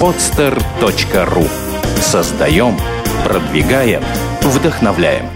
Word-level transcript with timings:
podster.ru 0.00 1.48
Создаем, 2.00 2.78
продвигаем, 3.24 4.02
вдохновляем. 4.42 5.26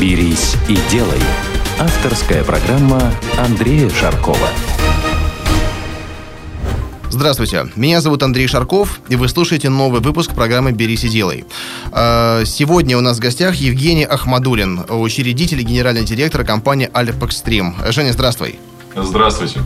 «Берись 0.00 0.54
и 0.68 0.78
делай»– 0.90 1.20
авторская 1.78 2.44
программа 2.44 3.12
Андрея 3.38 3.88
Шаркова. 3.90 4.48
Здравствуйте, 7.08 7.66
меня 7.76 8.02
зовут 8.02 8.22
Андрей 8.22 8.46
Шарков, 8.46 9.00
и 9.08 9.16
вы 9.16 9.28
слушаете 9.28 9.70
новый 9.70 10.02
выпуск 10.02 10.34
программы 10.34 10.72
«Берись 10.72 11.04
и 11.04 11.08
делай». 11.08 11.46
А, 11.90 12.44
сегодня 12.44 12.98
у 12.98 13.00
нас 13.00 13.16
в 13.16 13.20
гостях 13.20 13.54
Евгений 13.54 14.04
Ахмадулин, 14.04 14.84
учредитель 14.90 15.60
и 15.60 15.64
генеральный 15.64 16.04
директор 16.04 16.44
компании 16.44 16.90
«Альп 16.92 17.24
Экстрим». 17.24 17.74
Женя, 17.88 18.12
здравствуй. 18.12 18.58
Здравствуйте. 18.96 19.60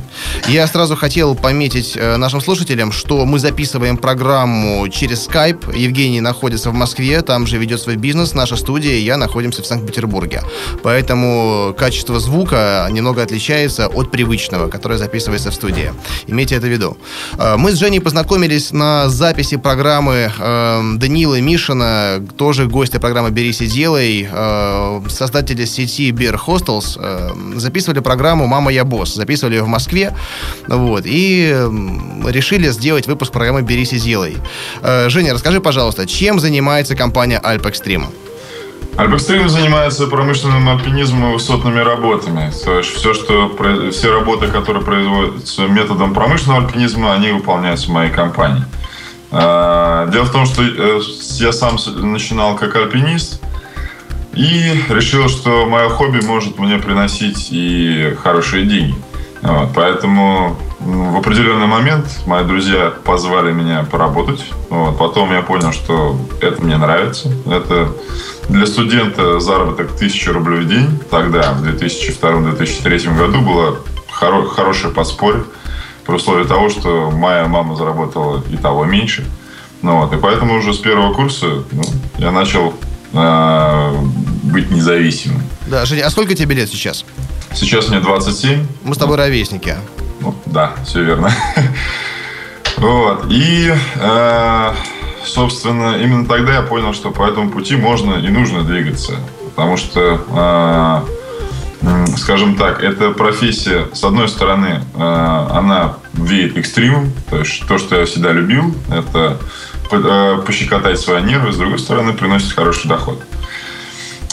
Я 0.48 0.66
сразу 0.66 0.97
хотел 0.97 1.37
пометить 1.37 1.97
э, 1.97 2.16
нашим 2.16 2.41
слушателям, 2.41 2.91
что 2.91 3.25
мы 3.25 3.39
записываем 3.39 3.97
программу 3.97 4.89
через 4.89 5.29
Skype. 5.29 5.77
Евгений 5.77 6.20
находится 6.20 6.70
в 6.70 6.75
Москве, 6.75 7.23
там 7.23 7.47
же 7.47 7.56
ведет 7.56 7.80
свой 7.80 7.95
бизнес. 7.95 8.34
Наша 8.34 8.56
студия 8.56 8.95
и 8.95 9.03
я 9.03 9.16
находимся 9.16 9.62
в 9.62 9.66
Санкт-Петербурге. 9.66 10.43
Поэтому 10.83 11.73
качество 11.79 12.19
звука 12.19 12.89
немного 12.91 13.23
отличается 13.23 13.87
от 13.87 14.11
привычного, 14.11 14.69
которое 14.69 14.98
записывается 14.98 15.53
в 15.53 15.55
студии. 15.55 15.92
Имейте 16.27 16.56
это 16.56 16.67
в 16.67 16.70
виду. 16.70 16.97
Э, 17.39 17.56
мы 17.56 17.70
с 17.70 17.78
Женей 17.78 18.01
познакомились 18.01 18.73
на 18.73 19.09
записи 19.09 19.56
программы 19.56 20.33
э, 20.37 20.83
Данила 20.97 21.41
Мишина, 21.41 22.20
тоже 22.37 22.67
гостя 22.67 22.98
программы 22.98 23.31
«Берись 23.31 23.61
и 23.61 23.67
делай», 23.67 24.28
э, 24.28 25.01
создателя 25.09 25.67
сети 25.67 26.11
Beer 26.11 26.37
Hostels. 26.37 27.59
Записывали 27.59 28.01
программу 28.01 28.48
«Мама, 28.48 28.73
я 28.73 28.84
босс» 28.84 29.20
записывали 29.20 29.56
ее 29.56 29.62
в 29.62 29.69
Москве, 29.69 30.16
вот, 30.66 31.02
и 31.05 31.55
решили 32.27 32.69
сделать 32.70 33.06
выпуск 33.06 33.33
программы 33.33 33.62
«Берись 33.62 33.92
и 33.92 33.98
делай». 33.98 34.36
Э, 34.83 35.08
Женя, 35.11 35.34
расскажи, 35.34 35.61
пожалуйста, 35.61 36.06
чем 36.06 36.41
занимается 36.41 36.97
компания 36.97 37.41
Extreme? 37.45 38.06
Альпекстрим 38.97 39.48
занимается 39.48 40.06
промышленным 40.06 40.69
альпинизмом 40.69 41.30
и 41.30 41.34
высотными 41.34 41.78
работами. 41.78 42.53
То 42.64 42.78
есть 42.78 42.91
все, 42.91 43.14
что, 43.14 43.56
все 43.92 44.12
работы, 44.12 44.48
которые 44.48 44.83
производятся 44.83 45.67
методом 45.69 46.12
промышленного 46.12 46.67
альпинизма, 46.67 47.14
они 47.14 47.30
выполняются 47.30 47.86
в 47.86 47.91
моей 47.91 48.11
компании. 48.11 48.64
Э, 49.30 50.08
дело 50.12 50.25
в 50.25 50.33
том, 50.33 50.47
что 50.47 50.62
э, 50.62 51.00
я 51.39 51.52
сам 51.52 51.78
начинал 52.02 52.56
как 52.56 52.75
альпинист, 52.77 53.41
и 54.34 54.84
решил, 54.89 55.28
что 55.28 55.67
мое 55.67 55.89
хобби 55.89 56.20
может 56.25 56.58
мне 56.58 56.78
приносить 56.78 57.48
и 57.50 58.17
хорошие 58.23 58.64
деньги. 58.64 58.95
Вот, 59.42 59.70
поэтому 59.74 60.56
в 60.80 61.16
определенный 61.16 61.66
момент 61.66 62.06
мои 62.27 62.44
друзья 62.44 62.92
позвали 63.05 63.52
меня 63.52 63.86
поработать. 63.91 64.44
Вот, 64.69 64.98
потом 64.98 65.33
я 65.33 65.42
понял, 65.42 65.72
что 65.72 66.16
это 66.41 66.62
мне 66.62 66.77
нравится. 66.77 67.33
Это 67.46 67.92
для 68.48 68.66
студента 68.66 69.41
заработок 69.41 69.94
1000 69.94 70.33
рублей 70.33 70.61
в 70.61 70.68
день. 70.68 71.00
Тогда, 71.11 71.52
в 71.52 71.64
2002-2003 71.64 73.16
году, 73.16 73.41
было 73.41 73.77
хоро- 74.11 74.48
хорошее 74.48 74.92
подспорье. 74.92 75.44
При 76.06 76.14
условии 76.14 76.44
того, 76.44 76.68
что 76.68 77.11
моя 77.11 77.46
мама 77.46 77.77
заработала 77.77 78.42
и 78.50 78.56
того 78.56 78.84
меньше. 78.84 79.24
Ну, 79.83 80.00
вот, 80.00 80.12
и 80.12 80.18
поэтому 80.18 80.58
уже 80.58 80.74
с 80.74 80.78
первого 80.78 81.14
курса 81.14 81.64
ну, 81.72 81.83
я 82.18 82.30
начал 82.30 82.74
э, 83.14 83.92
быть 84.42 84.70
независимым. 84.70 85.42
Да, 85.66 85.86
Женя, 85.86 86.06
а 86.06 86.11
сколько 86.11 86.34
тебе 86.34 86.55
лет 86.55 86.68
сейчас? 86.68 87.05
Сейчас 87.55 87.89
мне 87.89 88.01
27. 88.01 88.67
Мы 88.84 88.95
с 88.95 88.98
тобой 88.98 89.17
ровесники. 89.17 89.77
Ну, 90.20 90.34
да, 90.47 90.73
все 90.84 91.03
верно. 91.03 91.33
Вот. 92.77 93.27
И, 93.29 93.70
э, 93.97 94.73
собственно, 95.27 95.97
именно 96.03 96.27
тогда 96.27 96.55
я 96.55 96.63
понял, 96.63 96.95
что 96.95 97.11
по 97.11 97.29
этому 97.29 97.51
пути 97.51 97.77
можно 97.77 98.14
и 98.14 98.29
нужно 98.29 98.63
двигаться. 98.64 99.17
Потому 99.55 99.77
что, 99.77 101.05
э, 101.83 102.07
скажем 102.17 102.57
так, 102.57 102.83
эта 102.83 103.11
профессия, 103.11 103.86
с 103.92 104.03
одной 104.03 104.30
стороны, 104.30 104.83
э, 104.95 105.47
она 105.51 105.97
веет 106.14 106.57
экстримом. 106.57 107.13
То 107.29 107.41
есть 107.41 107.67
то, 107.69 107.77
что 107.77 107.97
я 108.01 108.07
всегда 108.07 108.33
любил, 108.33 108.74
это 108.91 109.36
пощекотать 110.47 110.98
свои 111.01 111.23
нервы. 111.23 111.53
С 111.53 111.57
другой 111.57 111.80
стороны, 111.80 112.14
приносит 112.14 112.53
хороший 112.53 112.89
доход. 112.89 113.20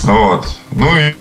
Вот. 0.07 0.47
Ну 0.71 0.87
и 0.95 1.13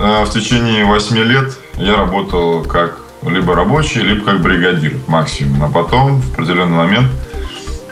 э, 0.00 0.24
в 0.24 0.30
течение 0.30 0.84
8 0.84 1.16
лет 1.18 1.56
я 1.76 1.96
работал 1.96 2.64
как 2.64 2.98
либо 3.22 3.54
рабочий, 3.54 4.00
либо 4.00 4.24
как 4.24 4.42
бригадир 4.42 4.94
максимум. 5.06 5.62
А 5.62 5.68
потом, 5.68 6.20
в 6.20 6.32
определенный 6.32 6.76
момент, 6.76 7.12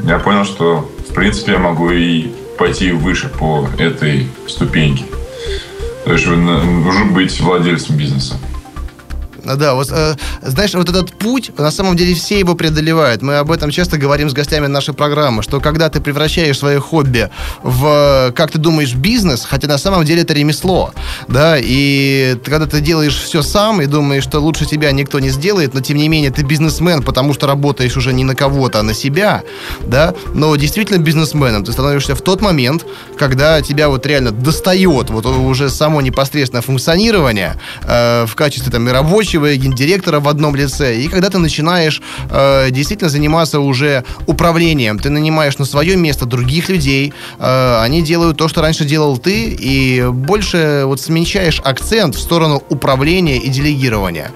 я 0.01 0.19
понял, 0.19 0.45
что, 0.45 0.91
в 1.09 1.15
принципе, 1.15 1.53
я 1.53 1.59
могу 1.59 1.91
и 1.93 2.33
пойти 2.59 2.91
выше 2.91 3.29
по 3.29 3.69
этой 3.79 4.29
ступеньке. 4.49 5.05
То 6.05 6.13
есть 6.13 6.27
нужно 6.27 7.05
быть 7.13 7.41
владельцем 7.41 7.97
бизнеса. 7.97 8.37
Да, 9.45 9.75
вот 9.75 9.89
э, 9.91 10.15
знаешь, 10.43 10.75
вот 10.75 10.89
этот 10.89 11.13
путь, 11.13 11.51
на 11.59 11.71
самом 11.71 11.97
деле 11.97 12.15
все 12.15 12.39
его 12.39 12.55
преодолевают. 12.55 13.23
Мы 13.23 13.37
об 13.37 13.51
этом 13.51 13.71
часто 13.71 13.99
говорим 13.99 14.31
с 14.31 14.33
гостями 14.33 14.67
нашей 14.67 14.95
программы, 14.95 15.43
что 15.43 15.61
когда 15.61 15.89
ты 15.89 16.01
превращаешь 16.01 16.59
свое 16.59 16.81
хобби 16.81 17.29
в, 17.63 18.33
как 18.37 18.53
ты 18.53 18.59
думаешь, 18.59 18.95
бизнес, 18.95 19.45
хотя 19.45 19.67
на 19.67 19.79
самом 19.79 20.05
деле 20.05 20.23
это 20.23 20.33
ремесло, 20.33 20.93
да, 21.29 21.57
и 21.59 22.37
когда 22.45 22.67
ты 22.67 22.81
делаешь 22.81 23.17
все 23.17 23.43
сам 23.43 23.83
и 23.83 23.87
думаешь, 23.87 24.23
что 24.23 24.39
лучше 24.39 24.65
тебя 24.65 24.93
никто 24.93 25.19
не 25.19 25.31
сделает, 25.31 25.75
но 25.75 25.81
тем 25.81 25.97
не 25.97 26.09
менее 26.09 26.31
ты 26.31 26.43
бизнесмен, 26.43 27.03
потому 27.03 27.35
что 27.35 27.47
работаешь 27.47 27.97
уже 27.97 28.13
не 28.13 28.25
на 28.25 28.37
кого-то, 28.37 28.81
а 28.81 28.83
на 28.83 28.95
себя, 28.95 29.43
да, 29.81 30.15
но 30.35 30.55
действительно 30.55 30.99
бизнесменом 30.99 31.65
ты 31.65 31.73
становишься 31.73 32.15
в 32.15 32.23
тот 32.23 32.41
момент, 32.41 32.87
когда 33.19 33.61
тебя 33.61 33.89
вот 33.89 34.07
реально 34.07 34.31
достает 34.31 35.11
вот 35.11 35.27
уже 35.27 35.69
само 35.69 36.01
непосредственное 36.01 36.63
функционирование 36.63 37.59
э, 37.83 38.27
в 38.27 38.35
качестве 38.37 38.71
там 38.71 38.89
и 38.89 38.93
рабочего 38.93 39.32
ведущего, 39.33 39.57
гендиректора 39.57 40.21
в 40.21 40.29
одном 40.29 40.57
лице. 40.57 40.97
И 40.97 41.09
когда 41.09 41.29
ты 41.29 41.39
начинаешь 41.39 42.03
э, 42.31 42.71
действительно 42.71 43.11
заниматься 43.11 43.61
уже 43.61 44.05
управлением, 44.27 44.99
ты 44.99 45.11
нанимаешь 45.11 45.59
на 45.59 45.65
свое 45.65 45.97
место 45.97 46.27
других 46.27 46.69
людей, 46.69 47.13
э, 47.39 47.79
они 47.81 48.03
делают 48.03 48.37
то, 48.37 48.49
что 48.49 48.63
раньше 48.63 48.85
делал 48.85 49.19
ты, 49.19 49.57
и 49.61 50.05
больше 50.11 50.83
вот 50.85 51.01
смещаешь 51.01 51.61
акцент 51.65 52.15
в 52.15 52.21
сторону 52.21 52.63
управления 52.69 53.39
и 53.39 53.49
делегирования. 53.49 54.31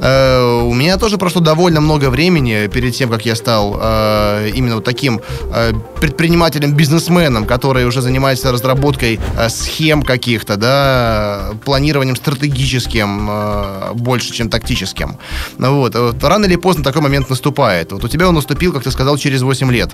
Э, 0.00 0.62
у 0.62 0.74
меня 0.74 0.96
тоже 0.98 1.18
прошло 1.18 1.40
довольно 1.40 1.80
много 1.80 2.10
времени 2.10 2.68
перед 2.68 2.94
тем, 2.94 3.10
как 3.10 3.26
я 3.26 3.34
стал 3.36 3.78
э, 3.80 4.50
именно 4.54 4.76
вот 4.76 4.84
таким 4.84 5.20
э, 5.54 5.72
предпринимателем-бизнесменом, 6.00 7.46
который 7.46 7.86
уже 7.86 8.02
занимается 8.02 8.52
разработкой 8.52 9.18
э, 9.38 9.48
схем 9.48 10.02
каких-то, 10.02 10.56
да, 10.56 11.52
планированием 11.64 12.16
стратегическим 12.16 13.28
э, 13.30 13.92
больше, 13.94 14.32
чем 14.32 14.41
чем 14.42 14.50
тактическим. 14.50 15.16
Ну 15.58 15.76
вот. 15.76 15.94
вот. 15.94 16.22
Рано 16.24 16.46
или 16.46 16.56
поздно 16.56 16.84
такой 16.84 17.02
момент 17.02 17.30
наступает. 17.30 17.92
Вот 17.92 18.04
у 18.04 18.08
тебя 18.08 18.28
он 18.28 18.34
наступил, 18.34 18.72
как 18.72 18.82
ты 18.82 18.90
сказал, 18.90 19.16
через 19.16 19.42
8 19.42 19.70
лет 19.70 19.90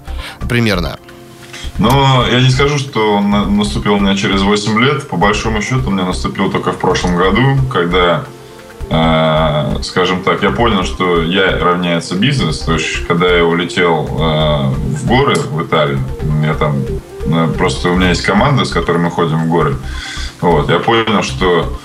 примерно. 0.49 0.99
Но 1.79 2.25
я 2.31 2.41
не 2.41 2.51
скажу, 2.51 2.79
что 2.79 3.17
он 3.17 3.57
наступил 3.57 3.95
у 3.95 4.01
меня 4.01 4.17
через 4.17 4.43
8 4.43 4.81
лет. 4.81 5.09
По 5.09 5.17
большому 5.17 5.63
счету, 5.63 5.89
у 5.89 5.91
меня 5.91 6.05
наступил 6.05 6.51
только 6.51 6.73
в 6.73 6.79
прошлом 6.79 7.17
году, 7.17 7.59
когда, 7.73 8.25
э, 8.91 9.83
скажем 9.83 10.23
так, 10.23 10.43
я 10.43 10.51
понял, 10.51 10.85
что 10.85 11.23
я 11.23 11.59
равняется 11.59 12.17
бизнес. 12.17 12.59
То 12.61 12.75
есть, 12.75 13.07
когда 13.07 13.29
я 13.29 13.45
улетел 13.45 14.09
э, 14.11 14.71
в 14.97 15.07
горы 15.07 15.37
в 15.37 15.63
Италию, 15.63 16.01
я 16.43 16.55
там 16.55 16.83
э, 17.27 17.49
просто 17.57 17.91
у 17.91 17.97
меня 17.97 18.11
есть 18.11 18.23
команда, 18.23 18.65
с 18.65 18.71
которой 18.71 18.99
мы 18.99 19.11
ходим 19.11 19.45
в 19.45 19.49
горы. 19.49 19.77
Вот, 20.41 20.71
я 20.71 20.79
понял, 20.79 21.23
что 21.23 21.79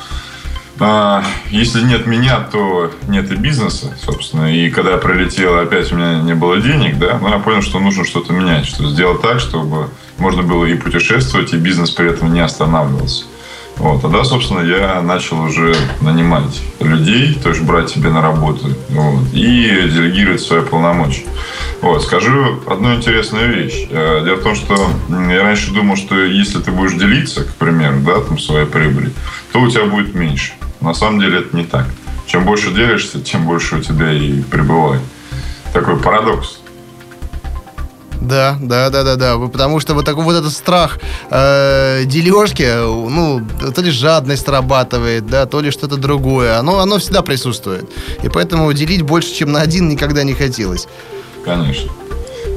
если 1.49 1.81
нет 1.81 2.07
меня, 2.07 2.39
то 2.39 2.91
нет 3.07 3.31
и 3.31 3.35
бизнеса, 3.35 3.93
собственно. 4.03 4.53
И 4.53 4.69
когда 4.69 4.91
я 4.91 4.97
прилетел, 4.97 5.59
опять 5.59 5.91
у 5.91 5.95
меня 5.95 6.21
не 6.21 6.33
было 6.33 6.59
денег, 6.59 6.97
да, 6.97 7.19
но 7.19 7.29
я 7.29 7.39
понял, 7.39 7.61
что 7.61 7.79
нужно 7.79 8.03
что-то 8.05 8.33
менять, 8.33 8.65
что 8.65 8.89
сделать 8.89 9.21
так, 9.21 9.39
чтобы 9.39 9.89
можно 10.17 10.41
было 10.41 10.65
и 10.65 10.75
путешествовать, 10.75 11.53
и 11.53 11.57
бизнес 11.57 11.91
при 11.91 12.09
этом 12.09 12.33
не 12.33 12.39
останавливался. 12.39 13.25
Вот, 13.77 14.01
тогда, 14.01 14.23
собственно, 14.23 14.59
я 14.59 15.01
начал 15.01 15.41
уже 15.41 15.75
нанимать 16.01 16.61
людей, 16.79 17.33
то 17.41 17.49
есть 17.49 17.61
брать 17.61 17.89
себе 17.89 18.09
на 18.09 18.21
работу 18.21 18.67
вот, 18.89 19.33
и 19.33 19.89
делегировать 19.91 20.41
свои 20.41 20.61
полномочия. 20.61 21.25
Вот, 21.81 22.03
скажу 22.03 22.61
одну 22.67 22.93
интересную 22.93 23.53
вещь. 23.53 23.87
Э, 23.89 24.21
дело 24.23 24.35
в 24.35 24.43
том, 24.43 24.55
что 24.55 24.75
я 25.09 25.43
раньше 25.43 25.71
думал, 25.71 25.97
что 25.97 26.15
если 26.23 26.59
ты 26.59 26.71
будешь 26.71 26.93
делиться, 26.93 27.43
к 27.43 27.55
примеру, 27.55 27.97
да, 28.01 28.21
там 28.21 28.37
своей 28.37 28.67
прибыли, 28.67 29.11
то 29.51 29.59
у 29.59 29.69
тебя 29.69 29.85
будет 29.85 30.13
меньше. 30.13 30.53
На 30.83 30.93
самом 30.93 31.19
деле 31.21 31.39
это 31.39 31.55
не 31.55 31.63
так. 31.63 31.85
Чем 32.27 32.45
больше 32.45 32.71
делишься, 32.71 33.21
тем 33.21 33.45
больше 33.45 33.77
у 33.77 33.79
тебя 33.81 34.11
и 34.11 34.41
прибывает. 34.41 35.01
Такой 35.71 35.97
парадокс. 35.97 36.59
Да, 38.19 38.57
да, 38.61 38.89
да, 38.89 39.03
да, 39.03 39.15
да. 39.15 39.37
Потому 39.37 39.79
что 39.79 39.93
вот 39.93 40.05
такой 40.05 40.23
вот 40.23 40.35
этот 40.35 40.51
страх 40.51 40.99
э, 41.29 42.03
дележки, 42.05 42.69
ну, 43.09 43.41
то 43.73 43.81
ли 43.81 43.91
жадность 43.91 44.45
срабатывает, 44.45 45.25
да, 45.27 45.45
то 45.45 45.61
ли 45.61 45.71
что-то 45.71 45.97
другое. 45.97 46.57
Оно, 46.57 46.79
оно 46.79 46.99
всегда 46.99 47.21
присутствует. 47.21 47.89
И 48.21 48.29
поэтому 48.29 48.71
делить 48.73 49.01
больше, 49.01 49.33
чем 49.33 49.51
на 49.51 49.61
один, 49.61 49.89
никогда 49.89 50.23
не 50.23 50.33
хотелось. 50.33 50.87
конечно. 51.43 51.91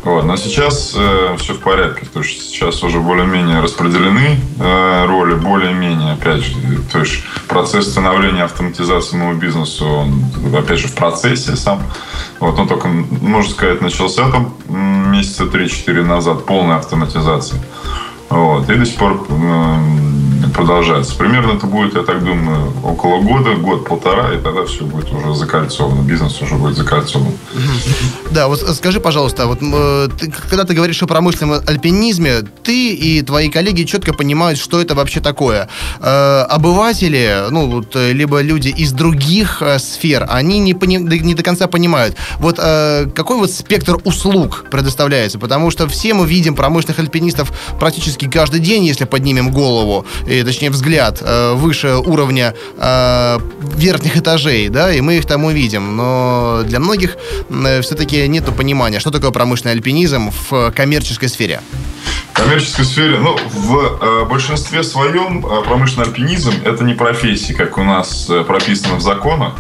Вот. 0.07 0.25
Но 0.25 0.37
сейчас 0.37 0.95
э, 0.97 1.35
все 1.37 1.55
в 1.55 1.59
порядке, 1.59 2.07
потому 2.07 2.25
что 2.25 2.41
сейчас 2.41 2.81
уже 2.85 3.01
более-менее 3.01 3.59
распределены 3.59 4.39
э, 4.57 5.05
роли, 5.05 5.35
более-менее, 5.35 6.13
опять 6.13 6.45
же, 6.45 6.55
то 6.93 7.01
есть 7.01 7.25
процесс 7.49 7.91
становления 7.91 8.45
автоматизации 8.45 9.17
моего 9.17 9.37
бизнеса, 9.37 9.85
он, 9.85 10.23
опять 10.57 10.79
же, 10.79 10.87
в 10.87 10.95
процессе 10.95 11.57
сам. 11.57 11.83
Вот, 12.39 12.57
он 12.57 12.69
только, 12.69 12.87
можно 12.87 13.51
сказать, 13.51 13.81
начался 13.81 14.31
там 14.31 14.55
месяца 14.69 15.43
3-4 15.43 16.05
назад, 16.05 16.47
полная 16.47 16.77
автоматизация. 16.77 17.61
Вот, 18.31 18.71
и 18.71 18.77
до 18.77 18.87
сих 18.87 18.99
пор 18.99 19.27
э, 19.29 19.77
продолжается. 20.57 21.15
Примерно 21.17 21.53
это 21.53 21.67
будет, 21.67 21.95
я 21.95 22.03
так 22.03 22.25
думаю, 22.25 22.73
около 22.83 23.21
года, 23.21 23.55
год-полтора, 23.55 24.35
и 24.35 24.39
тогда 24.39 24.65
все 24.65 24.85
будет 24.85 25.13
уже 25.13 25.35
закольцовано, 25.35 26.01
бизнес 26.03 26.41
уже 26.41 26.55
будет 26.55 26.77
закольцован. 26.77 27.33
Да, 28.31 28.49
вот 28.49 28.61
скажи, 28.61 28.99
пожалуйста, 29.01 29.47
вот 29.47 29.59
э, 29.61 30.09
ты, 30.19 30.33
когда 30.49 30.65
ты 30.65 30.75
говоришь 30.75 31.03
о 31.03 31.07
промышленном 31.07 31.61
альпинизме, 31.67 32.43
ты 32.63 32.95
и 32.95 33.23
твои 33.23 33.51
коллеги 33.51 33.85
четко 33.85 34.15
понимают, 34.15 34.59
что 34.59 34.81
это 34.81 34.95
вообще 34.95 35.21
такое. 35.21 35.69
Э, 36.01 36.47
обыватели, 36.49 37.47
ну, 37.51 37.71
вот, 37.71 37.95
э, 37.95 38.13
либо 38.13 38.41
люди 38.41 38.69
из 38.69 38.93
других 38.93 39.63
сфер, 39.79 40.27
они 40.29 40.59
не, 40.59 40.73
пони, 40.75 40.97
не 40.97 41.35
до 41.35 41.43
конца 41.43 41.67
понимают, 41.67 42.17
вот 42.39 42.57
какой 42.57 43.37
вот 43.37 43.51
спектр 43.51 43.99
услуг 44.05 44.65
предоставляется, 44.71 45.39
потому 45.39 45.71
что 45.71 45.87
все 45.87 46.15
мы 46.15 46.27
видим 46.27 46.55
промышленных 46.55 46.99
альпинистов 46.99 47.53
практически 47.79 48.29
каждый 48.29 48.61
день, 48.61 48.85
если 48.85 49.05
поднимем 49.05 49.51
голову, 49.51 50.07
и, 50.27 50.46
точнее 50.47 50.71
взгляд 50.71 51.23
э, 51.23 51.53
выше 51.55 51.97
уровня 51.97 52.55
э, 52.79 53.39
верхних 53.77 54.17
этажей, 54.17 54.69
да, 54.69 54.93
и 54.93 55.01
мы 55.01 55.19
их 55.19 55.27
там 55.27 55.45
увидим, 55.45 55.97
но 55.97 56.63
для 56.65 56.81
многих 56.81 57.17
э, 57.51 57.81
все-таки 57.83 58.27
нету 58.29 58.53
понимания, 58.53 59.01
что 59.01 59.11
такое 59.11 59.31
промышленный 59.31 59.73
альпинизм 59.73 60.31
в 60.51 60.71
коммерческой 60.71 61.29
сфере. 61.29 61.61
В 62.33 62.37
коммерческой 62.37 62.85
сфере, 62.85 63.19
ну, 63.19 63.37
в 63.53 63.99
э, 64.01 64.25
большинстве 64.25 64.83
своем 64.83 65.43
промышленный 65.43 66.07
альпинизм 66.07 66.53
это 66.65 66.85
не 66.85 66.95
профессия, 66.95 67.55
как 67.55 67.79
у 67.79 67.85
нас 67.85 68.31
прописано 68.47 68.97
в 68.97 69.03
законах. 69.03 69.55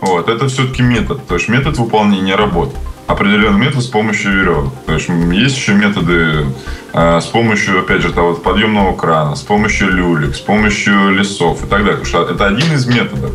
Вот, 0.00 0.28
это 0.28 0.48
все-таки 0.48 0.82
метод, 0.82 1.26
то 1.26 1.34
есть 1.34 1.48
метод 1.48 1.76
выполнения 1.76 2.34
работы 2.34 2.74
определенный 3.10 3.58
метод 3.58 3.82
с 3.82 3.86
помощью 3.86 4.32
веревок. 4.32 4.72
То 4.86 4.94
есть 4.94 5.08
есть 5.08 5.56
еще 5.56 5.74
методы 5.74 6.46
э, 6.92 7.20
с 7.20 7.26
помощью, 7.26 7.80
опять 7.80 8.02
же, 8.02 8.12
того 8.12 8.34
подъемного 8.34 8.96
крана, 8.96 9.36
с 9.36 9.42
помощью 9.42 9.90
люлек, 9.90 10.34
с 10.34 10.40
помощью 10.40 11.10
лесов 11.10 11.64
и 11.64 11.66
так 11.66 11.84
далее. 11.84 11.98
Потому 11.98 12.06
что 12.06 12.32
это 12.32 12.46
один 12.46 12.72
из 12.72 12.86
методов. 12.86 13.32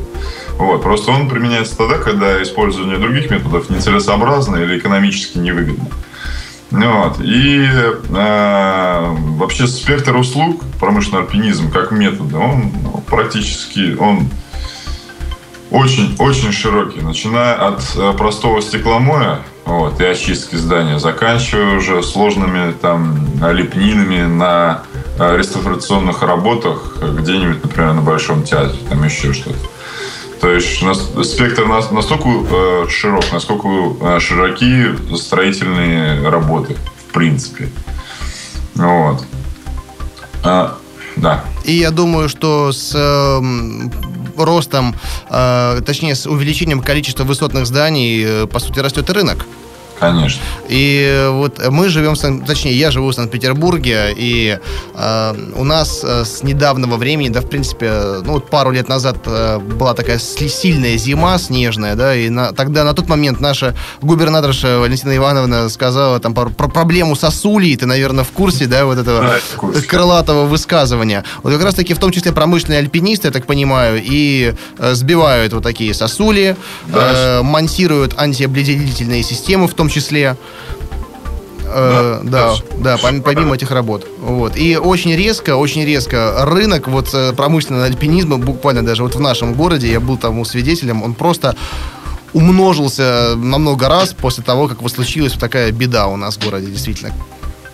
Вот. 0.58 0.82
Просто 0.84 1.12
он 1.12 1.30
применяется 1.30 1.78
тогда, 1.78 1.98
когда 1.98 2.42
использование 2.42 2.98
других 2.98 3.30
методов 3.30 3.70
нецелесообразно 3.70 4.58
или 4.58 4.78
экономически 4.80 5.38
невыгодно. 5.38 5.88
Вот. 6.72 7.20
И 7.22 7.66
э, 7.66 9.16
вообще 9.38 9.68
спектр 9.68 10.16
услуг 10.16 10.64
промышленный 10.80 11.22
альпинизм 11.22 11.72
как 11.72 11.92
метода, 11.92 12.38
он 12.40 12.72
ну, 12.84 13.04
практически 13.08 13.96
он 13.96 14.30
очень-очень 15.72 16.52
широкий, 16.52 17.02
начиная 17.02 17.56
от 17.56 17.82
э, 17.96 18.14
простого 18.14 18.62
стекломоя 18.62 19.42
вот, 19.66 20.00
и 20.00 20.06
очистки 20.06 20.56
здания, 20.56 21.00
заканчивая 21.00 21.78
уже 21.78 22.04
сложными 22.04 22.72
там 22.74 23.28
лепнинами 23.42 24.22
на 24.22 24.84
э, 25.18 25.38
реставрационных 25.38 26.22
работах 26.22 26.98
где-нибудь, 27.02 27.64
например, 27.64 27.94
на 27.94 28.02
Большом 28.02 28.44
театре, 28.44 28.80
там 28.88 29.04
еще 29.04 29.34
что-то. 29.34 29.58
То 30.40 30.52
есть 30.52 30.78
спектр 31.24 31.66
настолько 31.66 32.30
э, 32.30 32.86
широк, 32.90 33.24
насколько 33.32 33.68
э, 34.00 34.20
широки 34.20 35.16
строительные 35.18 36.30
работы, 36.30 36.78
в 37.08 37.14
принципе. 37.14 37.70
Вот. 38.76 39.24
А, 40.44 40.78
да. 41.16 41.44
И 41.64 41.74
я 41.74 41.90
думаю, 41.90 42.30
что 42.30 42.72
с 42.72 42.94
э, 42.94 43.42
ростом, 44.44 44.96
э, 45.30 45.82
точнее, 45.86 46.16
с 46.16 46.28
увеличением 46.28 46.82
количества 46.82 47.24
высотных 47.24 47.66
зданий, 47.66 48.24
э, 48.26 48.48
по 48.48 48.60
сути, 48.60 48.80
растет 48.80 49.10
и 49.10 49.14
рынок. 49.14 49.46
Конечно. 50.00 50.42
И 50.68 51.28
вот 51.32 51.62
мы 51.70 51.90
живем, 51.90 52.16
точнее, 52.46 52.74
я 52.74 52.92
живу 52.92 53.10
в 53.10 53.14
Санкт-Петербурге, 53.14 54.14
и 54.16 54.58
э, 54.94 55.36
у 55.56 55.64
нас 55.64 56.02
э, 56.04 56.26
с 56.26 56.44
недавнего 56.44 56.98
времени, 56.98 57.30
да, 57.30 57.42
в 57.42 57.50
принципе, 57.50 57.92
ну 58.24 58.34
вот 58.34 58.50
пару 58.50 58.72
лет 58.72 58.90
назад 58.90 59.18
э, 59.26 59.60
была 59.60 59.94
такая 59.94 60.20
сильная 60.20 60.98
зима 60.98 61.38
снежная, 61.38 61.96
да, 61.96 62.16
и 62.16 62.30
на, 62.30 62.52
тогда 62.52 62.84
на 62.84 62.94
тот 62.94 63.08
момент 63.08 63.40
наша 63.40 63.76
губернаторша 64.02 64.80
Валентина 64.80 65.16
Ивановна 65.16 65.70
сказала 65.70 66.20
там 66.20 66.34
про, 66.34 66.50
про 66.50 66.68
проблему 66.68 67.16
сосулей, 67.16 67.76
ты, 67.76 67.86
наверное, 67.86 68.24
в 68.24 68.32
курсе, 68.32 68.66
да, 68.66 68.86
вот 68.86 68.98
этого 68.98 69.22
да, 69.22 69.82
крылатого 69.88 70.46
высказывания. 70.46 71.24
Вот 71.44 71.54
как 71.54 71.64
раз-таки 71.64 71.94
в 71.94 72.00
том 72.00 72.12
числе 72.12 72.32
промышленные 72.32 72.80
альпинисты, 72.80 73.28
я 73.28 73.32
так 73.32 73.46
понимаю, 73.46 74.02
и 74.04 74.54
э, 74.78 74.94
сбивают 74.94 75.54
вот 75.54 75.64
такие 75.64 75.94
сосули, 75.94 76.56
да. 76.88 77.40
э, 77.40 77.42
монтируют 77.44 78.16
антиобледенительные 78.18 79.24
системы, 79.24 79.68
в 79.68 79.74
том 79.74 79.85
том 79.86 79.90
числе. 79.90 80.36
Э, 81.68 82.22
да, 82.24 82.56
да, 82.78 82.96
да, 82.98 83.22
помимо 83.24 83.56
этих 83.56 83.72
работ. 83.72 84.08
Вот. 84.20 84.56
И 84.56 84.78
очень 84.78 85.16
резко, 85.16 85.56
очень 85.56 85.84
резко 85.86 86.46
рынок 86.46 86.88
вот 86.88 87.14
э, 87.14 87.34
промышленного 87.34 87.86
альпинизма, 87.86 88.38
буквально 88.38 88.84
даже 88.84 89.04
вот 89.04 89.16
в 89.16 89.20
нашем 89.20 89.54
городе, 89.54 89.92
я 89.92 90.00
был 90.00 90.18
тому 90.18 90.46
свидетелем, 90.46 91.04
он 91.04 91.14
просто 91.14 91.56
умножился 92.34 93.34
на 93.36 93.58
много 93.58 93.90
раз 93.90 94.14
после 94.14 94.44
того, 94.44 94.68
как 94.68 94.82
вот 94.82 94.92
случилась 94.92 95.34
такая 95.34 95.72
беда 95.72 96.08
у 96.08 96.18
нас 96.18 96.38
в 96.38 96.44
городе, 96.44 96.68
действительно. 96.68 97.12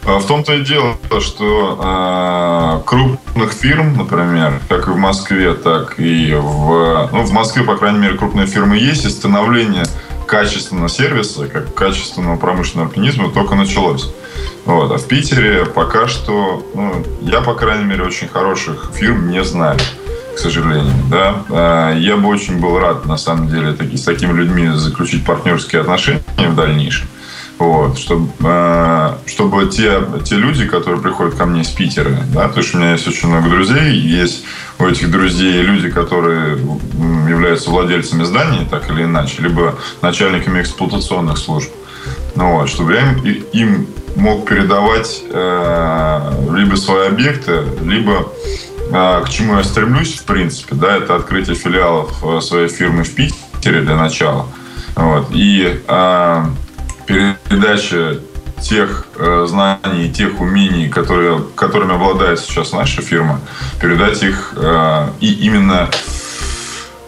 А 0.04 0.18
в 0.18 0.26
том-то 0.26 0.54
и 0.54 0.64
дело, 0.64 0.98
что 1.20 1.80
э, 1.84 2.88
крупных 2.88 3.52
фирм, 3.52 3.98
например, 3.98 4.60
как 4.68 4.88
и 4.88 4.92
в 4.92 4.98
Москве, 4.98 5.54
так 5.54 6.00
и 6.00 6.34
в... 6.34 7.10
Ну, 7.12 7.24
в 7.24 7.32
Москве, 7.32 7.64
по 7.64 7.76
крайней 7.76 8.00
мере, 8.00 8.18
крупные 8.18 8.48
фирмы 8.48 8.78
есть, 8.78 9.06
и 9.06 9.10
становление 9.10 9.86
качественного 10.32 10.88
сервиса, 10.88 11.46
как 11.48 11.76
качественного 11.76 12.38
промышленного 12.38 12.88
альпинизма 12.88 13.32
только 13.32 13.56
началось. 13.56 14.14
Вот. 14.64 14.90
А 14.90 14.98
в 14.98 15.06
Питере 15.06 15.66
пока 15.66 16.08
что, 16.08 16.66
ну, 16.74 17.06
я, 17.20 17.42
по 17.42 17.54
крайней 17.54 17.84
мере, 17.84 18.04
очень 18.04 18.30
хороших 18.30 18.92
фирм 18.96 19.30
не 19.30 19.44
знаю, 19.44 19.78
к 20.34 20.40
сожалению. 20.40 20.94
Да? 21.10 21.44
А, 21.50 21.94
я 21.94 22.16
бы 22.16 22.30
очень 22.30 22.62
был 22.62 22.80
рад, 22.80 23.06
на 23.06 23.18
самом 23.18 23.50
деле, 23.50 23.74
таки, 23.74 23.98
с 23.98 24.04
такими 24.04 24.32
людьми 24.32 24.70
заключить 24.70 25.26
партнерские 25.26 25.82
отношения 25.82 26.24
в 26.38 26.56
дальнейшем. 26.56 27.08
Вот, 27.62 28.00
чтобы, 28.00 28.28
э, 28.40 29.14
чтобы 29.28 29.68
те, 29.68 30.02
те 30.26 30.34
люди, 30.34 30.66
которые 30.66 31.00
приходят 31.00 31.36
ко 31.36 31.46
мне 31.46 31.62
из 31.62 31.68
Питера, 31.68 32.18
да, 32.34 32.50
то 32.50 32.62
есть 32.62 32.74
у 32.74 32.80
меня 32.80 32.94
есть 32.94 33.08
очень 33.08 33.28
много 33.28 33.50
друзей, 33.50 33.94
есть 33.94 34.46
у 34.80 34.88
этих 34.88 35.12
друзей 35.12 35.62
люди, 35.62 35.92
которые 35.92 36.58
являются 37.30 37.70
владельцами 37.70 38.24
зданий, 38.24 38.66
так 38.68 38.90
или 38.90 39.04
иначе, 39.04 39.44
либо 39.44 39.76
начальниками 40.02 40.60
эксплуатационных 40.60 41.38
служб. 41.38 41.70
Ну, 42.34 42.54
вот, 42.58 42.68
чтобы 42.68 42.96
я 42.96 43.12
им, 43.12 43.46
им 43.54 43.88
мог 44.16 44.50
передавать 44.50 45.22
э, 45.30 46.34
либо 46.56 46.76
свои 46.78 47.10
объекты, 47.10 47.62
либо 47.84 48.34
э, 48.92 49.22
к 49.24 49.30
чему 49.30 49.58
я 49.58 49.64
стремлюсь, 49.64 50.16
в 50.16 50.24
принципе, 50.24 50.74
да, 50.74 50.98
это 50.98 51.16
открытие 51.16 51.56
филиалов 51.56 52.12
э, 52.24 52.42
своей 52.42 52.70
фирмы 52.70 53.04
в 53.04 53.14
Питере 53.14 53.82
для 53.82 53.98
начала. 53.98 54.48
Вот, 54.96 55.28
и 55.30 55.80
э, 55.88 56.46
передача 57.06 58.20
тех 58.62 59.08
э, 59.18 59.46
знаний, 59.50 60.12
тех 60.12 60.40
умений, 60.40 60.88
которые, 60.88 61.42
которыми 61.56 61.96
обладает 61.96 62.40
сейчас 62.40 62.72
наша 62.72 63.02
фирма, 63.02 63.42
передать 63.82 64.22
их 64.24 64.54
э, 64.56 65.08
и 65.20 65.34
именно 65.46 65.90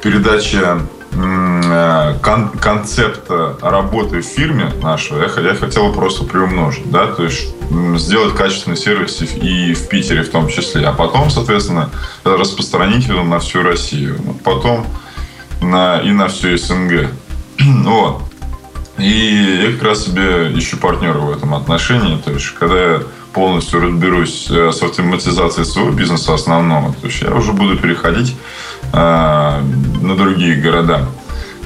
передача 0.01 0.79
э, 1.11 2.15
кон, 2.21 2.49
концепта 2.49 3.57
работы 3.61 4.21
в 4.21 4.25
фирме 4.25 4.71
нашего 4.81 5.19
я, 5.19 5.41
я 5.41 5.55
хотел 5.55 5.93
просто 5.93 6.25
приумножить, 6.25 6.89
да, 6.89 7.07
то 7.07 7.23
есть 7.23 7.53
сделать 7.97 8.35
качественный 8.35 8.77
сервис 8.77 9.21
и 9.21 9.73
в 9.73 9.87
Питере 9.87 10.23
в 10.23 10.29
том 10.29 10.47
числе, 10.49 10.85
а 10.87 10.93
потом, 10.93 11.29
соответственно, 11.29 11.89
распространить 12.23 13.07
его 13.07 13.23
на 13.23 13.39
всю 13.39 13.61
Россию, 13.61 14.19
потом 14.43 14.85
на, 15.61 15.99
и 15.99 16.11
на 16.11 16.27
всю 16.27 16.57
СНГ. 16.57 17.09
Вот. 17.85 18.32
И 18.97 19.63
я 19.65 19.71
как 19.73 19.83
раз 19.83 20.05
себе 20.05 20.51
ищу 20.57 20.77
партнера 20.77 21.17
в 21.17 21.31
этом 21.31 21.53
отношении. 21.55 22.17
То 22.17 22.31
есть, 22.31 22.51
когда 22.51 22.75
я 22.75 23.03
полностью 23.33 23.81
разберусь 23.81 24.47
с 24.47 24.83
автоматизацией 24.83 25.65
своего 25.65 25.91
бизнеса 25.91 26.33
основного, 26.33 26.93
то 26.93 27.07
есть 27.07 27.21
я 27.21 27.33
уже 27.33 27.51
буду 27.51 27.77
переходить 27.77 28.35
э, 28.91 28.95
на 28.95 30.15
другие 30.15 30.55
города. 30.61 31.07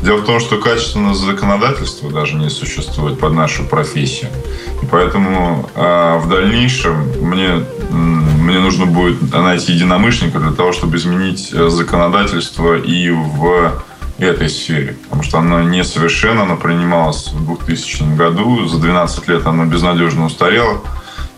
Дело 0.02 0.18
в 0.18 0.26
том, 0.26 0.40
что 0.40 0.58
качественное 0.58 1.16
законодательство 1.16 2.12
даже 2.12 2.36
не 2.36 2.50
существует 2.50 3.20
под 3.20 3.34
нашу 3.34 3.64
профессию. 3.64 4.30
И 4.82 4.86
поэтому 4.86 5.70
э, 5.76 6.20
в 6.20 6.30
дальнейшем 6.30 6.96
мне, 7.20 7.66
мне 7.90 8.60
нужно 8.60 8.86
будет 8.86 9.34
найти 9.34 9.74
единомышленника 9.74 10.40
для 10.40 10.52
того, 10.52 10.72
чтобы 10.72 10.98
изменить 10.98 11.50
э, 11.52 11.70
законодательство 11.70 12.78
и 12.78 13.10
в 13.10 13.84
этой 14.18 14.50
сфере, 14.50 14.96
потому 15.04 15.24
что 15.24 15.40
она 15.40 15.64
несовершенна, 15.64 16.44
она 16.44 16.56
принималась 16.56 17.28
в 17.32 17.46
2000 17.46 18.16
году, 18.16 18.68
за 18.68 18.80
12 18.80 19.28
лет 19.28 19.46
она 19.46 19.66
безнадежно 19.66 20.26
устарела. 20.26 20.82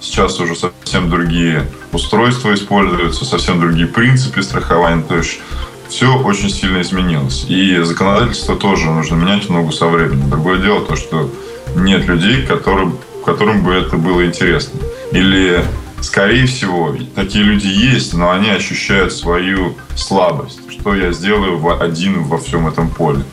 Сейчас 0.02 0.40
уже 0.40 0.56
совсем 0.56 1.10
другие 1.10 1.70
устройства 1.92 2.54
используются, 2.54 3.26
совсем 3.26 3.60
другие 3.60 3.88
принципы 3.88 4.42
страхования. 4.42 5.04
То 5.04 5.18
есть 5.18 5.42
все 5.90 6.18
очень 6.18 6.50
сильно 6.50 6.82
изменилось. 6.82 7.46
И 7.50 7.78
законодательство 7.80 8.56
тоже 8.56 8.86
нужно 8.86 9.16
менять 9.16 9.46
в 9.46 9.50
ногу 9.50 9.72
со 9.72 9.88
временем. 9.88 10.30
Другое 10.30 10.60
дело 10.60 10.86
то, 10.86 10.96
что 10.96 11.30
нет 11.76 12.06
людей, 12.08 12.46
которым, 12.46 12.98
которым 13.26 13.64
бы 13.64 13.74
это 13.74 13.98
было 13.98 14.26
интересно. 14.26 14.80
Или, 15.12 15.66
скорее 16.02 16.46
всего, 16.46 16.96
такие 17.16 17.44
люди 17.44 17.68
есть, 17.68 18.14
но 18.14 18.32
они 18.32 18.50
ощущают 18.50 19.14
свою 19.14 19.76
слабость. 19.96 20.60
Что 20.70 20.96
я 20.96 21.12
сделаю 21.12 21.82
один 21.82 22.24
во 22.24 22.38
всем 22.38 22.68
этом 22.68 22.90
поле? 22.90 23.24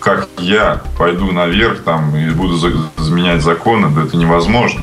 Как 0.00 0.28
я 0.38 0.82
пойду 0.98 1.32
наверх 1.32 1.82
там 1.82 2.14
и 2.16 2.30
буду 2.30 2.56
заменять 2.56 3.42
законы? 3.42 3.88
Да 3.88 4.02
это 4.02 4.16
невозможно. 4.16 4.82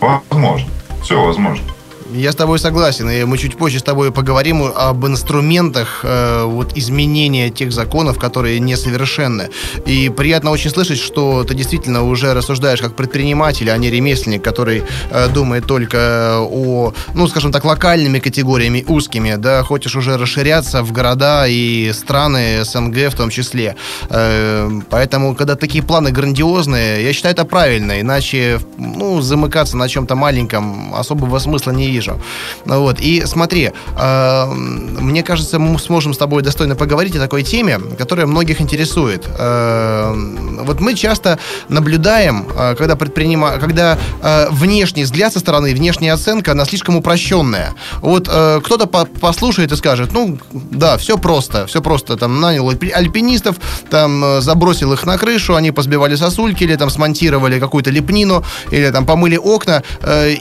Возможно. 0.00 0.68
Все 1.02 1.22
возможно. 1.22 1.64
Я 2.14 2.30
с 2.32 2.36
тобой 2.36 2.58
согласен, 2.58 3.08
и 3.08 3.24
мы 3.24 3.38
чуть 3.38 3.56
позже 3.56 3.78
с 3.78 3.82
тобой 3.82 4.12
поговорим 4.12 4.62
об 4.62 5.06
инструментах 5.06 6.00
э, 6.02 6.44
вот 6.44 6.76
изменения 6.76 7.48
тех 7.48 7.72
законов, 7.72 8.18
которые 8.18 8.60
несовершенны. 8.60 9.48
И 9.86 10.10
приятно 10.10 10.50
очень 10.50 10.68
слышать, 10.68 10.98
что 10.98 11.42
ты 11.44 11.54
действительно 11.54 12.02
уже 12.02 12.34
рассуждаешь 12.34 12.82
как 12.82 12.96
предприниматель, 12.96 13.70
а 13.70 13.78
не 13.78 13.88
ремесленник, 13.88 14.42
который 14.42 14.82
э, 15.10 15.28
думает 15.28 15.66
только 15.66 16.36
о, 16.40 16.92
ну, 17.14 17.28
скажем 17.28 17.50
так, 17.50 17.64
локальными 17.64 18.18
категориями, 18.18 18.84
узкими, 18.86 19.36
да, 19.36 19.62
хочешь 19.62 19.96
уже 19.96 20.18
расширяться 20.18 20.82
в 20.82 20.92
города 20.92 21.46
и 21.46 21.92
страны 21.94 22.62
СНГ 22.62 23.10
в 23.10 23.16
том 23.16 23.30
числе. 23.30 23.76
Э, 24.10 24.68
поэтому, 24.90 25.34
когда 25.34 25.56
такие 25.56 25.82
планы 25.82 26.10
грандиозные, 26.10 27.02
я 27.04 27.12
считаю, 27.14 27.34
это 27.34 27.46
правильно, 27.46 28.02
иначе, 28.02 28.60
ну, 28.76 29.22
замыкаться 29.22 29.78
на 29.78 29.88
чем-то 29.88 30.14
маленьком 30.14 30.94
особого 30.94 31.38
смысла 31.38 31.70
не 31.70 31.90
вижу 31.90 32.01
вижу. 32.02 32.20
Вот. 32.64 33.00
И 33.00 33.24
смотри, 33.26 33.70
э, 33.96 34.46
мне 34.46 35.22
кажется, 35.22 35.58
мы 35.58 35.78
сможем 35.78 36.14
с 36.14 36.18
тобой 36.18 36.42
достойно 36.42 36.74
поговорить 36.74 37.16
о 37.16 37.20
такой 37.20 37.42
теме, 37.42 37.78
которая 37.98 38.26
многих 38.26 38.60
интересует. 38.60 39.26
Э, 39.38 40.12
вот 40.64 40.80
мы 40.80 40.94
часто 40.94 41.38
наблюдаем, 41.68 42.46
э, 42.56 42.74
когда 42.76 42.96
предпринима... 42.96 43.58
когда 43.58 43.98
э, 44.22 44.48
внешний 44.50 45.04
взгляд 45.04 45.32
со 45.32 45.38
стороны, 45.38 45.74
внешняя 45.74 46.12
оценка, 46.12 46.52
она 46.52 46.64
слишком 46.64 46.96
упрощенная. 46.96 47.74
Вот 48.00 48.28
э, 48.30 48.60
кто-то 48.64 48.86
по 48.86 49.04
послушает 49.04 49.72
и 49.72 49.76
скажет, 49.76 50.12
ну, 50.12 50.38
да, 50.52 50.96
все 50.96 51.16
просто, 51.16 51.66
все 51.66 51.80
просто. 51.80 52.16
Там 52.16 52.40
нанял 52.40 52.68
альпинистов, 52.68 53.56
там 53.90 54.40
забросил 54.40 54.92
их 54.92 55.04
на 55.06 55.18
крышу, 55.18 55.54
они 55.54 55.70
позбивали 55.70 56.16
сосульки 56.16 56.64
или 56.64 56.76
там 56.76 56.90
смонтировали 56.90 57.60
какую-то 57.60 57.90
лепнину, 57.90 58.44
или 58.70 58.90
там 58.90 59.06
помыли 59.06 59.36
окна, 59.36 59.82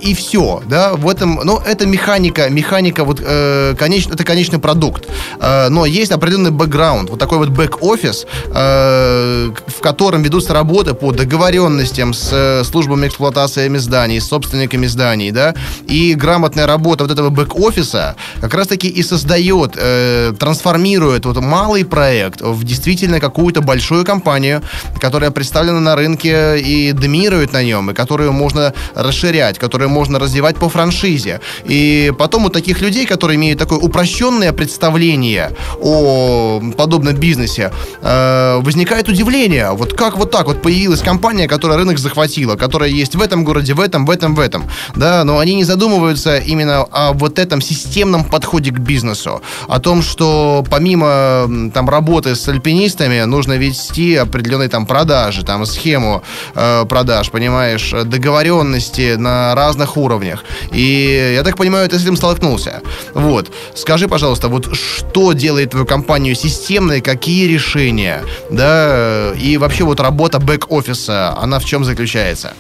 и 0.03 0.13
все, 0.15 0.62
да, 0.68 0.94
в 0.94 1.08
этом, 1.10 1.39
ну, 1.44 1.50
это 1.60 1.86
механика, 1.86 2.50
механика, 2.50 3.03
вот, 3.03 3.22
э, 3.22 3.75
конеч, 3.77 4.08
это 4.08 4.24
конечный 4.24 4.60
продукт. 4.60 5.08
Э, 5.39 5.70
но 5.70 5.86
есть 5.86 6.12
определенный 6.12 6.51
бэкграунд, 6.51 7.10
вот 7.10 7.20
такой 7.20 7.38
вот 7.38 7.50
бэк-офис, 7.50 8.25
э, 8.53 9.51
в 9.67 9.81
котором 9.81 10.24
ведутся 10.24 10.53
работы 10.53 10.93
по 10.93 11.12
договоренностям 11.12 12.13
с 12.13 12.29
э, 12.31 12.63
службами 12.63 13.08
эксплуатации 13.08 13.77
зданий, 13.77 14.20
с 14.20 14.27
собственниками 14.27 14.88
зданий, 14.88 15.31
да, 15.31 15.53
и 15.88 16.13
грамотная 16.13 16.67
работа 16.67 17.03
вот 17.03 17.12
этого 17.12 17.29
бэк-офиса 17.29 18.15
как 18.39 18.53
раз-таки 18.53 18.88
и 18.88 19.03
создает, 19.03 19.74
э, 19.77 20.34
трансформирует 20.39 21.25
вот 21.25 21.38
малый 21.38 21.84
проект 21.86 22.41
в 22.41 22.63
действительно 22.63 23.20
какую-то 23.20 23.62
большую 23.62 24.05
компанию, 24.05 24.62
которая 25.00 25.31
представлена 25.31 25.79
на 25.79 25.96
рынке 25.96 26.60
и 26.60 26.91
доминирует 26.91 27.53
на 27.53 27.63
нем, 27.63 27.91
и 27.91 27.93
которую 27.93 28.31
можно 28.31 28.74
расширять, 28.96 29.60
которую 29.60 29.89
можно 29.89 30.20
развивать 30.20 30.55
по 30.55 30.70
франшизе. 30.70 31.40
И 31.65 32.12
потом 32.17 32.45
у 32.45 32.50
таких 32.50 32.81
людей, 32.81 33.05
которые 33.05 33.36
имеют 33.36 33.60
такое 33.60 33.79
упрощенное 33.79 34.53
представление 34.53 35.51
о 35.79 36.62
подобном 36.77 37.15
бизнесе, 37.15 37.71
э, 38.01 38.60
возникает 38.62 39.10
удивление. 39.10 39.71
Вот 39.71 39.93
как 39.93 40.17
вот 40.17 40.31
так 40.31 40.48
вот 40.48 40.62
появилась 40.62 41.01
компания, 41.01 41.48
которая 41.48 41.77
рынок 41.77 42.00
захватила, 42.00 42.55
которая 42.55 42.89
есть 42.89 43.15
в 43.15 43.21
этом 43.21 43.43
городе, 43.43 43.74
в 43.74 43.79
этом, 43.79 44.05
в 44.05 44.12
этом, 44.12 44.36
в 44.36 44.39
этом. 44.39 44.69
Да, 44.95 45.24
но 45.24 45.39
они 45.39 45.55
не 45.55 45.63
задумываются 45.63 46.38
именно 46.38 46.81
о 46.83 47.13
вот 47.13 47.39
этом 47.39 47.62
системном 47.62 48.25
подходе 48.25 48.71
к 48.71 48.79
бизнесу. 48.79 49.41
О 49.67 49.79
том, 49.79 50.01
что 50.01 50.63
помимо 50.69 51.71
там 51.74 51.89
работы 51.89 52.36
с 52.36 52.48
альпинистами, 52.48 53.24
нужно 53.24 53.53
вести 53.53 54.15
определенные 54.15 54.69
там 54.69 54.86
продажи, 54.86 55.43
там 55.43 55.65
схему 55.65 56.24
э, 56.55 56.86
продаж, 56.86 57.29
понимаешь, 57.31 57.93
договоренности 58.05 59.15
на 59.15 59.55
разных 59.55 59.98
уровнях. 59.98 60.43
И 60.71 61.20
я 61.33 61.43
так 61.43 61.57
понимаю, 61.57 61.87
ты 61.89 61.97
с 61.97 62.03
этим 62.03 62.15
столкнулся. 62.15 62.81
Вот. 63.13 63.51
Скажи, 63.75 64.07
пожалуйста, 64.07 64.47
вот 64.47 64.75
что 64.75 65.33
делает 65.33 65.71
твою 65.71 65.85
компанию 65.85 66.35
системной, 66.35 67.01
какие 67.01 67.47
решения, 67.47 68.23
да, 68.49 69.33
и 69.33 69.57
вообще 69.57 69.83
вот 69.83 69.99
работа 69.99 70.39
бэк-офиса, 70.39 71.37
она 71.37 71.59
в 71.59 71.65
чем 71.65 71.85
заключается? 71.85 72.53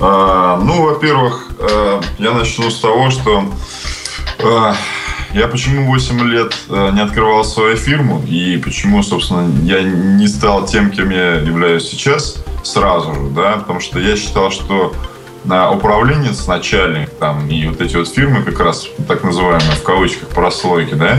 А, 0.00 0.56
ну, 0.56 0.82
во-первых, 0.82 1.50
э, 1.58 2.00
я 2.18 2.32
начну 2.32 2.70
с 2.70 2.80
того, 2.80 3.10
что 3.10 3.44
э, 4.38 4.72
я 5.32 5.46
почему 5.46 5.86
8 5.86 6.20
лет 6.28 6.54
э, 6.68 6.90
не 6.92 7.00
открывал 7.00 7.44
свою 7.44 7.76
фирму 7.76 8.22
и 8.26 8.56
почему, 8.56 9.02
собственно, 9.02 9.48
я 9.62 9.82
не 9.82 10.26
стал 10.26 10.66
тем, 10.66 10.90
кем 10.90 11.10
я 11.10 11.34
являюсь 11.34 11.88
сейчас 11.88 12.36
сразу 12.64 13.14
же, 13.14 13.20
да, 13.30 13.52
потому 13.58 13.80
что 13.80 13.98
я 13.98 14.16
считал, 14.16 14.50
что 14.50 14.92
управленец, 15.44 16.46
начальник 16.46 17.10
там 17.10 17.48
и 17.48 17.66
вот 17.66 17.80
эти 17.80 17.96
вот 17.96 18.08
фирмы, 18.08 18.42
как 18.42 18.60
раз 18.60 18.86
так 19.08 19.24
называемые 19.24 19.72
в 19.72 19.82
кавычках 19.82 20.28
прослойки, 20.28 20.94
да, 20.94 21.18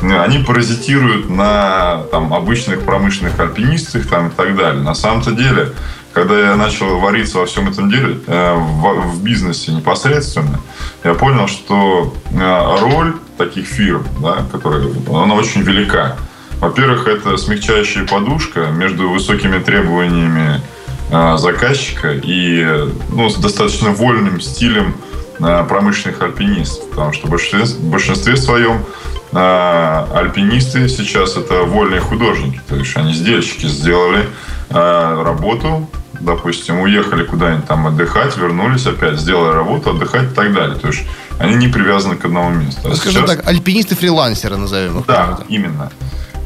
они 0.00 0.38
паразитируют 0.38 1.28
на 1.28 2.04
там 2.10 2.32
обычных 2.32 2.82
промышленных 2.82 3.38
альпинистах 3.38 4.06
там 4.06 4.28
и 4.28 4.30
так 4.30 4.56
далее. 4.56 4.82
На 4.82 4.94
самом-то 4.94 5.32
деле, 5.32 5.72
когда 6.12 6.38
я 6.38 6.56
начал 6.56 6.98
вариться 6.98 7.38
во 7.38 7.46
всем 7.46 7.68
этом 7.68 7.90
деле, 7.90 8.18
э, 8.26 8.54
в, 8.54 9.12
в 9.12 9.22
бизнесе 9.22 9.72
непосредственно, 9.72 10.60
я 11.04 11.14
понял, 11.14 11.46
что 11.46 12.14
э, 12.30 12.78
роль 12.80 13.16
таких 13.36 13.66
фирм, 13.66 14.06
да, 14.22 14.44
которые, 14.50 14.92
она 15.08 15.34
очень 15.34 15.62
велика. 15.62 16.16
Во-первых, 16.60 17.06
это 17.06 17.36
смягчающая 17.36 18.06
подушка 18.06 18.68
между 18.68 19.10
высокими 19.10 19.58
требованиями 19.58 20.62
заказчика 21.10 22.12
и 22.12 22.64
ну, 23.10 23.30
с 23.30 23.36
достаточно 23.36 23.90
вольным 23.90 24.40
стилем 24.40 24.94
а, 25.40 25.64
промышленных 25.64 26.20
альпинистов. 26.20 26.88
Потому 26.90 27.12
что 27.12 27.26
в 27.26 27.30
большинстве, 27.30 27.64
в 27.64 27.90
большинстве 27.90 28.36
своем 28.36 28.84
а, 29.32 30.08
альпинисты 30.14 30.88
сейчас 30.88 31.36
это 31.36 31.62
вольные 31.62 32.00
художники. 32.00 32.60
То 32.68 32.76
есть 32.76 32.96
они 32.96 33.12
сдельщики 33.12 33.66
сделали 33.66 34.26
работу, 34.68 35.88
допустим, 36.20 36.80
уехали 36.80 37.24
куда-нибудь 37.24 37.66
там 37.66 37.86
отдыхать, 37.86 38.36
вернулись 38.36 38.86
опять, 38.86 39.18
сделали 39.18 39.54
работу, 39.54 39.90
отдыхать 39.90 40.32
и 40.32 40.34
так 40.34 40.52
далее. 40.52 40.76
То 40.76 40.88
есть 40.88 41.04
они 41.38 41.54
не 41.54 41.68
привязаны 41.68 42.16
к 42.16 42.24
одному 42.24 42.50
месту. 42.50 42.80
А 42.90 42.94
Скажем 42.94 43.26
сейчас... 43.26 43.36
так, 43.36 43.46
альпинисты-фрилансеры 43.46 44.56
назовем 44.56 45.00
их. 45.00 45.06
Да, 45.06 45.40
именно. 45.48 45.90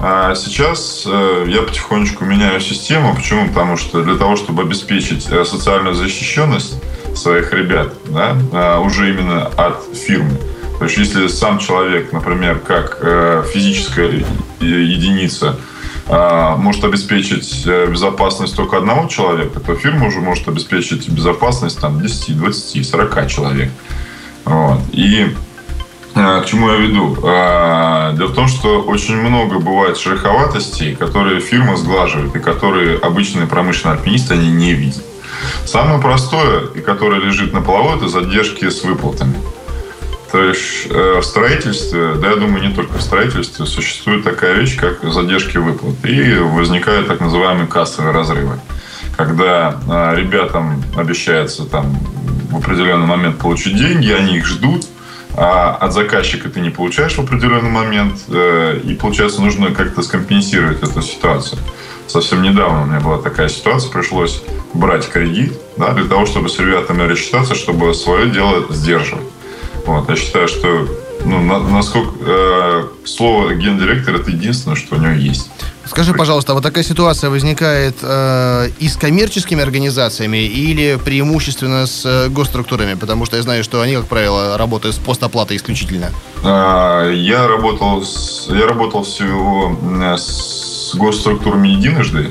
А 0.03 0.35
сейчас 0.35 1.05
э, 1.07 1.45
я 1.49 1.61
потихонечку 1.61 2.25
меняю 2.25 2.59
систему. 2.61 3.15
Почему? 3.15 3.49
Потому 3.49 3.77
что 3.77 4.03
для 4.03 4.17
того, 4.17 4.37
чтобы 4.37 4.63
обеспечить 4.63 5.29
э, 5.31 5.45
социальную 5.45 5.95
защищенность 5.95 6.83
своих 7.15 7.53
ребят, 7.53 7.93
да, 8.07 8.35
э, 8.53 8.79
уже 8.79 9.11
именно 9.11 9.47
от 9.47 9.85
фирмы. 9.95 10.39
То 10.79 10.87
есть, 10.87 10.97
если 10.97 11.27
сам 11.27 11.59
человек, 11.59 12.11
например, 12.15 12.59
как 12.61 13.01
физическая 13.53 14.25
единица, 14.61 15.57
может 16.09 16.83
обеспечить 16.85 17.67
безопасность 17.67 18.57
только 18.57 18.79
одного 18.79 19.07
человека, 19.07 19.61
то 19.61 19.75
фирма 19.75 20.07
уже 20.07 20.21
может 20.21 20.49
обеспечить 20.49 21.07
безопасность 21.11 21.79
там, 21.79 22.01
10, 22.01 22.39
20, 22.39 22.89
40 22.89 23.29
человек. 23.29 23.71
Вот. 24.47 24.81
И 24.93 25.37
к 26.15 26.45
чему 26.47 26.71
я 26.71 26.77
веду? 26.77 27.17
Э, 27.23 28.15
дело 28.17 28.29
в 28.29 28.35
том, 28.35 28.49
что 28.49 28.83
очень 28.83 29.17
много 29.17 29.59
бывает 29.59 29.97
шероховатостей, 29.97 30.97
которые 30.97 31.41
фирма 31.41 31.77
сглаживает 31.77 32.35
и 32.35 32.41
которые 32.41 32.99
обычные 32.99 33.47
промышленные 33.47 33.99
альпинисты 33.99 34.35
они 34.35 34.51
не 34.51 34.73
видят. 34.75 35.05
Самое 35.65 36.01
простое, 36.01 36.67
и 36.75 36.81
которое 36.81 37.21
лежит 37.21 37.53
на 37.53 37.63
половой, 37.63 37.97
это 37.97 38.09
задержки 38.09 38.69
с 38.69 38.83
выплатами. 38.83 39.37
То 40.33 40.43
есть 40.43 40.87
э, 40.91 41.21
в 41.21 41.25
строительстве, 41.25 42.15
да 42.15 42.31
я 42.31 42.37
думаю, 42.37 42.69
не 42.69 42.75
только 42.75 42.99
в 42.99 43.03
строительстве, 43.03 43.67
существует 43.67 44.25
такая 44.25 44.55
вещь, 44.55 44.77
как 44.77 45.03
задержки 45.03 45.59
выплат. 45.59 45.95
И 46.05 46.35
возникают 46.35 47.09
так 47.09 47.21
называемые 47.21 47.67
кассовые 47.67 48.13
разрывы. 48.13 48.59
Когда 49.17 49.81
ребятам 50.17 50.83
обещается 50.97 51.65
там 51.65 51.99
в 52.51 52.57
определенный 52.57 53.07
момент 53.07 53.39
получить 53.39 53.77
деньги, 53.77 54.11
они 54.11 54.39
их 54.39 54.47
ждут, 54.47 54.87
а 55.37 55.77
от 55.77 55.93
заказчика 55.93 56.49
ты 56.49 56.61
не 56.61 56.71
получаешь 56.71 57.15
в 57.15 57.21
определенный 57.21 57.71
момент, 57.71 58.21
э, 58.29 58.81
и, 58.85 58.95
получается, 58.95 59.41
нужно 59.41 59.73
как-то 59.73 60.03
скомпенсировать 60.03 60.83
эту 60.83 61.03
ситуацию. 61.03 61.61
Совсем 62.07 62.43
недавно 62.43 62.83
у 62.83 62.87
меня 62.87 63.01
была 63.01 63.19
такая 63.19 63.49
ситуация, 63.49 63.91
пришлось 63.93 64.43
брать 64.75 65.09
кредит 65.09 65.53
да, 65.77 65.93
для 65.93 66.05
того, 66.05 66.27
чтобы 66.27 66.49
с 66.49 66.59
ребятами 66.59 67.03
рассчитаться, 67.03 67.55
чтобы 67.55 67.95
свое 67.95 68.29
дело 68.31 68.67
сдерживать. 68.71 69.27
Вот, 69.87 70.09
я 70.09 70.17
считаю, 70.17 70.49
что 70.49 70.89
ну, 71.25 71.41
на, 71.41 71.61
насколько 71.61 72.11
э, 72.21 72.85
слово 73.05 73.55
гендиректор 73.55 74.17
это 74.17 74.31
единственное, 74.31 74.77
что 74.77 74.97
у 74.97 74.99
него 74.99 75.13
есть. 75.13 75.51
Скажи, 75.91 76.15
пожалуйста, 76.15 76.53
а 76.53 76.55
вот 76.55 76.63
такая 76.63 76.85
ситуация 76.85 77.31
возникает 77.31 77.97
э, 78.01 78.69
и 78.79 78.87
с 78.87 78.97
коммерческими 78.97 79.61
организациями 79.61 80.37
или 80.37 80.97
преимущественно 81.05 81.85
с 81.85 82.07
э, 82.07 82.29
госструктурами? 82.29 82.95
Потому 82.95 83.27
что 83.27 83.37
я 83.37 83.43
знаю, 83.43 83.65
что 83.65 83.81
они, 83.81 83.97
как 83.97 84.07
правило, 84.07 84.57
работают 84.57 84.95
с 84.95 84.99
постоплатой 85.01 85.57
исключительно. 85.57 86.11
Э, 86.45 87.13
я 87.13 87.49
работал, 87.49 88.05
с, 88.05 88.47
я 88.51 88.69
работал 88.69 89.03
всего 89.03 89.77
с 90.17 90.95
госструктурами 90.95 91.67
единожды. 91.67 92.31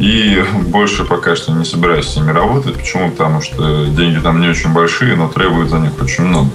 И 0.00 0.44
больше 0.66 1.04
пока 1.04 1.36
что 1.36 1.52
не 1.52 1.64
собираюсь 1.64 2.08
с 2.08 2.16
ними 2.16 2.32
работать. 2.32 2.74
Почему? 2.74 3.12
Потому 3.12 3.40
что 3.40 3.86
деньги 3.86 4.18
там 4.18 4.40
не 4.40 4.48
очень 4.48 4.72
большие, 4.72 5.14
но 5.14 5.28
требуют 5.28 5.70
за 5.70 5.78
них 5.78 5.92
очень 6.02 6.24
много. 6.24 6.50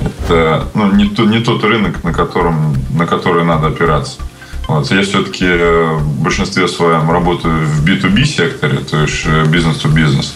Это 0.00 0.68
ну, 0.72 0.90
не, 0.92 1.10
то, 1.10 1.26
не 1.26 1.40
тот 1.40 1.62
рынок, 1.64 2.02
на, 2.02 2.14
котором, 2.14 2.74
на 2.94 3.06
который 3.06 3.44
надо 3.44 3.66
опираться. 3.66 4.20
Вот. 4.68 4.90
Я 4.90 5.02
все-таки 5.02 5.46
в 5.46 6.22
большинстве 6.22 6.66
своем 6.68 7.10
работаю 7.10 7.66
в 7.66 7.84
B2B 7.84 8.24
секторе, 8.24 8.78
то 8.78 9.02
есть 9.02 9.26
бизнес-то-бизнес. 9.48 10.34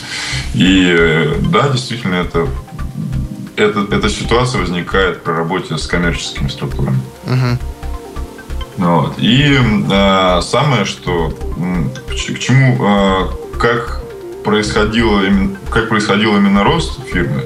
И 0.54 1.36
да, 1.50 1.68
действительно, 1.68 2.14
это, 2.14 2.46
это, 3.56 3.86
эта 3.90 4.08
ситуация 4.08 4.60
возникает 4.60 5.22
при 5.24 5.32
работе 5.32 5.76
с 5.76 5.86
коммерческими 5.86 6.48
структурами. 6.48 7.00
Угу. 7.26 7.58
Вот. 8.80 9.14
И 9.18 9.58
э, 9.90 10.40
самое, 10.42 10.86
что 10.86 11.30
к 12.08 12.38
чему, 12.38 12.78
э, 12.82 13.58
как 13.58 14.00
происходило, 14.42 15.20
как 15.70 15.90
происходил 15.90 16.36
именно 16.36 16.64
рост 16.64 16.98
фирмы, 17.12 17.44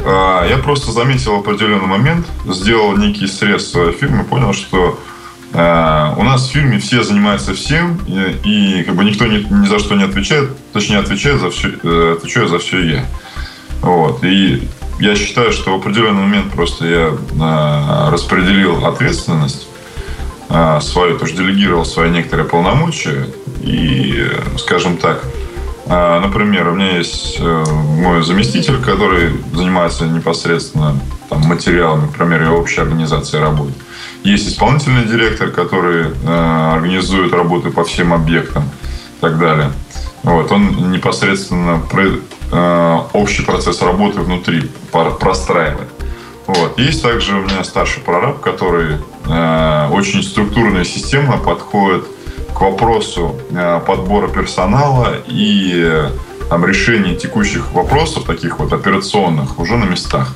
э, 0.00 0.46
я 0.50 0.58
просто 0.62 0.90
заметил 0.90 1.36
определенный 1.36 1.86
момент, 1.86 2.26
сделал 2.46 2.96
некий 2.96 3.28
срез 3.28 3.70
своей 3.70 3.92
фирмы, 3.92 4.24
понял, 4.24 4.52
что 4.52 4.98
э, 4.98 5.15
у 5.58 6.22
нас 6.22 6.48
в 6.48 6.52
фирме 6.52 6.78
все 6.78 7.02
занимаются 7.02 7.54
всем, 7.54 7.98
и, 8.06 8.80
и 8.80 8.82
как 8.82 8.94
бы 8.94 9.04
никто 9.04 9.26
ни, 9.26 9.38
ни 9.38 9.66
за 9.66 9.78
что 9.78 9.94
не 9.94 10.04
отвечает, 10.04 10.50
точнее 10.72 10.98
отвечает 10.98 11.40
за 11.40 11.50
все, 11.50 11.70
э, 11.82 12.16
отвечаю 12.18 12.48
за 12.48 12.58
все 12.58 12.82
я. 12.82 13.04
Вот. 13.80 14.22
И 14.22 14.68
я 15.00 15.16
считаю, 15.16 15.52
что 15.52 15.72
в 15.72 15.80
определенный 15.80 16.22
момент 16.22 16.52
просто 16.52 16.86
я 16.86 17.06
э, 17.08 18.10
распределил 18.10 18.84
ответственность 18.84 19.66
а, 20.48 20.80
свою, 20.80 21.18
тоже 21.18 21.34
делегировал 21.34 21.84
свои 21.84 22.10
некоторые 22.10 22.46
полномочия. 22.46 23.26
И, 23.62 24.30
скажем 24.58 24.96
так, 24.96 25.24
а, 25.86 26.20
например, 26.20 26.68
у 26.68 26.74
меня 26.74 26.98
есть 26.98 27.36
э, 27.40 27.64
мой 27.64 28.22
заместитель, 28.22 28.80
который 28.80 29.32
занимается 29.52 30.06
непосредственно 30.06 30.98
там, 31.28 31.40
материалами, 31.42 32.02
например, 32.02 32.44
и 32.44 32.46
общей 32.46 32.80
организацией 32.80 33.42
работы. 33.42 33.72
Есть 34.26 34.48
исполнительный 34.48 35.04
директор, 35.04 35.52
который 35.52 36.06
э, 36.06 36.72
организует 36.74 37.32
работы 37.32 37.70
по 37.70 37.84
всем 37.84 38.12
объектам 38.12 38.64
и 38.64 39.20
так 39.20 39.38
далее. 39.38 39.70
Вот, 40.24 40.50
он 40.50 40.90
непосредственно 40.90 41.80
э, 42.50 42.98
общий 43.12 43.44
процесс 43.44 43.80
работы 43.82 44.22
внутри 44.22 44.68
простраивает. 44.90 45.86
Вот. 46.48 46.76
Есть 46.76 47.04
также 47.04 47.36
у 47.36 47.42
меня 47.42 47.62
старший 47.62 48.02
прораб, 48.02 48.40
который 48.40 48.96
э, 49.26 49.88
очень 49.92 50.24
структурно 50.24 50.78
и 50.78 50.84
системно 50.84 51.36
подходит 51.36 52.04
к 52.52 52.60
вопросу 52.60 53.36
э, 53.50 53.80
подбора 53.86 54.26
персонала 54.26 55.14
и 55.28 55.72
э, 55.72 56.10
там, 56.50 56.66
решения 56.66 57.14
текущих 57.14 57.70
вопросов, 57.72 58.24
таких 58.24 58.58
вот 58.58 58.72
операционных, 58.72 59.60
уже 59.60 59.76
на 59.76 59.84
местах. 59.84 60.34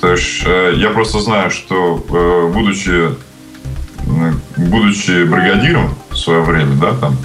То 0.00 0.12
есть 0.12 0.42
э, 0.44 0.74
я 0.76 0.90
просто 0.90 1.20
знаю, 1.20 1.50
что 1.50 2.04
э, 2.08 2.52
будучи, 2.52 3.10
э, 4.06 4.32
будучи 4.56 5.24
бригадиром 5.24 5.94
в 6.10 6.16
свое 6.16 6.42
время, 6.42 6.74
да, 6.76 6.92
там, 6.94 7.16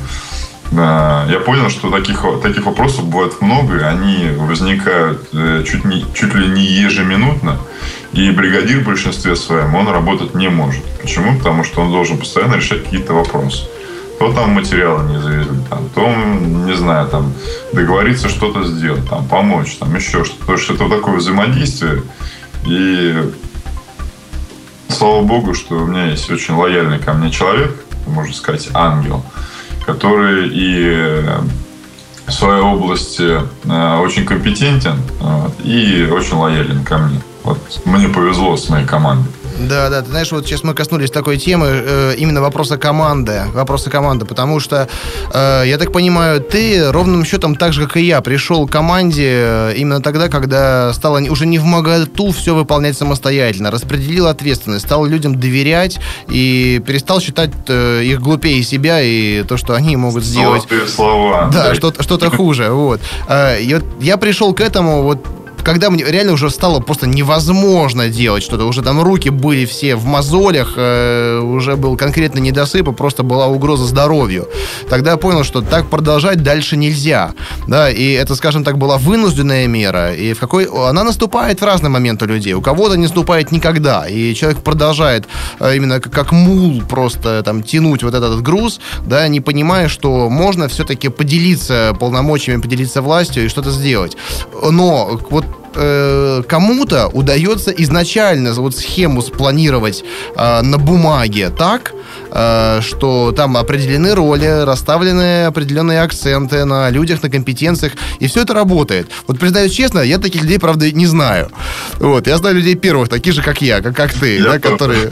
я 0.74 1.42
понял, 1.46 1.70
что 1.70 1.92
таких, 1.92 2.24
таких 2.42 2.66
вопросов 2.66 3.06
бывает 3.06 3.42
много, 3.42 3.78
и 3.78 3.84
они 3.84 4.30
возникают 4.38 5.28
э, 5.34 5.66
чуть, 5.68 5.84
не, 5.84 6.06
чуть 6.14 6.34
ли 6.34 6.48
не 6.48 6.64
ежеминутно. 6.64 7.58
И 8.14 8.32
бригадир 8.32 8.80
в 8.80 8.86
большинстве 8.86 9.36
своем, 9.36 9.76
он 9.76 9.90
работать 9.90 10.34
не 10.34 10.48
может. 10.48 10.84
Почему? 11.02 11.38
Потому 11.38 11.66
что 11.66 11.82
он 11.82 11.92
должен 11.92 12.18
постоянно 12.18 12.56
решать 12.56 12.86
какие-то 12.86 13.14
вопросы. 13.14 13.68
То 14.18 14.32
там 14.32 14.52
материалы 14.52 15.10
не 15.10 15.20
завезли, 15.20 15.58
там, 15.70 15.90
то, 15.94 16.08
не 16.08 16.76
знаю, 16.76 17.08
там, 17.10 17.34
договориться 17.74 18.30
что-то 18.30 18.64
сделать, 18.64 19.10
там, 19.10 19.28
помочь, 19.28 19.76
там, 19.76 19.94
еще 19.94 20.24
что-то. 20.24 20.40
Потому 20.40 20.58
что 20.58 20.74
это 20.76 20.90
такое 20.90 21.16
взаимодействие. 21.18 22.04
И 22.66 23.32
слава 24.90 25.24
богу, 25.24 25.54
что 25.54 25.76
у 25.76 25.86
меня 25.86 26.06
есть 26.08 26.30
очень 26.30 26.56
лояльный 26.56 27.00
ко 27.00 27.14
мне 27.14 27.32
человек, 27.32 27.76
можно 28.08 28.34
сказать, 28.34 28.70
ангел– 28.74 29.24
который 29.86 30.50
и 30.52 31.26
в 32.28 32.32
своей 32.32 32.62
области 32.62 33.42
э, 33.66 33.98
очень 33.98 34.26
компетентен 34.26 35.02
и 35.64 36.08
очень 36.12 36.36
лоялен 36.36 36.84
ко 36.84 36.98
мне. 36.98 37.22
Вот 37.44 37.58
мне 37.86 38.08
повезло 38.08 38.56
с 38.56 38.70
моей 38.70 38.86
командой. 38.86 39.32
Да, 39.70 39.90
да, 39.90 40.02
ты 40.02 40.10
знаешь, 40.10 40.32
вот 40.32 40.46
сейчас 40.46 40.64
мы 40.64 40.74
коснулись 40.74 41.12
такой 41.12 41.38
темы, 41.38 41.68
э, 41.70 42.16
именно 42.18 42.42
вопроса 42.42 42.78
команды, 42.78 43.44
вопроса 43.54 43.90
команды, 43.90 44.26
потому 44.26 44.60
что, 44.60 44.88
э, 45.34 45.64
я 45.66 45.78
так 45.78 45.92
понимаю, 45.92 46.42
ты 46.42 46.92
ровным 46.92 47.26
счетом 47.26 47.56
так 47.56 47.74
же, 47.74 47.88
как 47.88 47.98
и 47.98 48.02
я, 48.02 48.22
пришел 48.22 48.68
к 48.68 48.72
команде 48.72 49.30
э, 49.30 49.74
именно 49.78 50.02
тогда, 50.02 50.30
когда 50.30 50.94
стало 50.94 51.20
уже 51.30 51.46
не 51.46 51.60
в 51.60 51.64
моготу 51.64 52.32
все 52.32 52.56
выполнять 52.56 52.98
самостоятельно, 52.98 53.72
распределил 53.72 54.28
ответственность, 54.28 54.86
стал 54.86 55.06
людям 55.06 55.40
доверять 55.40 56.00
и 56.30 56.82
перестал 56.86 57.20
считать 57.20 57.52
э, 57.68 58.04
их 58.04 58.22
глупее 58.22 58.64
себя 58.64 59.02
и 59.02 59.44
то, 59.44 59.58
что 59.58 59.74
они 59.74 59.96
могут 59.96 60.24
сделать. 60.24 60.64
Слова. 60.88 61.50
Да, 61.52 61.76
что-то 61.76 62.04
что 62.04 62.18
хуже, 62.30 62.70
вот. 62.70 63.02
Э, 63.28 63.58
я, 63.62 63.82
я 64.00 64.18
пришел 64.18 64.54
к 64.54 64.62
этому 64.62 65.04
вот 65.04 65.41
когда 65.64 65.90
мне 65.90 66.04
реально 66.04 66.34
уже 66.34 66.50
стало 66.50 66.80
просто 66.80 67.08
невозможно 67.08 68.10
делать 68.10 68.44
что-то, 68.44 68.66
уже 68.66 68.82
там 68.82 69.02
руки 69.02 69.30
были 69.30 69.66
все 69.66 69.96
в 69.96 70.06
мозолях, 70.06 70.74
э, 70.76 71.40
уже 71.40 71.76
был 71.76 71.98
конкретно 71.98 72.40
недосып, 72.40 72.88
и 72.88 72.92
просто 72.94 73.24
была 73.24 73.48
угроза 73.48 73.86
здоровью. 73.86 74.48
Тогда 74.90 75.12
я 75.12 75.18
понял, 75.18 75.44
что 75.44 75.62
так 75.62 75.90
продолжать 75.90 76.44
дальше 76.44 76.78
нельзя. 76.78 77.34
Да, 77.68 77.90
и 77.90 78.12
это, 78.12 78.36
скажем 78.36 78.64
так, 78.64 78.78
была 78.78 78.98
вынужденная 78.98 79.68
мера. 79.68 80.14
И 80.14 80.34
в 80.34 80.40
какой... 80.40 80.66
Она 80.66 81.04
наступает 81.04 81.62
в 81.62 81.66
разные 81.66 81.90
моменты 81.90 82.26
людей. 82.26 82.54
У 82.54 82.62
кого-то 82.62 82.96
не 82.96 83.04
наступает 83.04 83.52
никогда. 83.52 84.08
И 84.08 84.34
человек 84.34 84.64
продолжает 84.64 85.26
э, 85.60 85.76
именно 85.76 86.00
как, 86.00 86.12
как 86.12 86.32
мул 86.32 86.82
просто 86.90 87.44
там 87.44 87.64
тянуть 87.64 88.04
вот 88.04 88.14
этот 88.14 88.42
груз, 88.42 88.80
да, 89.06 89.28
не 89.28 89.42
понимая, 89.42 89.88
что 89.88 90.30
можно 90.30 90.68
все-таки 90.68 91.10
поделиться 91.10 91.96
полномочиями, 92.00 92.62
поделиться 92.62 93.02
властью 93.02 93.46
и 93.46 93.48
что-то 93.48 93.72
сделать. 93.72 94.18
Но 94.70 95.20
вот 95.30 95.46
э, 95.76 96.44
кому-то 96.48 97.08
удается 97.08 97.72
изначально 97.72 98.54
вот 98.54 98.76
схему 98.76 99.22
спланировать 99.22 100.04
э, 100.36 100.62
на 100.62 100.78
бумаге 100.78 101.50
так, 101.50 101.94
что 102.32 103.34
там 103.36 103.58
определены 103.58 104.16
роли, 104.16 104.64
расставлены 104.64 105.46
определенные 105.46 106.02
акценты 106.02 106.66
на 106.66 106.90
людях, 106.90 107.24
на 107.24 107.30
компетенциях, 107.30 107.94
и 108.20 108.28
все 108.28 108.42
это 108.42 108.54
работает. 108.54 109.10
Вот 109.28 109.40
признаюсь 109.40 109.74
честно, 109.74 110.00
я 110.00 110.18
таких 110.18 110.44
людей, 110.44 110.60
правда, 110.60 110.92
не 110.92 111.06
знаю. 111.06 111.52
Вот, 112.00 112.28
я 112.28 112.38
знаю 112.38 112.56
людей 112.56 112.76
первых, 112.76 113.10
таких 113.10 113.34
же, 113.34 113.42
как 113.42 113.62
я, 113.62 113.82
как, 113.82 113.96
как 113.96 114.14
ты, 114.14 114.42
да, 114.44 114.60
которые 114.60 115.12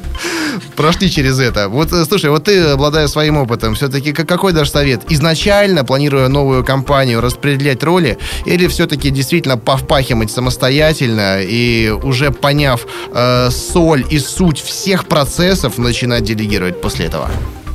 прошли 0.76 1.10
через 1.10 1.38
это. 1.38 1.68
Вот, 1.68 1.92
э, 1.92 2.04
слушай, 2.04 2.30
вот 2.30 2.44
ты, 2.44 2.60
обладая 2.60 3.06
своим 3.06 3.36
опытом, 3.36 3.74
все-таки 3.74 4.12
какой 4.12 4.52
дашь 4.52 4.70
совет? 4.70 5.02
Изначально, 5.08 5.84
планируя 5.84 6.28
новую 6.28 6.64
компанию, 6.64 7.20
распределять 7.20 7.82
роли, 7.82 8.18
или 8.46 8.66
все-таки 8.66 9.10
действительно 9.10 9.56
повпахивать 9.56 10.30
самостоятельно 10.30 11.42
и 11.42 11.90
уже 11.90 12.30
поняв 12.30 12.86
э, 13.12 13.50
соль 13.50 14.04
и 14.10 14.18
суть 14.18 14.60
всех 14.60 15.06
процессов, 15.06 15.78
начинать 15.78 16.24
делить 16.24 16.39
делегировать 16.40 16.80
после 16.80 17.06
этого? 17.06 17.30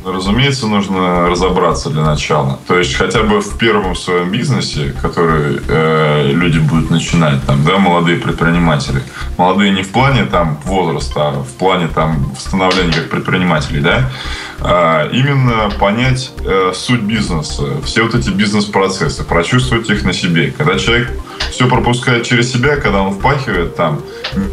Разумеется, 0.06 0.67
нужно 0.67 1.28
разобраться 1.28 1.89
для 1.89 2.04
начала. 2.04 2.60
То 2.67 2.78
есть 2.78 2.93
хотя 2.93 3.23
бы 3.23 3.41
в 3.41 3.58
первом 3.58 3.95
своем 3.95 4.30
бизнесе, 4.30 4.93
который 5.01 5.60
э, 5.67 6.32
люди 6.32 6.60
будут 6.60 6.91
начинать, 6.91 7.43
там, 7.47 7.63
да, 7.65 7.80
молодые 7.80 8.17
предприниматели. 8.19 9.01
Молодые 9.38 9.71
не 9.71 9.82
в 9.82 9.89
плане 9.89 10.25
там 10.25 10.60
возраста, 10.63 11.30
а 11.30 11.32
в 11.43 11.58
плане 11.58 11.88
там 11.88 12.36
становления 12.38 12.93
как 12.93 13.10
предпринимателей, 13.10 13.80
да. 13.80 14.12
А, 14.60 15.10
именно 15.10 15.71
понять 15.80 16.32
э, 16.45 16.71
суть 16.75 17.01
бизнеса, 17.01 17.63
все 17.84 18.04
вот 18.04 18.13
эти 18.13 18.30
бизнес-процессы, 18.30 19.23
прочувствовать 19.23 19.89
их 19.89 20.04
на 20.04 20.13
себе. 20.13 20.54
Когда 20.56 20.78
человек 20.78 21.10
все 21.51 21.67
пропускает 21.67 22.23
через 22.23 22.51
себя, 22.51 22.77
когда 22.77 23.01
он 23.01 23.13
впахивает 23.13 23.75
там 23.75 24.01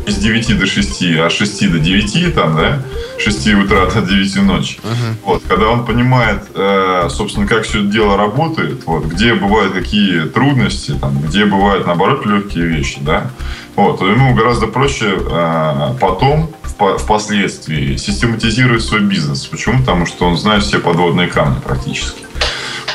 с 0.06 0.14
9 0.14 0.58
до 0.58 0.66
6, 0.66 1.02
а 1.18 1.30
с 1.30 1.32
6 1.32 1.72
до 1.72 1.78
9, 1.78 2.34
там, 2.34 2.56
да, 2.56 2.82
6 3.18 3.54
утра 3.54 3.86
до 3.86 4.02
9 4.02 4.42
ночи. 4.42 4.78
Uh-huh. 4.82 5.14
Вот, 5.24 5.42
когда 5.48 5.68
он 5.68 5.84
понимает, 5.84 6.42
э, 6.54 7.08
собственно, 7.10 7.46
как 7.46 7.64
все 7.64 7.80
это 7.80 7.88
дело 7.88 8.16
работает, 8.16 8.84
вот, 8.86 9.04
где 9.06 9.34
бывают 9.34 9.72
какие 9.72 10.22
трудности, 10.26 10.92
там, 11.00 11.20
где 11.20 11.44
бывают, 11.44 11.86
наоборот, 11.86 12.26
легкие 12.26 12.66
вещи, 12.66 12.98
да, 13.00 13.30
вот, 13.76 13.98
то 13.98 14.08
ему 14.08 14.34
гораздо 14.34 14.66
проще 14.66 15.18
э, 15.18 15.94
потом, 16.00 16.52
в, 16.78 16.98
впоследствии, 16.98 17.96
систематизировать 17.96 18.82
свой 18.82 19.00
бизнес. 19.00 19.46
Почему? 19.46 19.78
Потому 19.80 20.06
что 20.06 20.26
он 20.26 20.36
знает 20.36 20.62
все 20.62 20.78
подводные 20.78 21.28
камни 21.28 21.58
практически. 21.60 22.22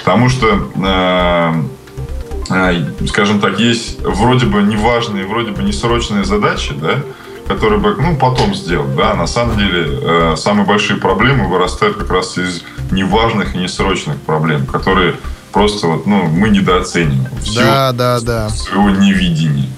Потому 0.04 0.30
что 0.30 0.70
э, 0.76 1.64
скажем 3.08 3.40
так, 3.40 3.60
есть 3.60 4.02
вроде 4.02 4.46
бы 4.46 4.62
неважные, 4.62 5.26
вроде 5.26 5.52
бы 5.52 5.64
несрочные 5.64 6.24
задачи, 6.24 6.74
да, 6.74 7.04
которые 7.48 7.80
бы, 7.80 7.96
ну, 7.96 8.16
потом 8.18 8.54
сделать, 8.54 8.96
да, 8.96 9.14
на 9.16 9.28
самом 9.28 9.58
деле 9.58 10.00
э, 10.02 10.36
самые 10.38 10.66
большие 10.66 11.00
проблемы 11.00 11.48
вырастают 11.48 11.98
как 11.98 12.12
раз 12.12 12.38
из 12.38 12.64
неважных 12.92 13.56
и 13.56 13.58
несрочных 13.58 14.18
проблем, 14.18 14.66
которые 14.66 15.16
просто 15.52 15.88
вот, 15.88 16.06
ну, 16.06 16.24
мы 16.24 16.50
недооцениваем. 16.50 17.30
Да, 17.56 17.92
да, 17.94 18.20
да. 18.22 18.50
Своего 18.50 18.90
невидения. 18.90 19.70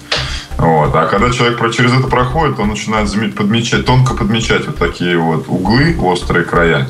Вот. 0.58 0.94
А 0.94 1.06
когда 1.06 1.30
человек 1.30 1.58
через 1.74 1.92
это 1.92 2.06
проходит, 2.06 2.58
он 2.58 2.68
начинает 2.68 3.08
подмечать, 3.34 3.86
тонко 3.86 4.14
подмечать 4.14 4.66
вот 4.66 4.76
такие 4.76 5.16
вот 5.16 5.46
углы, 5.48 5.96
острые 5.98 6.44
края, 6.44 6.86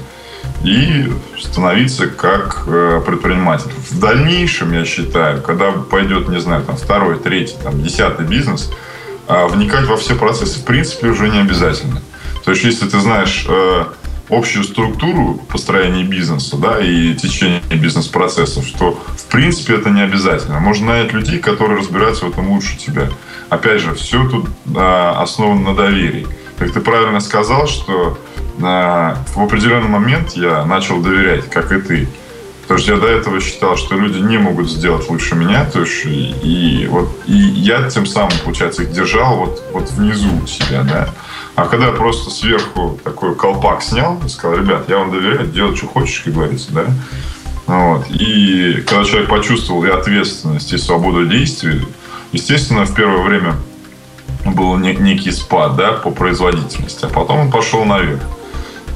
и 0.62 1.10
становиться 1.38 2.06
как 2.06 2.64
э, 2.66 3.02
предприниматель. 3.04 3.70
В 3.90 3.98
дальнейшем, 3.98 4.72
я 4.72 4.84
считаю, 4.84 5.40
когда 5.42 5.72
пойдет, 5.72 6.28
не 6.28 6.40
знаю, 6.40 6.64
там 6.64 6.76
второй, 6.76 7.18
третий, 7.18 7.56
там 7.62 7.82
десятый 7.82 8.26
бизнес, 8.26 8.70
э, 9.26 9.46
вникать 9.46 9.86
во 9.86 9.96
все 9.96 10.16
процессы 10.16 10.60
в 10.60 10.64
принципе 10.64 11.08
уже 11.08 11.28
не 11.28 11.38
обязательно. 11.38 12.02
То 12.44 12.52
есть, 12.52 12.64
если 12.64 12.88
ты 12.88 13.00
знаешь 13.00 13.46
э, 13.48 13.84
общую 14.28 14.64
структуру 14.64 15.40
построения 15.48 16.04
бизнеса, 16.04 16.56
да, 16.56 16.78
и 16.78 17.14
течение 17.14 17.62
бизнес-процессов, 17.70 18.66
что 18.66 19.02
в 19.16 19.24
принципе 19.26 19.74
это 19.74 19.90
не 19.90 20.02
обязательно. 20.02 20.60
Можно 20.60 20.88
нанять 20.88 21.12
людей, 21.12 21.38
которые 21.38 21.78
разбираются 21.78 22.26
в 22.26 22.30
этом 22.30 22.50
лучше 22.50 22.76
тебя. 22.76 23.08
Опять 23.48 23.80
же, 23.80 23.94
все 23.94 24.28
тут 24.28 24.46
э, 24.74 25.12
основано 25.16 25.70
на 25.70 25.74
доверии. 25.74 26.26
Как 26.58 26.72
ты 26.72 26.80
правильно 26.80 27.20
сказал, 27.20 27.66
что 27.66 28.18
в 28.60 29.42
определенный 29.42 29.88
момент 29.88 30.32
я 30.32 30.64
начал 30.64 31.00
доверять, 31.00 31.48
как 31.50 31.72
и 31.72 31.80
ты. 31.80 32.08
Потому 32.62 32.80
что 32.80 32.92
я 32.94 33.00
до 33.00 33.08
этого 33.08 33.40
считал, 33.40 33.76
что 33.76 33.96
люди 33.96 34.18
не 34.18 34.38
могут 34.38 34.70
сделать 34.70 35.08
лучше 35.10 35.34
меня. 35.34 35.64
То 35.64 35.80
есть, 35.80 36.04
и, 36.04 36.30
и, 36.30 36.86
вот, 36.86 37.10
и 37.26 37.36
я 37.36 37.90
тем 37.90 38.06
самым, 38.06 38.30
получается, 38.44 38.84
их 38.84 38.92
держал 38.92 39.38
вот, 39.38 39.62
вот 39.72 39.90
внизу 39.90 40.46
себя, 40.46 40.84
да. 40.84 41.08
А 41.56 41.66
когда 41.66 41.86
я 41.86 41.92
просто 41.92 42.30
сверху 42.30 42.98
такой 43.02 43.34
колпак 43.34 43.82
снял 43.82 44.20
и 44.24 44.28
сказал, 44.28 44.56
ребят, 44.56 44.88
я 44.88 44.98
вам 44.98 45.10
доверяю, 45.10 45.48
делать, 45.48 45.78
что 45.78 45.88
хочешь, 45.88 46.20
как 46.20 46.34
говорится, 46.34 46.72
да. 46.72 46.84
Вот. 47.66 48.06
И 48.10 48.84
когда 48.86 49.04
человек 49.04 49.28
почувствовал 49.28 49.84
и 49.84 49.88
ответственность, 49.88 50.72
и 50.72 50.78
свободу 50.78 51.26
действий, 51.26 51.86
естественно, 52.30 52.84
в 52.84 52.94
первое 52.94 53.22
время 53.22 53.56
был 54.44 54.76
некий 54.76 55.32
спад 55.32 55.76
да, 55.76 55.92
по 55.92 56.10
производительности, 56.10 57.04
а 57.04 57.08
потом 57.08 57.38
он 57.40 57.50
пошел 57.50 57.84
наверх. 57.84 58.22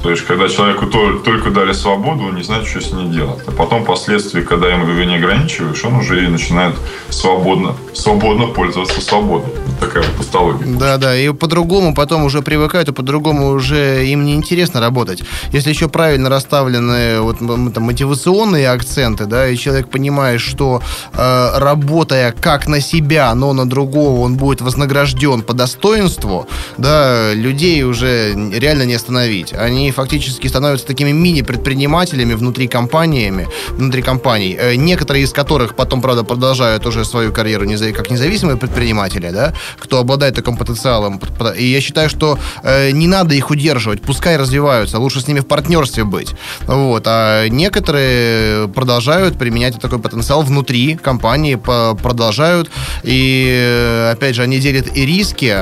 То 0.05 0.11
есть, 0.11 0.23
когда 0.27 0.47
человеку 0.47 0.85
только 0.85 1.49
дали 1.49 1.73
свободу, 1.73 2.25
он 2.25 2.35
не 2.35 2.43
знает, 2.43 2.67
что 2.67 2.79
с 2.79 2.91
ней 2.91 3.07
делать. 3.07 3.39
А 3.47 3.51
потом, 3.51 3.83
впоследствии, 3.83 4.41
когда 4.41 4.67
ему 4.67 4.87
его 4.87 5.03
не 5.03 5.15
ограничиваешь, 5.15 5.83
он 5.83 5.95
уже 5.95 6.23
и 6.23 6.27
начинает 6.27 6.75
свободно, 7.09 7.75
свободно 7.95 8.45
пользоваться 8.45 9.01
свободой. 9.01 9.51
Такая 9.79 10.03
вот 10.03 10.11
патология. 10.27 10.77
Да, 10.77 10.97
да, 10.97 11.17
и 11.17 11.33
по-другому 11.33 11.95
потом 11.95 12.23
уже 12.23 12.43
привыкают, 12.43 12.87
и 12.89 12.93
по-другому 12.93 13.49
уже 13.49 14.05
им 14.05 14.25
не 14.25 14.35
интересно 14.35 14.79
работать. 14.79 15.23
Если 15.51 15.71
еще 15.71 15.89
правильно 15.89 16.29
расставлены 16.29 17.21
вот, 17.21 17.39
там, 17.39 17.83
мотивационные 17.83 18.69
акценты, 18.69 19.25
да, 19.25 19.49
и 19.49 19.57
человек 19.57 19.89
понимает, 19.89 20.39
что 20.39 20.83
э, 21.13 21.49
работая 21.55 22.31
как 22.31 22.67
на 22.67 22.79
себя, 22.79 23.33
но 23.33 23.53
на 23.53 23.67
другого, 23.67 24.21
он 24.21 24.35
будет 24.35 24.61
вознагражден 24.61 25.41
по 25.41 25.53
достоинству, 25.53 26.47
да, 26.77 27.33
людей 27.33 27.81
уже 27.81 28.35
реально 28.53 28.83
не 28.83 28.93
остановить. 28.93 29.51
Они 29.51 29.94
фактически 29.95 30.47
становятся 30.47 30.85
такими 30.85 31.11
мини-предпринимателями 31.11 32.35
внутри 32.35 32.67
компаниями, 32.67 33.47
внутри 33.71 34.01
компаний, 34.01 34.57
э, 34.59 34.75
некоторые 34.75 35.23
из 35.23 35.31
которых 35.31 35.75
потом, 35.75 36.01
правда, 36.01 36.23
продолжают 36.23 36.85
уже 36.85 37.05
свою 37.05 37.31
карьеру 37.31 37.65
как 37.93 38.11
независимые 38.11 38.57
предприниматели, 38.57 39.31
да, 39.31 39.53
кто 39.79 39.99
обладает 39.99 40.35
таким 40.35 40.57
потенциалом. 40.57 41.19
И 41.57 41.65
я 41.65 41.81
считаю, 41.81 42.09
что 42.09 42.37
э, 42.63 42.91
не 42.91 43.07
надо 43.07 43.35
их 43.35 43.49
удерживать, 43.49 44.01
пускай 44.01 44.37
развиваются, 44.37 44.99
лучше 44.99 45.21
с 45.21 45.27
ними 45.27 45.39
в 45.39 45.45
партнерстве 45.45 46.03
быть. 46.03 46.33
Вот. 46.67 47.03
А 47.07 47.47
некоторые 47.47 48.67
продолжают 48.67 49.37
применять 49.37 49.79
такой 49.79 49.99
потенциал 49.99 50.43
внутри 50.43 50.95
компании, 50.95 51.55
продолжают. 51.55 52.69
И, 53.03 53.47
э, 53.49 54.11
опять 54.11 54.35
же, 54.35 54.43
они 54.43 54.59
делят 54.59 54.95
и 54.95 55.05
риски 55.05 55.55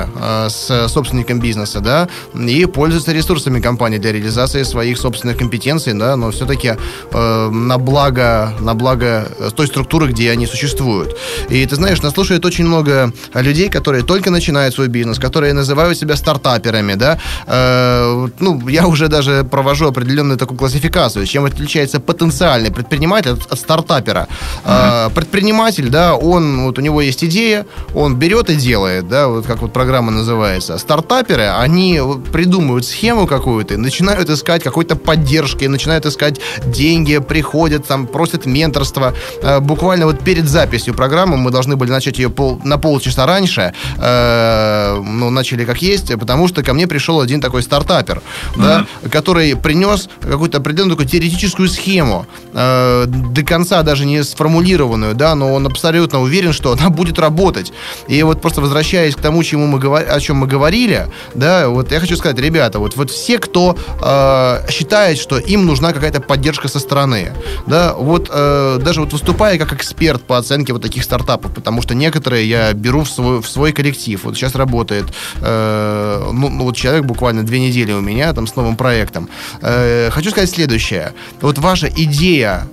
с 0.48 0.88
собственником 0.88 1.40
бизнеса, 1.40 1.80
да, 1.80 2.08
и 2.34 2.66
пользуются 2.66 3.12
ресурсами 3.12 3.60
компании 3.60 3.98
для 3.98 4.12
реализации 4.24 4.64
своих 4.64 4.98
собственных 4.98 5.36
компетенций, 5.36 5.92
да, 5.94 6.16
но 6.16 6.30
все-таки 6.30 6.76
э, 7.12 7.50
на 7.50 7.78
благо, 7.78 8.52
на 8.60 8.74
благо 8.74 9.28
той 9.54 9.66
структуры, 9.66 10.08
где 10.12 10.30
они 10.30 10.46
существуют. 10.46 11.16
И 11.50 11.66
ты 11.66 11.76
знаешь, 11.76 12.02
нас 12.02 12.14
слушает 12.14 12.44
очень 12.44 12.66
много 12.66 13.12
людей, 13.34 13.68
которые 13.68 14.02
только 14.02 14.30
начинают 14.30 14.74
свой 14.74 14.88
бизнес, 14.88 15.18
которые 15.18 15.52
называют 15.52 15.98
себя 15.98 16.16
стартаперами, 16.16 16.94
да. 16.94 17.18
Э, 17.46 18.28
ну, 18.40 18.68
я 18.68 18.86
уже 18.86 19.08
даже 19.08 19.44
провожу 19.44 19.88
определенную 19.88 20.38
такую 20.38 20.58
классификацию, 20.58 21.26
чем 21.26 21.44
отличается 21.44 22.00
потенциальный 22.00 22.70
предприниматель 22.70 23.32
от, 23.32 23.52
от 23.52 23.58
стартапера. 23.58 24.26
Mm-hmm. 24.64 25.08
Э, 25.08 25.10
предприниматель, 25.14 25.88
да, 25.90 26.14
он, 26.14 26.64
вот 26.64 26.78
у 26.78 26.82
него 26.82 27.02
есть 27.02 27.24
идея, 27.24 27.66
он 27.94 28.16
берет 28.16 28.50
и 28.50 28.54
делает, 28.54 29.08
да, 29.08 29.28
вот 29.28 29.46
как 29.46 29.62
вот 29.62 29.72
программа 29.72 30.10
называется. 30.10 30.78
Стартаперы, 30.78 31.48
они 31.62 32.00
придумывают 32.32 32.86
схему 32.86 33.26
какую-то, 33.26 33.76
начинают 33.78 34.03
искать 34.12 34.62
какой-то 34.62 34.96
поддержки, 34.96 35.64
начинают 35.64 36.06
искать 36.06 36.40
деньги, 36.64 37.18
приходят, 37.18 37.86
там, 37.86 38.06
просят 38.06 38.46
менторство. 38.46 39.14
Э, 39.42 39.60
буквально 39.60 40.06
вот 40.06 40.20
перед 40.20 40.48
записью 40.48 40.94
программы 40.94 41.36
мы 41.36 41.50
должны 41.50 41.76
были 41.76 41.90
начать 41.90 42.18
ее 42.18 42.30
пол, 42.30 42.60
на 42.64 42.78
полчаса 42.78 43.26
раньше, 43.26 43.72
э, 43.98 45.02
ну, 45.04 45.30
начали 45.30 45.64
как 45.64 45.82
есть, 45.82 46.16
потому 46.18 46.48
что 46.48 46.62
ко 46.62 46.74
мне 46.74 46.86
пришел 46.86 47.20
один 47.20 47.40
такой 47.40 47.62
стартапер, 47.62 48.22
mm-hmm. 48.54 48.62
да, 48.62 48.86
который 49.10 49.56
принес 49.56 50.08
какую-то 50.20 50.58
определенную 50.58 50.96
такую 50.96 51.08
теоретическую 51.08 51.68
схему, 51.68 52.26
э, 52.52 53.04
до 53.06 53.42
конца 53.42 53.82
даже 53.82 54.04
не 54.06 54.22
сформулированную, 54.24 55.14
да, 55.14 55.34
но 55.34 55.54
он 55.54 55.66
абсолютно 55.66 56.20
уверен, 56.20 56.52
что 56.52 56.72
она 56.72 56.90
будет 56.90 57.18
работать. 57.18 57.72
И 58.08 58.22
вот 58.22 58.40
просто 58.40 58.60
возвращаясь 58.60 59.14
к 59.14 59.20
тому, 59.20 59.42
чему 59.42 59.66
мы 59.66 59.78
говор... 59.78 60.04
о 60.08 60.20
чем 60.20 60.38
мы 60.38 60.46
говорили, 60.46 61.08
да, 61.34 61.68
вот 61.68 61.92
я 61.92 62.00
хочу 62.00 62.16
сказать, 62.16 62.38
ребята, 62.38 62.78
вот, 62.78 62.96
вот 62.96 63.10
все, 63.10 63.38
кто 63.38 63.76
э, 64.00 64.70
считает, 64.70 65.18
что 65.18 65.38
им 65.38 65.66
нужна 65.66 65.92
какая-то 65.92 66.20
поддержка 66.20 66.68
со 66.68 66.78
стороны. 66.78 67.32
Да, 67.66 67.94
вот 67.94 68.30
э, 68.32 68.78
даже 68.82 69.00
вот 69.00 69.12
выступая 69.12 69.58
как 69.58 69.72
эксперт 69.72 70.22
по 70.22 70.38
оценке 70.38 70.72
вот 70.72 70.82
таких 70.82 71.04
стартапов, 71.04 71.52
потому 71.54 71.82
что 71.82 71.94
некоторые 71.94 72.48
я 72.48 72.72
беру 72.72 73.02
в 73.02 73.08
свой, 73.08 73.40
в 73.40 73.46
свой 73.46 73.72
коллектив. 73.72 74.22
Вот 74.24 74.36
сейчас 74.36 74.54
работает, 74.54 75.06
э, 75.40 76.30
ну, 76.32 76.48
ну, 76.48 76.64
вот 76.64 76.76
человек 76.76 77.04
буквально 77.04 77.44
две 77.44 77.60
недели 77.60 77.92
у 77.92 78.00
меня 78.00 78.32
там 78.32 78.46
с 78.46 78.56
новым 78.56 78.76
проектом. 78.76 79.28
Э, 79.60 80.10
хочу 80.10 80.30
сказать 80.30 80.50
следующее. 80.50 81.12
Вот 81.40 81.58
ваша 81.58 81.88
идея, 81.88 82.66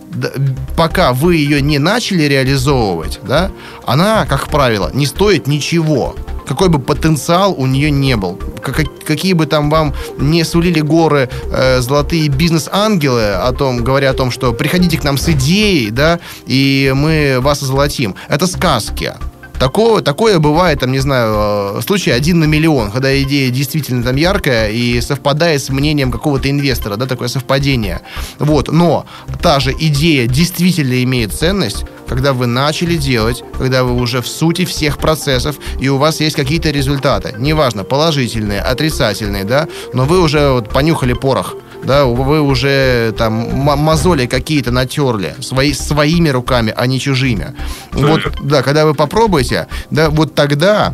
пока 0.75 1.13
вы 1.13 1.35
ее 1.35 1.61
не 1.61 1.79
начали 1.79 2.23
реализовывать, 2.23 3.19
да, 3.23 3.51
она, 3.85 4.25
как 4.25 4.47
правило, 4.47 4.91
не 4.93 5.05
стоит 5.05 5.47
ничего 5.47 6.15
какой 6.47 6.69
бы 6.69 6.79
потенциал 6.79 7.53
у 7.57 7.65
нее 7.65 7.91
не 7.91 8.15
был, 8.15 8.39
как, 8.61 8.81
какие 9.05 9.33
бы 9.33 9.45
там 9.45 9.69
вам 9.69 9.93
не 10.17 10.43
сулили 10.43 10.81
горы 10.81 11.29
э, 11.51 11.81
золотые 11.81 12.27
бизнес-ангелы, 12.27 13.33
о 13.33 13.51
том, 13.51 13.83
говоря 13.83 14.11
о 14.11 14.13
том, 14.13 14.31
что 14.31 14.53
приходите 14.53 14.97
к 14.97 15.03
нам 15.03 15.17
с 15.17 15.29
идеей, 15.29 15.91
да, 15.91 16.19
и 16.45 16.91
мы 16.95 17.37
вас 17.39 17.61
озолотим. 17.63 18.15
Это 18.29 18.47
сказки. 18.47 19.13
Такое, 19.61 20.01
такое 20.01 20.39
бывает, 20.39 20.79
там, 20.79 20.91
не 20.91 20.97
знаю, 20.97 21.77
э, 21.77 21.81
случай 21.85 22.09
один 22.09 22.39
на 22.39 22.45
миллион, 22.45 22.89
когда 22.89 23.21
идея 23.21 23.51
действительно 23.51 24.01
там 24.01 24.15
яркая 24.15 24.71
и 24.71 24.99
совпадает 25.01 25.61
с 25.61 25.69
мнением 25.69 26.11
какого-то 26.11 26.49
инвестора, 26.49 26.95
да, 26.95 27.05
такое 27.05 27.27
совпадение. 27.27 28.01
Вот, 28.39 28.71
но 28.71 29.05
та 29.39 29.59
же 29.59 29.71
идея 29.71 30.25
действительно 30.25 31.03
имеет 31.03 31.31
ценность, 31.31 31.85
когда 32.07 32.33
вы 32.33 32.47
начали 32.47 32.95
делать, 32.95 33.43
когда 33.55 33.83
вы 33.83 33.93
уже 34.01 34.23
в 34.23 34.27
сути 34.27 34.65
всех 34.65 34.97
процессов, 34.97 35.57
и 35.79 35.89
у 35.89 35.97
вас 35.97 36.21
есть 36.21 36.35
какие-то 36.35 36.71
результаты. 36.71 37.35
Неважно, 37.37 37.83
положительные, 37.83 38.61
отрицательные, 38.61 39.43
да, 39.43 39.67
но 39.93 40.05
вы 40.05 40.21
уже 40.21 40.53
вот 40.53 40.69
понюхали 40.69 41.13
порох 41.13 41.55
да, 41.83 42.05
вы 42.05 42.41
уже 42.41 43.13
там 43.17 43.33
мозоли 43.33 44.25
какие-то 44.27 44.71
натерли 44.71 45.35
свои, 45.41 45.73
своими 45.73 46.29
руками, 46.29 46.73
а 46.75 46.85
не 46.87 46.99
чужими. 46.99 47.55
Вот, 47.91 48.21
да, 48.43 48.61
когда 48.61 48.85
вы 48.85 48.93
попробуете, 48.93 49.67
да, 49.89 50.09
вот 50.09 50.35
тогда 50.35 50.93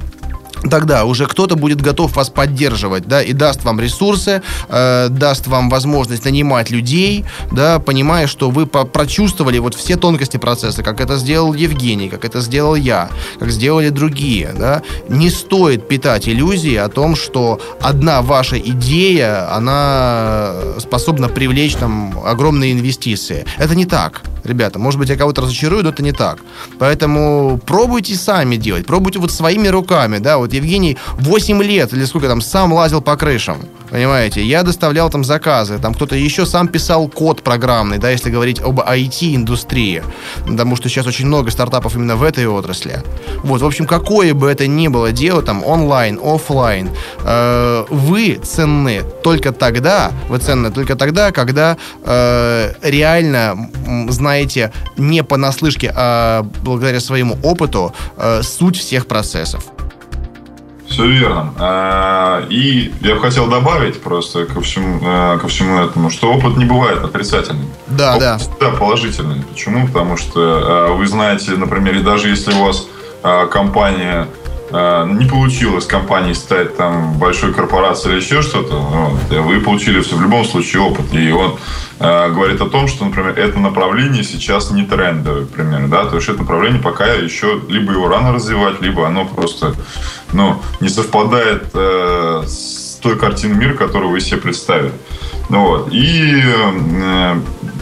тогда 0.69 1.05
уже 1.05 1.25
кто-то 1.25 1.55
будет 1.55 1.81
готов 1.81 2.15
вас 2.15 2.29
поддерживать, 2.29 3.07
да, 3.07 3.21
и 3.21 3.33
даст 3.33 3.63
вам 3.63 3.79
ресурсы, 3.79 4.41
э, 4.69 5.07
даст 5.09 5.47
вам 5.47 5.69
возможность 5.69 6.25
нанимать 6.25 6.69
людей, 6.69 7.25
да, 7.51 7.79
понимая, 7.79 8.27
что 8.27 8.49
вы 8.49 8.65
прочувствовали 8.65 9.59
вот 9.59 9.75
все 9.75 9.95
тонкости 9.95 10.37
процесса, 10.37 10.83
как 10.83 11.01
это 11.01 11.17
сделал 11.17 11.53
Евгений, 11.53 12.09
как 12.09 12.25
это 12.25 12.41
сделал 12.41 12.75
я, 12.75 13.09
как 13.39 13.51
сделали 13.51 13.89
другие, 13.89 14.53
да. 14.57 14.81
Не 15.09 15.29
стоит 15.29 15.87
питать 15.87 16.27
иллюзии 16.27 16.75
о 16.75 16.89
том, 16.89 17.15
что 17.15 17.59
одна 17.81 18.21
ваша 18.21 18.57
идея, 18.57 19.53
она 19.53 20.53
способна 20.79 21.29
привлечь 21.29 21.75
там 21.75 22.19
огромные 22.25 22.73
инвестиции. 22.73 23.45
Это 23.57 23.75
не 23.75 23.85
так 23.85 24.23
ребята. 24.47 24.79
Может 24.79 24.99
быть, 24.99 25.09
я 25.09 25.15
кого-то 25.15 25.41
разочарую, 25.41 25.83
но 25.83 25.89
это 25.89 26.01
не 26.01 26.11
так. 26.11 26.39
Поэтому 26.79 27.59
пробуйте 27.65 28.15
сами 28.15 28.55
делать, 28.55 28.85
пробуйте 28.85 29.19
вот 29.19 29.31
своими 29.31 29.67
руками, 29.67 30.17
да, 30.17 30.37
вот 30.37 30.53
Евгений 30.57 30.97
8 31.19 31.63
лет 31.63 31.93
или 31.93 32.05
сколько 32.05 32.27
там 32.27 32.41
сам 32.41 32.73
лазил 32.73 33.01
по 33.01 33.15
крышам, 33.15 33.57
понимаете, 33.89 34.43
я 34.43 34.63
доставлял 34.63 35.09
там 35.09 35.23
заказы, 35.23 35.79
там 35.79 35.93
кто-то 35.93 36.15
еще 36.15 36.45
сам 36.45 36.67
писал 36.67 37.07
код 37.07 37.41
программный, 37.43 37.97
да, 37.97 38.09
если 38.09 38.29
говорить 38.29 38.59
об 38.59 38.79
IT-индустрии, 38.79 40.03
потому 40.45 40.75
что 40.75 40.89
сейчас 40.89 41.07
очень 41.07 41.27
много 41.27 41.51
стартапов 41.51 41.95
именно 41.95 42.15
в 42.15 42.23
этой 42.23 42.47
отрасли. 42.47 43.01
Вот, 43.43 43.61
в 43.61 43.65
общем, 43.65 43.85
какое 43.85 44.33
бы 44.33 44.49
это 44.49 44.67
ни 44.67 44.87
было 44.87 45.11
дело, 45.11 45.41
там, 45.41 45.63
онлайн, 45.63 46.19
офлайн, 46.23 46.89
э, 47.23 47.85
вы 47.89 48.39
ценны 48.43 49.03
только 49.23 49.51
тогда, 49.51 50.11
вы 50.29 50.39
ценны 50.39 50.71
только 50.71 50.95
тогда, 50.95 51.31
когда 51.31 51.77
э, 52.03 52.73
реально 52.81 53.69
знаете 54.09 54.71
не 54.97 55.23
понаслышке, 55.23 55.93
а 55.95 56.43
благодаря 56.63 56.99
своему 56.99 57.37
опыту 57.43 57.93
э, 58.17 58.41
суть 58.43 58.77
всех 58.77 59.07
процессов. 59.07 59.63
Все 60.97 61.05
верно. 61.05 61.53
А, 61.59 62.43
и 62.49 62.91
я 63.01 63.13
бы 63.13 63.21
хотел 63.21 63.45
добавить 63.45 64.01
просто 64.01 64.45
ко 64.45 64.61
всему, 64.61 64.99
э, 64.99 65.37
ко 65.39 65.47
всему 65.47 65.77
этому, 65.77 66.09
что 66.09 66.33
опыт 66.33 66.57
не 66.57 66.65
бывает 66.65 67.03
отрицательным. 67.03 67.67
Да, 67.85 68.13
опыт 68.13 68.21
да. 68.21 68.37
Всегда 68.39 68.69
положительный. 68.71 69.43
Почему? 69.43 69.85
Потому 69.85 70.17
что 70.17 70.87
э, 70.89 70.93
вы 70.93 71.05
знаете, 71.05 71.51
например, 71.51 72.01
даже 72.01 72.29
если 72.29 72.51
у 72.51 72.65
вас 72.65 72.87
компания 73.51 74.27
не 74.71 75.25
получилось 75.25 75.85
компании 75.85 76.33
стать 76.33 76.75
там 76.75 77.13
большой 77.17 77.53
корпорацией 77.53 78.17
или 78.17 78.23
еще 78.23 78.41
что-то, 78.41 78.75
вот, 78.75 79.37
вы 79.39 79.61
получили 79.61 80.01
все 80.01 80.15
в 80.15 80.21
любом 80.21 80.43
случае 80.45 80.81
опыт. 80.81 81.13
И 81.13 81.31
он 81.31 81.57
э, 81.99 82.29
говорит 82.31 82.59
о 82.61 82.69
том, 82.69 82.87
что, 82.87 83.05
например, 83.05 83.37
это 83.37 83.59
направление 83.59 84.23
сейчас 84.23 84.71
не 84.71 84.83
трендовое, 84.83 85.41
например, 85.41 85.87
да, 85.87 86.05
то 86.05 86.17
есть 86.17 86.27
это 86.27 86.39
направление 86.39 86.81
пока 86.81 87.05
еще 87.05 87.61
либо 87.69 87.93
его 87.93 88.07
рано 88.07 88.33
развивать, 88.33 88.81
либо 88.81 89.07
оно 89.07 89.25
просто, 89.25 89.75
ну, 90.33 90.61
не 90.79 90.89
совпадает 90.89 91.69
э, 91.73 92.43
с 92.45 92.99
той 93.01 93.17
картиной 93.17 93.55
мира, 93.55 93.73
которую 93.73 94.11
вы 94.11 94.19
себе 94.19 94.37
представили. 94.37 94.91
Ну, 95.49 95.65
вот. 95.67 95.89
И 95.93 96.41
э, 96.43 97.35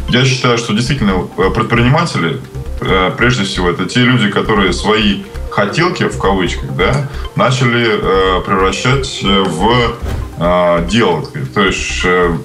я 0.10 0.26
считаю, 0.26 0.58
что 0.58 0.74
действительно 0.74 1.22
предприниматели, 1.54 2.42
э, 2.82 3.12
прежде 3.18 3.44
всего, 3.44 3.70
это 3.70 3.86
те 3.86 4.02
люди, 4.02 4.30
которые 4.30 4.72
свои 4.74 5.24
хотелки, 5.56 6.04
в 6.04 6.20
кавычках, 6.20 6.76
да, 6.76 7.10
начали 7.36 7.88
э, 7.88 8.42
превращать 8.42 9.24
в 9.24 9.96
э, 10.38 10.88
дело. 10.90 11.24
То 11.54 11.62
есть 11.62 12.02
э, 12.04 12.38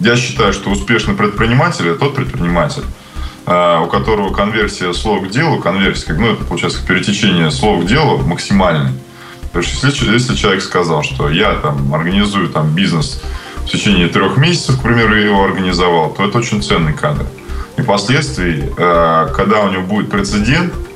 я 0.00 0.16
считаю, 0.16 0.54
что 0.54 0.70
успешный 0.70 1.14
предприниматель– 1.14 1.86
это 1.88 2.00
тот 2.00 2.14
предприниматель, 2.14 2.84
э, 3.46 3.80
у 3.84 3.86
которого 3.88 4.32
конверсия 4.32 4.94
слов 4.94 5.28
к 5.28 5.30
делу, 5.30 5.60
конверсия, 5.60 6.14
ну, 6.14 6.32
это 6.32 6.44
получается 6.44 6.80
перетечение 6.86 7.50
слов 7.50 7.84
к 7.84 7.86
делу 7.86 8.22
максимальный. 8.24 8.92
То 9.52 9.58
есть 9.58 9.82
если, 9.82 10.10
если 10.10 10.34
человек 10.34 10.62
сказал, 10.62 11.02
что 11.02 11.28
я 11.28 11.56
там 11.56 11.94
организую 11.94 12.48
там 12.48 12.74
бизнес 12.74 13.20
в 13.58 13.66
течение 13.66 14.08
трех 14.08 14.38
месяцев, 14.38 14.78
к 14.78 14.82
примеру, 14.82 15.14
его 15.14 15.44
организовал, 15.44 16.08
то 16.10 16.24
это 16.24 16.38
очень 16.38 16.62
ценный 16.62 16.94
кадр. 16.94 17.26
И 17.76 17.82
впоследствии, 17.82 18.72
э, 18.78 19.28
когда 19.36 19.60
у 19.60 19.70
него 19.70 19.82
будет 19.82 20.10
прецедент, 20.10 20.72
Э, 20.72 20.95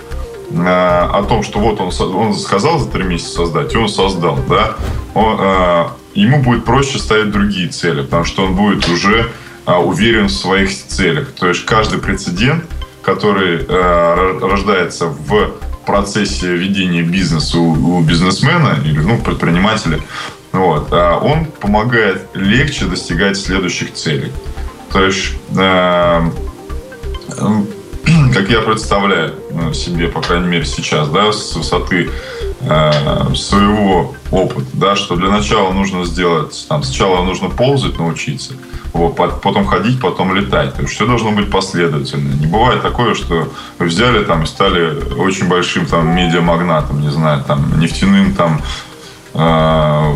о 0.53 1.25
том, 1.29 1.43
что 1.43 1.61
вот 1.61 1.81
он, 1.81 1.93
он 2.17 2.35
сказал 2.35 2.79
за 2.79 2.91
три 2.91 3.05
месяца 3.05 3.37
создать, 3.37 3.73
и 3.75 3.77
он 3.77 3.89
создал, 3.89 4.39
да, 4.49 4.77
он, 5.15 5.37
э, 5.39 5.85
ему 6.15 6.43
будет 6.43 6.65
проще 6.65 6.99
ставить 6.99 7.31
другие 7.31 7.69
цели, 7.69 8.03
потому 8.03 8.25
что 8.25 8.45
он 8.45 8.55
будет 8.55 8.89
уже 8.89 9.31
э, 9.67 9.73
уверен 9.73 10.27
в 10.27 10.33
своих 10.33 10.71
целях. 10.71 11.33
То 11.33 11.49
есть 11.49 11.65
каждый 11.65 12.01
прецедент, 12.01 12.65
который 13.03 13.65
э, 13.67 14.39
рождается 14.43 15.07
в 15.07 15.53
процессе 15.87 16.49
ведения 16.49 17.03
бизнеса 17.03 17.59
у, 17.59 17.99
у 17.99 18.01
бизнесмена 18.01 18.79
или 18.85 18.99
ну, 18.99 19.19
предпринимателя, 19.19 20.01
вот, 20.53 20.93
э, 20.93 21.19
он 21.23 21.45
помогает 21.45 22.27
легче 22.35 22.87
достигать 22.87 23.37
следующих 23.37 23.95
целей. 23.95 24.33
То 24.93 25.05
есть 25.05 25.35
э, 25.57 26.31
как 28.35 28.51
я 28.51 28.61
представляю 28.61 29.35
себе, 29.75 30.09
по 30.09 30.21
крайней 30.21 30.49
мере, 30.49 30.65
сейчас, 30.65 31.09
да, 31.09 31.33
с 31.33 31.55
высоты 31.55 32.11
э, 32.61 33.35
своего 33.35 34.15
опыта, 34.31 34.69
да, 34.73 34.97
что 34.97 35.17
для 35.17 35.31
начала 35.31 35.73
нужно 35.73 36.05
сделать, 36.05 36.67
там, 36.69 36.83
сначала 36.83 37.25
нужно 37.25 37.51
ползать 37.51 37.99
научиться, 37.99 38.55
вот, 38.93 39.17
потом 39.17 39.67
ходить, 39.67 40.01
потом 40.01 40.35
летать. 40.35 40.75
То 40.75 40.83
есть 40.83 40.95
все 40.95 41.07
должно 41.07 41.33
быть 41.33 41.51
последовательно. 41.51 42.35
Не 42.35 42.47
бывает 42.47 42.83
такое, 42.83 43.15
что 43.15 43.49
вы 43.79 43.87
взяли 43.87 44.25
там 44.25 44.43
и 44.43 44.47
стали 44.47 45.15
очень 45.15 45.49
большим 45.49 45.87
там 45.87 46.15
медиамагнатом, 46.15 47.01
не 47.01 47.11
знаю, 47.11 47.45
там 47.45 47.79
нефтяным 47.79 48.35
там 48.35 48.61
э, 49.35 50.15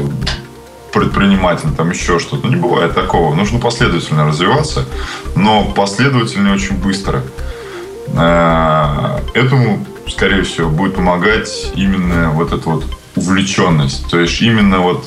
предпринимателем, 0.93 1.75
там 1.75 1.91
еще 1.91 2.19
что-то. 2.19 2.49
Не 2.49 2.57
бывает 2.57 2.95
такого. 2.95 3.35
Нужно 3.35 3.59
последовательно 3.59 4.27
развиваться, 4.27 4.87
но 5.37 5.65
последовательно 5.65 6.53
очень 6.53 6.77
быстро. 6.77 7.23
Э, 8.17 9.19
этому, 9.35 9.85
скорее 10.09 10.43
всего, 10.43 10.71
будет 10.71 10.95
помогать 10.95 11.73
именно 11.75 12.31
вот 12.31 12.53
эта 12.53 12.69
вот 12.69 12.85
увлеченность. 13.17 14.09
То 14.11 14.19
есть 14.19 14.41
именно 14.43 14.81
вот 14.81 15.05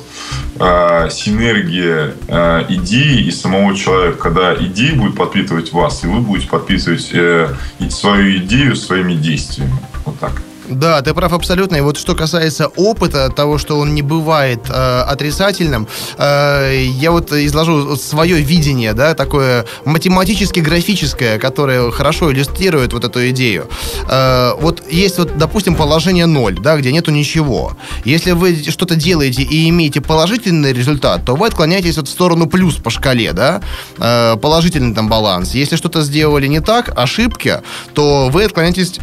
э, 0.60 1.10
синергия 1.12 2.14
э, 2.28 2.66
идеи 2.70 3.26
и 3.26 3.32
самого 3.32 3.76
человека, 3.76 4.18
когда 4.18 4.56
идея 4.56 4.96
будет 4.96 5.16
подпитывать 5.16 5.72
вас, 5.74 6.04
и 6.04 6.08
вы 6.08 6.22
будете 6.22 6.50
подпитывать 6.50 7.10
э, 7.14 7.54
свою 7.90 8.38
идею 8.38 8.76
своими 8.76 9.14
действиями. 9.14 9.78
Вот 10.06 10.20
так. 10.20 10.42
Да, 10.70 11.02
ты 11.02 11.14
прав 11.14 11.34
абсолютно. 11.34 11.78
И 11.78 11.82
вот 11.82 11.98
что 11.98 12.14
касается 12.16 12.68
опыта, 12.68 13.30
того, 13.30 13.58
что 13.58 13.80
он 13.80 13.96
не 13.96 14.02
бывает 14.02 14.60
э, 14.70 15.02
отрицательным, 15.02 15.88
э, 16.18 16.84
я 16.86 17.12
вот 17.12 17.32
изложу 17.32 17.96
свое 17.96 18.42
видение, 18.42 18.94
да, 18.94 19.14
такое 19.14 19.66
математически-графическое, 19.86 21.40
которое 21.40 21.90
хорошо 21.92 22.32
иллюстрирует 22.32 22.94
вот 22.94 23.06
эту 23.06 23.30
идею. 23.30 23.70
Э, 24.10 24.54
вот 24.60 24.84
есть 24.92 25.18
вот, 25.20 25.38
допустим, 25.38 25.76
положение 25.76 26.26
0, 26.26 26.60
да, 26.60 26.76
где 26.76 26.92
нету 26.92 27.12
ничего. 27.12 27.78
Если 28.04 28.32
вы 28.32 28.56
что-то 28.70 28.96
делаете 28.96 29.44
и 29.44 29.70
имеете 29.70 30.02
положительный 30.02 30.74
результат, 30.74 31.24
то 31.26 31.36
вы 31.36 31.48
отклоняетесь 31.48 31.98
вот 31.98 32.08
в 32.08 32.12
сторону 32.12 32.48
плюс 32.48 32.76
по 32.76 32.90
шкале, 32.90 33.32
да, 33.32 33.62
э, 33.98 34.36
положительный 34.42 34.94
там 34.94 35.08
баланс. 35.08 35.54
Если 35.54 35.78
что-то 35.78 36.02
сделали 36.02 36.48
не 36.48 36.60
так, 36.60 36.92
ошибки, 36.98 37.62
то 37.94 38.30
вы 38.30 38.44
отклоняетесь 38.44 39.00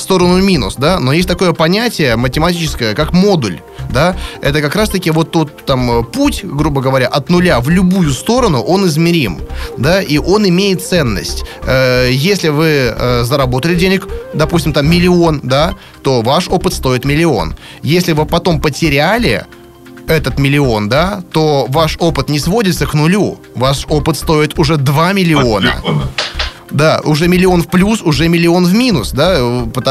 в 0.00 0.02
сторону 0.02 0.42
минус, 0.42 0.74
да, 0.76 0.98
но 0.98 1.12
есть 1.12 1.28
такое 1.28 1.52
понятие 1.52 2.16
математическое, 2.16 2.94
как 2.94 3.12
модуль, 3.12 3.60
да, 3.90 4.16
это 4.42 4.60
как 4.60 4.74
раз-таки 4.74 5.10
вот 5.10 5.30
тот 5.30 5.64
там 5.64 6.04
путь, 6.04 6.40
грубо 6.44 6.80
говоря, 6.80 7.06
от 7.06 7.28
нуля 7.28 7.60
в 7.60 7.68
любую 7.68 8.10
сторону, 8.10 8.60
он 8.60 8.86
измерим, 8.86 9.40
да, 9.76 10.02
и 10.02 10.18
он 10.18 10.48
имеет 10.48 10.82
ценность. 10.82 11.44
Э, 11.64 12.08
если 12.10 12.48
вы 12.48 12.94
э, 12.96 13.24
заработали 13.24 13.74
денег, 13.74 14.08
допустим, 14.34 14.72
там 14.72 14.88
миллион, 14.88 15.40
да, 15.42 15.74
то 16.02 16.22
ваш 16.22 16.48
опыт 16.48 16.74
стоит 16.74 17.04
миллион. 17.04 17.54
Если 17.82 18.12
вы 18.12 18.26
потом 18.26 18.60
потеряли, 18.60 19.46
этот 20.08 20.40
миллион, 20.40 20.88
да, 20.88 21.22
то 21.32 21.66
ваш 21.68 21.96
опыт 22.00 22.28
не 22.28 22.40
сводится 22.40 22.86
к 22.86 22.94
нулю. 22.94 23.38
Ваш 23.54 23.86
опыт 23.88 24.16
стоит 24.16 24.58
уже 24.58 24.76
2 24.76 25.12
миллиона. 25.12 25.74
Да, 26.70 27.00
уже 27.04 27.28
миллион 27.28 27.62
в 27.62 27.68
плюс, 27.68 28.00
уже 28.02 28.28
миллион 28.28 28.64
в 28.64 28.74
минус, 28.74 29.10
да, 29.12 29.38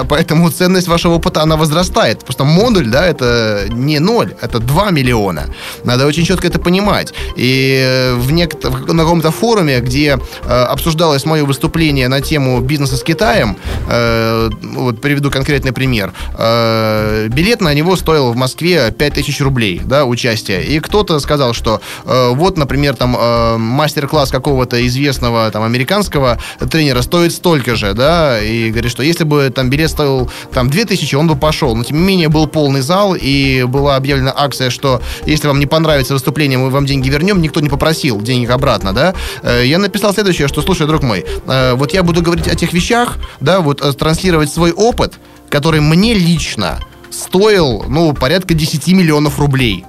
поэтому 0.07 0.49
ценность 0.49 0.87
вашего 0.87 1.15
опыта, 1.15 1.41
она 1.41 1.57
возрастает. 1.57 2.23
Просто 2.23 2.43
модуль, 2.45 2.87
да, 2.87 3.05
это 3.05 3.65
не 3.69 3.99
ноль, 3.99 4.33
это 4.41 4.59
2 4.59 4.91
миллиона. 4.91 5.47
Надо 5.83 6.05
очень 6.07 6.23
четко 6.25 6.47
это 6.47 6.59
понимать. 6.59 7.13
И 7.35 8.13
в 8.15 8.31
нек- 8.31 8.93
на 8.93 9.03
каком-то 9.03 9.31
форуме, 9.31 9.79
где 9.79 10.19
э, 10.43 10.63
обсуждалось 10.63 11.25
мое 11.25 11.45
выступление 11.45 12.07
на 12.07 12.21
тему 12.21 12.61
бизнеса 12.61 12.95
с 12.95 13.03
Китаем, 13.03 13.57
э, 13.89 14.49
вот 14.61 15.01
приведу 15.01 15.31
конкретный 15.31 15.73
пример. 15.73 16.13
Э, 16.37 17.27
билет 17.29 17.61
на 17.61 17.73
него 17.73 17.95
стоил 17.95 18.31
в 18.31 18.35
Москве 18.35 18.91
5000 18.91 19.41
рублей, 19.41 19.81
да, 19.83 20.05
участие. 20.05 20.63
И 20.63 20.79
кто-то 20.79 21.19
сказал, 21.19 21.53
что 21.53 21.81
э, 22.05 22.29
вот, 22.33 22.57
например, 22.57 22.95
там 22.95 23.15
э, 23.19 23.57
мастер-класс 23.57 24.31
какого-то 24.31 24.85
известного 24.87 25.49
там 25.51 25.63
американского 25.63 26.39
тренера 26.69 27.01
стоит 27.01 27.33
столько 27.33 27.75
же, 27.75 27.93
да, 27.93 28.41
и 28.41 28.69
говорит, 28.69 28.91
что 28.91 29.03
если 29.03 29.23
бы 29.23 29.51
там 29.53 29.69
билет 29.69 29.89
стоил 29.89 30.29
там 30.53 30.69
2000, 30.69 31.15
он 31.15 31.27
бы 31.27 31.35
пошел. 31.35 31.75
Но, 31.75 31.83
тем 31.83 31.97
не 31.97 32.03
менее, 32.03 32.29
был 32.29 32.47
полный 32.47 32.81
зал, 32.81 33.15
и 33.19 33.63
была 33.63 33.95
объявлена 33.95 34.33
акция, 34.35 34.69
что 34.69 35.01
если 35.25 35.47
вам 35.47 35.59
не 35.59 35.65
понравится 35.65 36.13
выступление, 36.13 36.57
мы 36.57 36.69
вам 36.69 36.85
деньги 36.85 37.09
вернем. 37.09 37.41
Никто 37.41 37.59
не 37.59 37.69
попросил 37.69 38.21
денег 38.21 38.49
обратно, 38.51 38.93
да. 38.93 39.13
Э, 39.43 39.63
я 39.65 39.79
написал 39.79 40.13
следующее, 40.13 40.47
что, 40.47 40.61
слушай, 40.61 40.87
друг 40.87 41.03
мой, 41.03 41.25
э, 41.47 41.73
вот 41.73 41.93
я 41.93 42.03
буду 42.03 42.21
говорить 42.21 42.47
о 42.47 42.55
тех 42.55 42.73
вещах, 42.73 43.17
да, 43.39 43.61
вот 43.61 43.81
э, 43.81 43.91
транслировать 43.93 44.51
свой 44.51 44.71
опыт, 44.71 45.19
который 45.49 45.81
мне 45.81 46.13
лично 46.13 46.79
стоил, 47.09 47.85
ну, 47.87 48.13
порядка 48.13 48.53
10 48.53 48.87
миллионов 48.87 49.39
рублей 49.39 49.85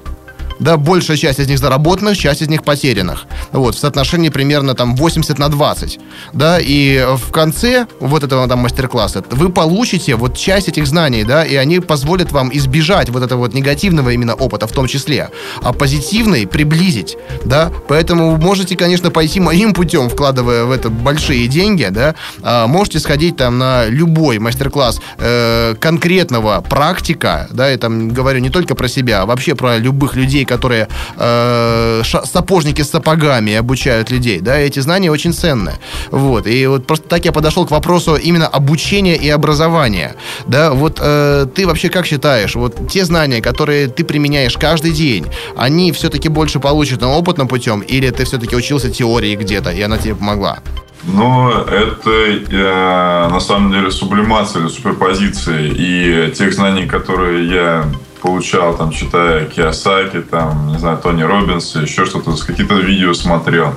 да, 0.60 0.76
большая 0.76 1.16
часть 1.16 1.40
из 1.40 1.48
них 1.48 1.58
заработанных, 1.58 2.16
часть 2.16 2.42
из 2.42 2.48
них 2.48 2.62
потерянных. 2.62 3.26
Вот, 3.52 3.74
в 3.74 3.78
соотношении 3.78 4.28
примерно 4.28 4.74
там 4.74 4.94
80 4.94 5.38
на 5.38 5.48
20. 5.48 5.98
Да, 6.32 6.58
и 6.60 7.04
в 7.16 7.32
конце 7.32 7.86
вот 7.98 8.22
этого 8.22 8.46
там 8.46 8.60
мастер-класса 8.60 9.24
вы 9.30 9.48
получите 9.48 10.14
вот 10.14 10.36
часть 10.36 10.68
этих 10.68 10.86
знаний, 10.86 11.24
да, 11.24 11.44
и 11.44 11.56
они 11.56 11.80
позволят 11.80 12.32
вам 12.32 12.50
избежать 12.52 13.08
вот 13.08 13.22
этого 13.22 13.40
вот 13.40 13.54
негативного 13.54 14.10
именно 14.10 14.34
опыта 14.34 14.66
в 14.66 14.72
том 14.72 14.86
числе, 14.86 15.30
а 15.62 15.72
позитивный 15.72 16.46
приблизить, 16.46 17.16
да, 17.44 17.72
поэтому 17.88 18.36
можете, 18.36 18.76
конечно, 18.76 19.10
пойти 19.10 19.40
моим 19.40 19.72
путем, 19.72 20.08
вкладывая 20.08 20.64
в 20.64 20.70
это 20.70 20.90
большие 20.90 21.48
деньги, 21.48 21.88
да, 21.90 22.14
а 22.42 22.66
можете 22.66 23.00
сходить 23.00 23.36
там 23.36 23.58
на 23.58 23.86
любой 23.86 24.38
мастер-класс 24.38 25.00
э, 25.18 25.74
конкретного 25.80 26.60
практика, 26.60 27.48
да, 27.50 27.70
я 27.70 27.78
там 27.78 28.10
говорю 28.10 28.40
не 28.40 28.50
только 28.50 28.74
про 28.74 28.88
себя, 28.88 29.22
а 29.22 29.26
вообще 29.26 29.54
про 29.54 29.78
любых 29.78 30.16
людей, 30.16 30.44
которые 30.50 30.88
э, 31.16 32.02
сапожники 32.24 32.82
с 32.82 32.90
сапогами 32.90 33.54
обучают 33.54 34.10
людей, 34.10 34.40
да, 34.40 34.58
эти 34.58 34.80
знания 34.80 35.10
очень 35.10 35.32
ценные. 35.32 35.78
Вот, 36.10 36.46
и 36.46 36.66
вот 36.66 36.86
просто 36.86 37.08
так 37.08 37.24
я 37.24 37.32
подошел 37.32 37.66
к 37.66 37.70
вопросу 37.70 38.16
именно 38.16 38.48
обучения 38.48 39.16
и 39.16 39.28
образования, 39.30 40.14
да, 40.46 40.72
вот 40.72 40.98
э, 41.00 41.46
ты 41.54 41.66
вообще 41.66 41.88
как 41.88 42.06
считаешь, 42.06 42.56
вот 42.56 42.88
те 42.88 43.04
знания, 43.04 43.40
которые 43.40 43.86
ты 43.86 44.04
применяешь 44.04 44.56
каждый 44.58 44.90
день, 44.90 45.26
они 45.56 45.92
все-таки 45.92 46.28
больше 46.28 46.58
получены 46.58 47.06
опытным 47.06 47.48
путем, 47.48 47.80
или 47.80 48.10
ты 48.10 48.24
все-таки 48.24 48.56
учился 48.56 48.90
теории 48.90 49.36
где-то, 49.36 49.70
и 49.70 49.80
она 49.82 49.98
тебе 49.98 50.14
помогла? 50.14 50.58
Ну, 51.04 51.50
это 51.50 52.10
э, 52.10 53.28
на 53.30 53.40
самом 53.40 53.72
деле 53.72 53.90
сублимация 53.90 54.62
или 54.62 54.68
суперпозиция 54.68 55.60
и 55.60 56.30
тех 56.32 56.52
знаний, 56.52 56.86
которые 56.86 57.48
я 57.48 57.84
получал, 58.20 58.76
там, 58.76 58.90
читая 58.90 59.46
Киосаки, 59.46 60.20
там, 60.20 60.68
не 60.68 60.78
знаю, 60.78 60.98
Тони 60.98 61.22
Робинса, 61.22 61.80
еще 61.80 62.04
что-то, 62.06 62.32
какие-то 62.46 62.74
видео 62.74 63.14
смотрел, 63.14 63.74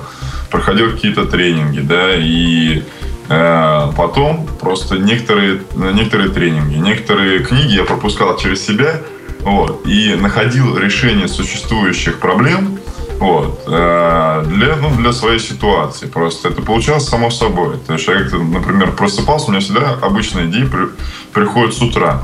проходил 0.50 0.92
какие-то 0.92 1.26
тренинги, 1.26 1.80
да, 1.80 2.14
и 2.14 2.82
э, 3.28 3.92
потом 3.96 4.46
просто 4.60 4.98
некоторые, 4.98 5.62
некоторые 5.74 6.30
тренинги, 6.30 6.76
некоторые 6.76 7.40
книги 7.40 7.74
я 7.74 7.84
пропускал 7.84 8.36
через 8.36 8.64
себя, 8.64 9.00
вот, 9.40 9.86
и 9.86 10.14
находил 10.14 10.76
решение 10.76 11.28
существующих 11.28 12.18
проблем, 12.18 12.78
вот, 13.18 13.62
э, 13.66 14.44
для, 14.48 14.76
ну, 14.76 14.94
для 14.96 15.12
своей 15.12 15.38
ситуации. 15.38 16.06
Просто 16.06 16.48
это 16.48 16.62
получалось 16.62 17.06
само 17.06 17.30
собой. 17.30 17.76
То 17.86 17.94
есть 17.94 18.06
я 18.08 18.14
например, 18.14 18.92
просыпался, 18.92 19.46
у 19.46 19.50
меня 19.50 19.60
всегда 19.60 19.94
обычные 20.02 20.46
идеи 20.46 20.64
при, 20.64 20.88
приходят 21.32 21.74
с 21.74 21.80
утра. 21.80 22.22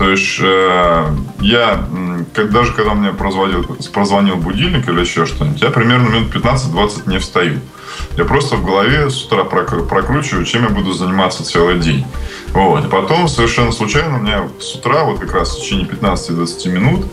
То 0.00 0.08
есть 0.08 0.38
э, 0.40 1.14
я, 1.40 1.84
даже 2.34 2.72
когда 2.72 2.94
мне 2.94 3.12
прозвонил, 3.12 3.66
прозвонил 3.92 4.36
будильник 4.36 4.88
или 4.88 5.00
еще 5.00 5.26
что-нибудь, 5.26 5.60
я 5.60 5.68
примерно 5.68 6.08
минут 6.08 6.34
15-20 6.34 7.02
не 7.04 7.18
встаю. 7.18 7.60
Я 8.16 8.24
просто 8.24 8.56
в 8.56 8.64
голове 8.64 9.10
с 9.10 9.26
утра 9.26 9.44
прокручиваю, 9.44 10.46
чем 10.46 10.62
я 10.62 10.70
буду 10.70 10.94
заниматься 10.94 11.44
целый 11.44 11.78
день. 11.78 12.06
Вот. 12.54 12.86
И 12.86 12.88
потом 12.88 13.28
совершенно 13.28 13.72
случайно 13.72 14.16
у 14.16 14.22
меня 14.22 14.48
с 14.58 14.74
утра, 14.74 15.04
вот 15.04 15.18
как 15.18 15.34
раз 15.34 15.54
в 15.54 15.60
течение 15.60 15.86
15-20 15.86 16.68
минут, 16.70 17.04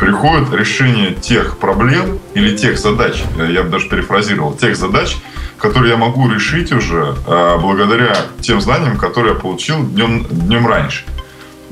приходит 0.00 0.52
решение 0.52 1.14
тех 1.14 1.58
проблем 1.58 2.18
или 2.34 2.56
тех 2.56 2.76
задач, 2.76 3.22
я 3.36 3.62
бы 3.62 3.68
даже 3.68 3.88
перефразировал, 3.88 4.54
тех 4.54 4.76
задач, 4.76 5.16
которые 5.58 5.92
я 5.92 5.96
могу 5.96 6.28
решить 6.28 6.72
уже 6.72 7.14
э, 7.24 7.58
благодаря 7.60 8.16
тем 8.40 8.60
знаниям, 8.60 8.98
которые 8.98 9.34
я 9.34 9.38
получил 9.38 9.86
днем, 9.86 10.24
днем 10.24 10.66
раньше 10.66 11.04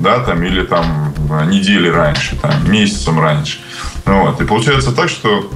да, 0.01 0.19
там, 0.19 0.43
или 0.43 0.63
там 0.63 1.13
недели 1.49 1.87
раньше, 1.89 2.35
там, 2.35 2.51
месяцем 2.71 3.19
раньше. 3.19 3.59
Вот. 4.05 4.41
И 4.41 4.45
получается 4.45 4.91
так, 4.91 5.09
что 5.09 5.49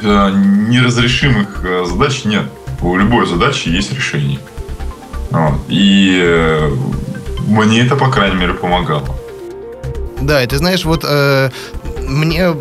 э, 0.00 0.30
неразрешимых 0.68 1.60
э, 1.64 1.84
задач 1.86 2.24
нет. 2.24 2.44
У 2.80 2.96
любой 2.96 3.26
задачи 3.26 3.68
есть 3.68 3.92
решение. 3.92 4.38
Вот. 5.30 5.60
И 5.68 6.20
э, 6.22 6.70
мне 7.46 7.80
это, 7.80 7.96
по 7.96 8.10
крайней 8.10 8.36
мере, 8.36 8.54
помогало. 8.54 9.08
Да, 10.20 10.42
и 10.42 10.46
ты 10.46 10.58
знаешь, 10.58 10.84
вот 10.84 11.04
э, 11.06 11.50
мне 12.06 12.54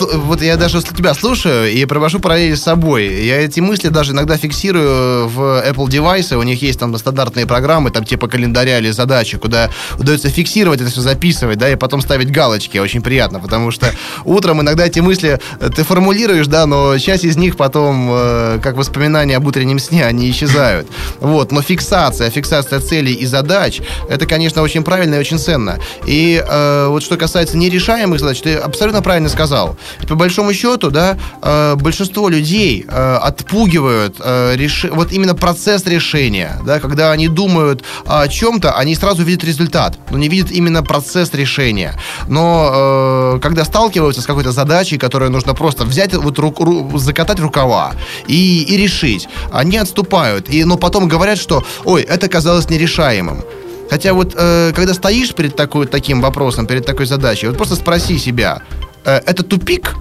вот 0.00 0.42
я 0.42 0.56
даже 0.56 0.82
тебя 0.82 1.14
слушаю 1.14 1.72
и 1.72 1.84
провожу 1.84 2.18
параллели 2.18 2.54
с 2.54 2.62
собой. 2.62 3.24
Я 3.24 3.40
эти 3.40 3.60
мысли 3.60 3.88
даже 3.88 4.12
иногда 4.12 4.36
фиксирую 4.36 5.28
в 5.28 5.62
Apple 5.66 5.88
девайсы. 5.90 6.36
У 6.36 6.42
них 6.42 6.62
есть 6.62 6.78
там 6.78 6.96
стандартные 6.96 7.46
программы, 7.46 7.90
там 7.90 8.04
типа 8.04 8.28
календаря 8.28 8.78
или 8.78 8.90
задачи, 8.90 9.38
куда 9.38 9.70
удается 9.98 10.28
фиксировать 10.28 10.80
это 10.80 10.90
все, 10.90 11.00
записывать, 11.00 11.58
да, 11.58 11.70
и 11.70 11.76
потом 11.76 12.00
ставить 12.00 12.30
галочки. 12.30 12.78
Очень 12.78 13.02
приятно, 13.02 13.40
потому 13.40 13.70
что 13.70 13.90
утром 14.24 14.60
иногда 14.60 14.86
эти 14.86 15.00
мысли 15.00 15.40
ты 15.74 15.84
формулируешь, 15.84 16.46
да, 16.46 16.66
но 16.66 16.98
часть 16.98 17.24
из 17.24 17.36
них 17.36 17.56
потом, 17.56 18.08
э, 18.10 18.58
как 18.62 18.76
воспоминания 18.76 19.36
об 19.36 19.46
утреннем 19.46 19.78
сне, 19.78 20.04
они 20.04 20.30
исчезают. 20.30 20.88
Вот, 21.20 21.52
но 21.52 21.62
фиксация, 21.62 22.30
фиксация 22.30 22.80
целей 22.80 23.12
и 23.12 23.26
задач, 23.26 23.80
это, 24.08 24.26
конечно, 24.26 24.62
очень 24.62 24.82
правильно 24.82 25.16
и 25.16 25.18
очень 25.18 25.38
ценно. 25.38 25.78
И 26.06 26.42
э, 26.46 26.86
вот 26.88 27.02
что 27.02 27.16
касается 27.16 27.56
нерешаемых 27.56 28.20
задач, 28.20 28.40
ты 28.40 28.54
абсолютно 28.54 29.02
правильно 29.02 29.28
сказал. 29.28 29.76
По 30.08 30.14
большому 30.14 30.52
счету, 30.52 30.90
да, 30.90 31.18
э, 31.42 31.76
большинство 31.76 32.28
людей 32.28 32.84
э, 32.88 33.14
отпугивают 33.16 34.16
э, 34.20 34.56
реш... 34.56 34.86
вот 34.90 35.12
именно 35.12 35.34
процесс 35.34 35.86
решения, 35.86 36.58
да, 36.64 36.80
когда 36.80 37.12
они 37.12 37.28
думают 37.28 37.84
о 38.06 38.26
чем-то, 38.28 38.72
они 38.72 38.94
сразу 38.94 39.22
видят 39.22 39.44
результат, 39.44 39.98
но 40.10 40.18
не 40.18 40.28
видят 40.28 40.50
именно 40.50 40.82
процесс 40.82 41.34
решения. 41.34 41.94
Но 42.28 43.38
когда 43.42 43.64
сталкиваются 43.64 44.22
с 44.22 44.26
какой-то 44.26 44.52
задачей, 44.52 44.98
которую 44.98 45.30
нужно 45.30 45.54
просто 45.54 45.84
взять, 45.84 46.14
вот 46.14 46.38
ру... 46.38 46.54
Ру... 46.58 46.98
закатать 46.98 47.40
рукава 47.40 47.92
и, 48.26 48.62
и 48.62 48.76
решить, 48.76 49.28
они 49.52 49.76
отступают, 49.78 50.48
и, 50.50 50.64
но 50.64 50.76
потом 50.76 51.08
говорят, 51.08 51.38
что, 51.38 51.64
ой, 51.84 52.02
это 52.02 52.28
казалось 52.28 52.70
нерешаемым. 52.70 53.44
Хотя 53.90 54.12
вот 54.12 54.34
э, 54.36 54.72
когда 54.74 54.94
стоишь 54.94 55.34
перед 55.34 55.56
такой, 55.56 55.86
таким 55.86 56.20
вопросом, 56.20 56.66
перед 56.66 56.84
такой 56.84 57.06
задачей, 57.06 57.46
вот 57.46 57.56
просто 57.56 57.74
спроси 57.74 58.18
себя, 58.18 58.62
Э, 59.08 59.22
это 59.24 59.42
тупик, 59.42 59.96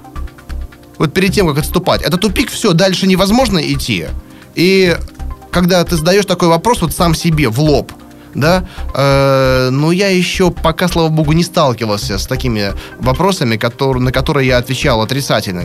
вот 0.97 1.13
перед 1.13 1.31
тем, 1.31 1.47
как 1.47 1.59
отступать, 1.59 2.01
это 2.01 2.17
тупик, 2.17 2.51
все, 2.51 2.73
дальше 2.73 3.07
невозможно 3.07 3.59
идти. 3.59 4.07
И 4.53 4.97
когда 5.49 5.81
ты 5.85 5.95
задаешь 5.95 6.25
такой 6.25 6.49
вопрос 6.49 6.81
вот 6.81 6.93
сам 6.93 7.15
себе 7.15 7.47
в 7.47 7.57
лоб, 7.61 7.93
да, 8.37 8.63
э, 8.93 9.69
но 9.71 9.91
я 9.91 10.09
еще 10.09 10.51
пока, 10.51 10.87
слава 10.87 11.09
богу, 11.09 11.33
не 11.33 11.43
сталкивался 11.43 12.17
с 12.17 12.27
такими 12.27 12.73
вопросами, 12.99 13.57
которые, 13.57 14.01
на 14.03 14.11
которые 14.11 14.47
я 14.47 14.57
отвечал 14.59 15.01
отрицательно, 15.01 15.63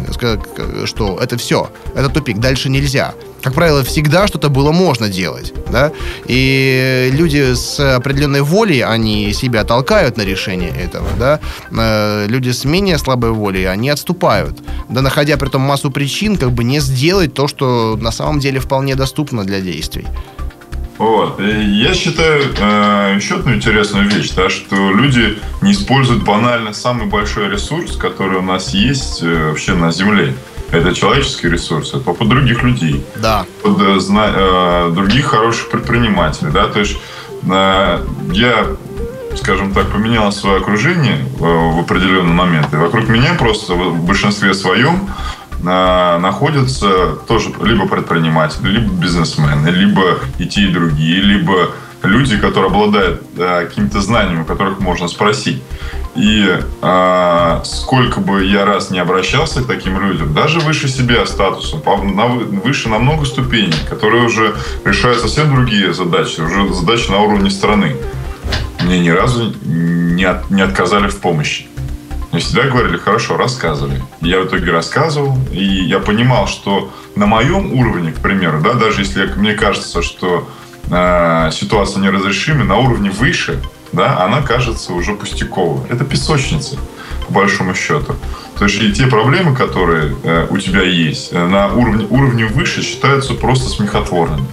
что 0.86 1.18
это 1.20 1.36
все, 1.36 1.70
это 1.94 2.08
тупик, 2.08 2.38
дальше 2.38 2.70
нельзя. 2.70 3.14
Как 3.42 3.54
правило, 3.54 3.82
всегда 3.82 4.26
что-то 4.28 4.48
было 4.48 4.72
можно 4.72 5.08
делать, 5.08 5.52
да, 5.70 5.92
и 6.26 7.10
люди 7.12 7.54
с 7.54 7.96
определенной 7.96 8.40
волей, 8.40 8.80
они 8.80 9.32
себя 9.32 9.64
толкают 9.64 10.16
на 10.16 10.22
решение 10.22 10.70
этого, 10.70 11.08
да, 11.18 11.40
э, 11.70 12.26
люди 12.28 12.50
с 12.50 12.64
менее 12.64 12.98
слабой 12.98 13.32
волей, 13.32 13.64
они 13.64 13.90
отступают, 13.90 14.60
да, 14.88 15.02
находя 15.02 15.36
при 15.36 15.48
этом 15.48 15.60
массу 15.60 15.90
причин, 15.90 16.36
как 16.36 16.52
бы 16.52 16.64
не 16.64 16.80
сделать 16.80 17.34
то, 17.34 17.48
что 17.48 17.98
на 18.00 18.12
самом 18.12 18.40
деле 18.40 18.60
вполне 18.60 18.94
доступно 18.94 19.44
для 19.44 19.60
действий. 19.60 20.06
Вот. 21.02 21.40
И 21.40 21.50
я 21.50 21.94
считаю 21.94 22.44
э, 22.56 23.14
еще 23.16 23.34
одну 23.34 23.52
интересную 23.52 24.08
вещь, 24.08 24.30
да, 24.36 24.48
что 24.48 24.76
люди 24.92 25.36
не 25.60 25.72
используют 25.72 26.22
банально 26.22 26.72
самый 26.72 27.06
большой 27.06 27.48
ресурс, 27.48 27.96
который 27.96 28.38
у 28.38 28.42
нас 28.42 28.72
есть 28.72 29.20
э, 29.20 29.48
вообще 29.48 29.74
на 29.74 29.90
Земле. 29.90 30.36
Это 30.70 30.94
человеческий 30.94 31.48
ресурс, 31.48 31.92
это 31.92 32.08
опыт 32.08 32.28
других 32.28 32.62
людей. 32.62 33.04
Да. 33.16 33.44
Опыт 33.64 33.84
э, 33.84 33.98
зна- 33.98 34.32
э, 34.32 34.92
других 34.94 35.26
хороших 35.26 35.70
предпринимателей, 35.70 36.52
да, 36.52 36.68
то 36.68 36.78
есть 36.78 36.96
э, 37.50 38.06
я 38.30 38.66
скажем 39.34 39.72
так, 39.72 39.90
поменял 39.90 40.30
свое 40.30 40.58
окружение 40.58 41.16
э, 41.16 41.42
в 41.42 41.80
определенный 41.80 42.34
момент. 42.34 42.72
И 42.72 42.76
вокруг 42.76 43.08
меня 43.08 43.34
просто 43.34 43.74
в 43.74 44.04
большинстве 44.04 44.54
своем 44.54 45.08
находятся 45.62 47.16
тоже 47.28 47.50
либо 47.62 47.86
предприниматели, 47.86 48.68
либо 48.68 48.92
бизнесмены, 48.92 49.68
либо 49.68 50.18
и 50.38 50.46
те, 50.46 50.62
и 50.62 50.72
другие, 50.72 51.20
либо 51.20 51.70
люди, 52.02 52.36
которые 52.36 52.70
обладают 52.70 53.22
э, 53.36 53.66
какими-то 53.66 54.00
знаниями, 54.00 54.42
у 54.42 54.44
которых 54.44 54.80
можно 54.80 55.08
спросить. 55.08 55.62
И 56.14 56.46
э, 56.82 57.60
сколько 57.64 58.20
бы 58.20 58.44
я 58.44 58.64
раз 58.64 58.90
не 58.90 58.98
обращался 58.98 59.62
к 59.62 59.66
таким 59.66 60.00
людям, 60.00 60.34
даже 60.34 60.60
выше 60.60 60.88
себя 60.88 61.24
статусом, 61.26 61.82
на, 62.14 62.26
выше 62.26 62.88
на 62.88 62.98
много 62.98 63.24
ступеней, 63.24 63.74
которые 63.88 64.24
уже 64.24 64.54
решают 64.84 65.20
совсем 65.20 65.54
другие 65.54 65.94
задачи, 65.94 66.40
уже 66.40 66.72
задачи 66.74 67.10
на 67.10 67.20
уровне 67.20 67.50
страны, 67.50 67.96
мне 68.82 68.98
ни 68.98 69.10
разу 69.10 69.54
не, 69.62 70.24
от, 70.24 70.50
не 70.50 70.62
отказали 70.62 71.08
в 71.08 71.18
помощи. 71.18 71.66
Мне 72.32 72.40
всегда 72.40 72.62
говорили, 72.62 72.96
хорошо, 72.96 73.36
рассказывай. 73.36 74.02
Я 74.22 74.40
в 74.40 74.46
итоге 74.46 74.72
рассказывал, 74.72 75.36
и 75.52 75.62
я 75.62 75.98
понимал, 75.98 76.46
что 76.46 76.90
на 77.14 77.26
моем 77.26 77.74
уровне, 77.74 78.10
к 78.10 78.20
примеру, 78.20 78.62
да, 78.62 78.72
даже 78.72 79.02
если 79.02 79.26
мне 79.36 79.52
кажется, 79.52 80.00
что 80.00 80.48
э, 80.90 81.50
ситуация 81.52 82.00
неразрешима, 82.00 82.64
на 82.64 82.78
уровне 82.78 83.10
выше, 83.10 83.60
да, 83.92 84.24
она 84.24 84.40
кажется 84.40 84.94
уже 84.94 85.12
пустяковой. 85.12 85.86
Это 85.90 86.06
песочница, 86.06 86.78
по 87.26 87.34
большому 87.34 87.74
счету. 87.74 88.16
То 88.58 88.64
есть 88.64 88.80
и 88.80 88.90
те 88.92 89.08
проблемы, 89.08 89.54
которые 89.54 90.16
э, 90.22 90.46
у 90.48 90.56
тебя 90.56 90.82
есть, 90.82 91.34
э, 91.34 91.46
на 91.46 91.68
уровне, 91.68 92.06
уровне 92.08 92.46
выше 92.46 92.82
считаются 92.82 93.34
просто 93.34 93.68
смехотворными 93.68 94.46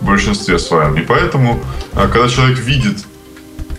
в 0.00 0.06
большинстве 0.06 0.60
своем. 0.60 0.94
И 0.96 1.00
поэтому, 1.00 1.58
э, 1.94 2.08
когда 2.12 2.28
человек 2.28 2.60
видит 2.60 2.98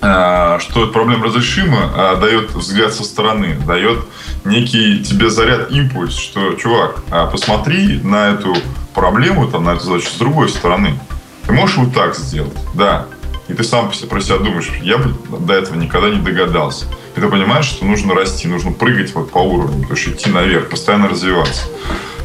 что 0.02 0.84
эта 0.84 0.88
проблема 0.88 1.26
разрешима, 1.26 1.92
а 1.96 2.16
дает 2.16 2.52
взгляд 2.56 2.92
со 2.92 3.04
стороны, 3.04 3.56
дает 3.68 4.00
некий 4.46 5.04
тебе 5.04 5.30
заряд, 5.30 5.70
импульс, 5.72 6.16
что, 6.16 6.54
чувак, 6.56 7.04
а 7.12 7.28
посмотри 7.28 8.00
на 8.02 8.30
эту 8.30 8.56
проблему, 8.96 9.48
там, 9.48 9.66
на 9.66 9.72
эту 9.72 9.84
задачу 9.84 10.10
с 10.10 10.18
другой 10.18 10.50
стороны. 10.50 11.00
Ты 11.46 11.54
можешь 11.54 11.78
вот 11.78 11.94
так 11.94 12.16
сделать? 12.16 12.58
Да. 12.74 13.06
И 13.48 13.54
ты 13.54 13.64
сам 13.64 13.92
про 14.10 14.22
себя 14.22 14.38
думаешь, 14.38 14.72
я 14.82 14.98
бы 14.98 15.14
до 15.38 15.54
этого 15.54 15.76
никогда 15.76 16.10
не 16.10 16.22
догадался. 16.22 16.86
И 17.16 17.20
ты 17.20 17.28
понимаешь, 17.28 17.66
что 17.66 17.86
нужно 17.86 18.16
расти, 18.16 18.48
нужно 18.48 18.72
прыгать 18.72 19.14
вот 19.14 19.32
по 19.32 19.40
уровню, 19.40 19.86
то 19.86 19.94
есть 19.94 20.08
идти 20.08 20.32
наверх, 20.32 20.70
постоянно 20.70 21.10
развиваться. 21.10 21.64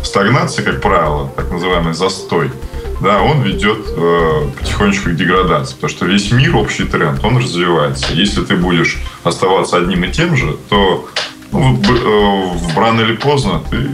Стагнация, 0.02 0.64
как 0.64 0.80
правило, 0.80 1.30
так 1.36 1.50
называемый 1.50 1.92
застой– 1.92 2.50
да, 3.00 3.20
он 3.20 3.42
ведет 3.42 3.78
э, 3.88 4.48
потихонечку 4.58 5.10
к 5.10 5.16
деградации. 5.16 5.74
Потому 5.74 5.90
что 5.90 6.06
весь 6.06 6.30
мир, 6.32 6.56
общий 6.56 6.84
тренд, 6.84 7.24
он 7.24 7.36
развивается. 7.36 8.12
Если 8.12 8.42
ты 8.42 8.56
будешь 8.56 8.98
оставаться 9.22 9.76
одним 9.76 10.04
и 10.04 10.10
тем 10.10 10.36
же, 10.36 10.56
то 10.68 11.08
ну, 11.52 11.78
э, 11.78 12.76
рано 12.76 13.02
или 13.02 13.16
поздно 13.16 13.62
ты, 13.70 13.90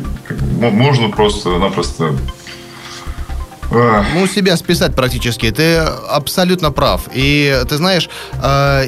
можно 0.51 1.09
просто-напросто 1.09 2.15
э, 3.71 4.05
ну, 4.15 4.27
себя 4.27 4.57
списать 4.57 4.95
практически. 4.95 5.51
Ты 5.51 5.77
абсолютно 5.77 6.71
прав. 6.71 7.09
И 7.13 7.61
ты 7.69 7.77
знаешь, 7.77 8.09
э, 8.43 8.87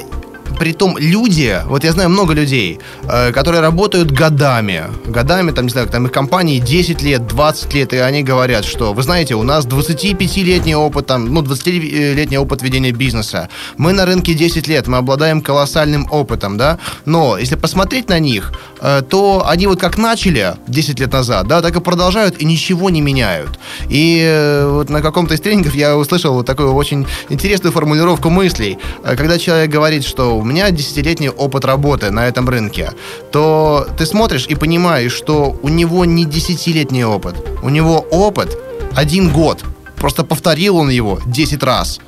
Притом 0.58 0.96
люди, 0.98 1.60
вот 1.66 1.84
я 1.84 1.92
знаю 1.92 2.10
много 2.10 2.32
людей, 2.32 2.78
э, 3.08 3.32
которые 3.32 3.60
работают 3.60 4.10
годами, 4.10 4.84
годами, 5.06 5.50
там, 5.50 5.64
не 5.64 5.70
знаю, 5.70 5.88
там 5.88 6.06
их 6.06 6.12
компании 6.12 6.58
10 6.58 7.02
лет, 7.02 7.26
20 7.26 7.74
лет, 7.74 7.92
и 7.92 7.96
они 7.96 8.22
говорят, 8.22 8.64
что, 8.64 8.92
вы 8.92 9.02
знаете, 9.02 9.34
у 9.34 9.42
нас 9.42 9.66
25-летний 9.66 10.76
опыт, 10.76 11.06
там, 11.06 11.32
ну, 11.32 11.42
20-летний 11.42 12.38
опыт 12.38 12.62
ведения 12.62 12.92
бизнеса. 12.92 13.48
Мы 13.76 13.92
на 13.92 14.06
рынке 14.06 14.34
10 14.34 14.68
лет, 14.68 14.86
мы 14.86 14.98
обладаем 14.98 15.40
колоссальным 15.40 16.06
опытом, 16.10 16.56
да, 16.56 16.78
но 17.04 17.36
если 17.38 17.56
посмотреть 17.56 18.08
на 18.08 18.18
них, 18.18 18.52
э, 18.80 19.02
то 19.08 19.44
они 19.46 19.66
вот 19.66 19.80
как 19.80 19.98
начали 19.98 20.54
10 20.68 21.00
лет 21.00 21.12
назад, 21.12 21.48
да, 21.48 21.62
так 21.62 21.76
и 21.76 21.80
продолжают 21.80 22.38
и 22.38 22.44
ничего 22.44 22.90
не 22.90 23.00
меняют. 23.00 23.58
И 23.88 24.22
э, 24.24 24.68
вот 24.70 24.88
на 24.90 25.02
каком-то 25.02 25.34
из 25.34 25.40
тренингов 25.40 25.74
я 25.74 25.96
услышал 25.96 26.34
вот 26.34 26.46
такую 26.46 26.72
очень 26.74 27.06
интересную 27.28 27.72
формулировку 27.72 28.30
мыслей, 28.30 28.78
когда 29.02 29.38
человек 29.38 29.70
говорит, 29.70 30.04
что 30.04 30.43
у 30.44 30.46
меня 30.46 30.70
десятилетний 30.70 31.30
опыт 31.30 31.64
работы 31.64 32.10
на 32.10 32.28
этом 32.28 32.46
рынке, 32.50 32.92
то 33.32 33.88
ты 33.96 34.04
смотришь 34.04 34.44
и 34.46 34.54
понимаешь, 34.54 35.12
что 35.12 35.58
у 35.62 35.70
него 35.70 36.04
не 36.04 36.26
десятилетний 36.26 37.02
опыт, 37.02 37.36
у 37.62 37.70
него 37.70 38.00
опыт 38.10 38.58
один 38.94 39.30
год. 39.30 39.64
Просто 39.96 40.22
повторил 40.22 40.76
он 40.76 40.90
его 40.90 41.18
10 41.24 41.62
раз. 41.62 41.98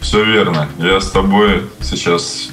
Все 0.00 0.24
верно. 0.24 0.68
Я 0.78 1.00
с 1.00 1.12
тобой 1.12 1.62
сейчас 1.80 2.48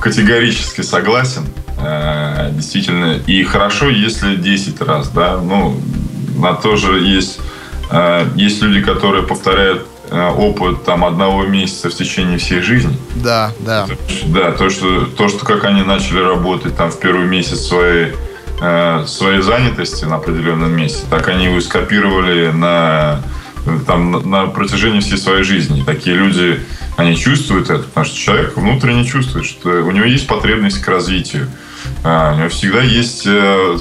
категорически 0.00 0.80
согласен. 0.80 1.46
Э, 1.78 2.50
действительно. 2.52 3.20
И 3.28 3.44
хорошо, 3.44 3.88
если 3.88 4.34
10 4.34 4.80
раз, 4.80 5.10
да. 5.10 5.38
Ну, 5.38 5.80
на 6.36 6.54
то 6.54 6.74
же 6.74 6.98
есть, 6.98 7.38
э, 7.92 8.26
есть 8.34 8.60
люди, 8.62 8.80
которые 8.80 9.22
повторяют 9.22 9.86
опыт 10.10 10.84
там 10.84 11.04
одного 11.04 11.44
месяца 11.44 11.90
в 11.90 11.94
течение 11.94 12.38
всей 12.38 12.60
жизни. 12.60 12.96
Да, 13.16 13.52
да. 13.60 13.86
Да, 14.26 14.52
то, 14.52 14.70
что, 14.70 15.06
то, 15.06 15.28
что 15.28 15.44
как 15.44 15.64
они 15.64 15.82
начали 15.82 16.20
работать 16.20 16.76
там 16.76 16.90
в 16.90 16.98
первый 16.98 17.26
месяц 17.26 17.66
своей, 17.66 18.14
э, 18.60 19.04
своей 19.06 19.42
занятости 19.42 20.04
на 20.04 20.16
определенном 20.16 20.74
месте, 20.74 21.04
так 21.10 21.28
они 21.28 21.46
его 21.46 21.60
скопировали 21.60 22.50
на, 22.50 23.22
там, 23.86 24.30
на 24.30 24.46
протяжении 24.46 25.00
всей 25.00 25.18
своей 25.18 25.42
жизни. 25.42 25.82
Такие 25.84 26.16
люди, 26.16 26.60
они 26.96 27.16
чувствуют 27.16 27.70
это, 27.70 27.82
потому 27.84 28.06
что 28.06 28.16
человек 28.16 28.56
внутренне 28.56 29.04
чувствует, 29.04 29.46
что 29.46 29.68
у 29.68 29.90
него 29.90 30.06
есть 30.06 30.26
потребность 30.26 30.80
к 30.80 30.88
развитию. 30.88 31.48
А, 32.04 32.34
у 32.34 32.38
него 32.38 32.48
всегда 32.48 32.82
есть 32.82 33.24
э, 33.26 33.78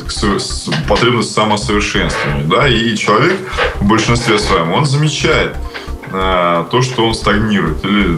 потребность 0.88 1.30
в 1.30 1.34
самосовершенствованию. 1.34 2.48
Да? 2.48 2.68
И 2.68 2.96
человек 2.96 3.38
в 3.80 3.86
большинстве 3.86 4.40
своем, 4.40 4.72
он 4.74 4.86
замечает, 4.86 5.56
то, 6.72 6.82
что 6.82 7.08
он 7.08 7.14
стагнирует 7.14 7.84
или 7.84 8.18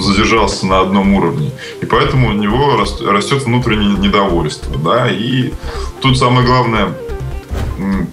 задержался 0.00 0.66
на 0.66 0.80
одном 0.80 1.14
уровне. 1.14 1.52
И 1.80 1.86
поэтому 1.86 2.28
у 2.28 2.32
него 2.32 2.76
растет 2.76 3.42
внутреннее 3.44 3.96
недовольство. 3.96 4.76
Да? 4.78 5.10
И 5.10 5.52
тут 6.00 6.18
самое 6.18 6.46
главное 6.46 6.88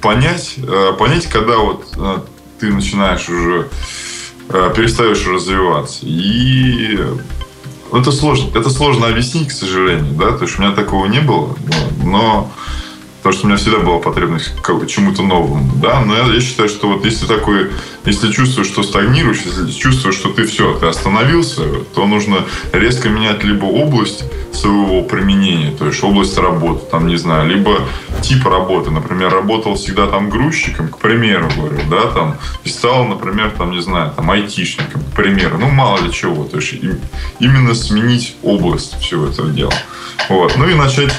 понять, 0.02 0.56
э, 0.58 0.94
понять, 0.98 1.28
когда 1.28 1.58
вот 1.58 1.86
э, 1.98 2.18
ты 2.60 2.72
начинаешь 2.72 3.28
уже 3.30 3.70
э, 4.50 4.74
перестаешь 4.76 5.26
развиваться. 5.28 6.00
И 6.04 6.98
это 7.94 8.12
сложно, 8.12 8.58
это 8.58 8.70
сложно 8.70 9.08
объяснить, 9.08 9.50
к 9.50 9.52
сожалению, 9.52 10.14
да, 10.14 10.32
то 10.32 10.44
есть 10.44 10.58
у 10.58 10.62
меня 10.62 10.74
такого 10.74 11.06
не 11.06 11.20
было, 11.20 11.56
но 12.04 12.52
потому 13.28 13.40
что 13.40 13.48
у 13.48 13.50
меня 13.50 13.58
всегда 13.58 13.80
была 13.80 14.00
потребность 14.00 14.56
к 14.62 14.88
чему-то 14.88 15.22
новому, 15.22 15.70
да, 15.82 16.00
но 16.00 16.16
я, 16.16 16.34
я 16.34 16.40
считаю, 16.40 16.70
что 16.70 16.88
вот 16.88 17.04
если 17.04 17.26
такой, 17.26 17.72
если 18.06 18.32
чувствуешь, 18.32 18.68
что 18.68 18.84
стагнируешь, 18.84 19.42
если 19.44 19.70
чувствуешь, 19.70 20.16
что 20.16 20.30
ты 20.30 20.46
все, 20.46 20.74
ты 20.76 20.86
остановился, 20.86 21.64
то 21.94 22.08
нужно 22.08 22.46
резко 22.72 23.10
менять 23.10 23.44
либо 23.44 23.66
область 23.66 24.24
своего 24.54 25.04
применения, 25.04 25.72
то 25.72 25.88
есть 25.88 26.02
область 26.06 26.38
работы, 26.38 26.86
там, 26.90 27.08
не 27.08 27.18
знаю, 27.18 27.50
либо 27.50 27.82
тип 28.22 28.46
работы, 28.46 28.92
например, 28.92 29.34
работал 29.34 29.76
всегда 29.76 30.08
там 30.08 30.30
грузчиком, 30.30 30.88
к 30.88 30.98
примеру, 30.98 31.50
говорю, 31.54 31.80
да, 31.90 32.10
там, 32.12 32.38
и 32.64 32.70
стал, 32.70 33.04
например, 33.04 33.52
там, 33.58 33.72
не 33.72 33.82
знаю, 33.82 34.14
там, 34.16 34.32
айтишником, 34.32 35.02
к 35.02 35.16
примеру, 35.18 35.58
ну, 35.58 35.68
мало 35.68 36.00
ли 36.00 36.14
чего, 36.14 36.46
то 36.46 36.58
есть 36.58 36.76
именно 37.42 37.76
сменить 37.76 38.38
область 38.42 38.98
всего 39.02 39.28
этого 39.28 39.50
дела. 39.50 39.74
Вот. 40.30 40.58
Ну 40.58 40.68
и 40.68 40.74
начать 40.74 41.14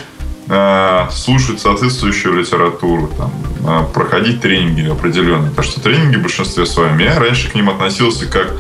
слушать 1.13 1.61
соответствующую 1.61 2.39
литературу, 2.39 3.11
там, 3.19 3.33
э, 3.65 3.85
проходить 3.93 4.41
тренинги 4.41 4.89
определенные. 4.89 5.51
Потому 5.51 5.69
что 5.69 5.81
тренинги 5.81 6.17
в 6.17 6.23
большинстве 6.23 6.65
своем, 6.65 6.99
я 6.99 7.19
раньше 7.19 7.51
к 7.51 7.55
ним 7.55 7.69
относился 7.69 8.27
как 8.27 8.55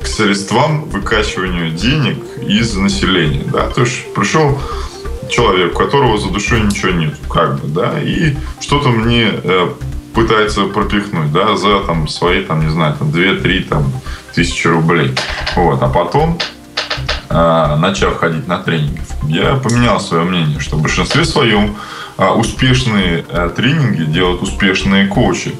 к 0.00 0.06
средствам 0.06 0.84
выкачиванию 0.90 1.70
денег 1.70 2.18
из 2.46 2.74
населения. 2.76 3.44
Да? 3.50 3.68
То 3.70 3.80
есть 3.80 4.14
пришел 4.14 4.60
человек, 5.28 5.74
у 5.74 5.78
которого 5.78 6.18
за 6.18 6.28
душой 6.28 6.60
ничего 6.60 6.92
нет, 6.92 7.14
как 7.28 7.60
бы, 7.60 7.68
да, 7.68 8.00
и 8.00 8.36
что-то 8.60 8.90
мне 8.90 9.30
э, 9.32 9.68
пытается 10.14 10.66
пропихнуть, 10.66 11.32
да, 11.32 11.56
за 11.56 11.80
там 11.80 12.08
свои, 12.08 12.42
там, 12.42 12.64
не 12.64 12.70
знаю, 12.70 12.94
там, 12.98 13.08
2-3 13.08 13.68
там, 13.68 13.92
тысячи 14.34 14.66
рублей. 14.66 15.12
Вот, 15.56 15.82
а 15.82 15.88
потом 15.88 16.38
начав 17.34 18.16
ходить 18.18 18.46
на 18.46 18.58
тренинги, 18.58 19.00
я 19.28 19.56
поменял 19.56 20.00
свое 20.00 20.24
мнение, 20.24 20.60
что 20.60 20.76
в 20.76 20.82
большинстве 20.82 21.24
своем 21.24 21.76
а, 22.16 22.32
успешные 22.34 23.24
а, 23.28 23.48
тренинги 23.48 24.04
делают 24.04 24.42
успешные 24.42 25.08
коучи, 25.08 25.54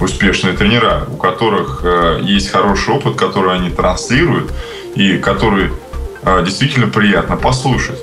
успешные 0.00 0.54
тренера, 0.54 1.04
у 1.08 1.16
которых 1.16 1.84
есть 2.22 2.50
хороший 2.50 2.94
опыт, 2.94 3.16
который 3.16 3.54
они 3.54 3.70
транслируют 3.70 4.50
и 4.94 5.18
который 5.18 5.70
действительно 6.42 6.86
приятно 6.86 7.36
послушать. 7.36 7.98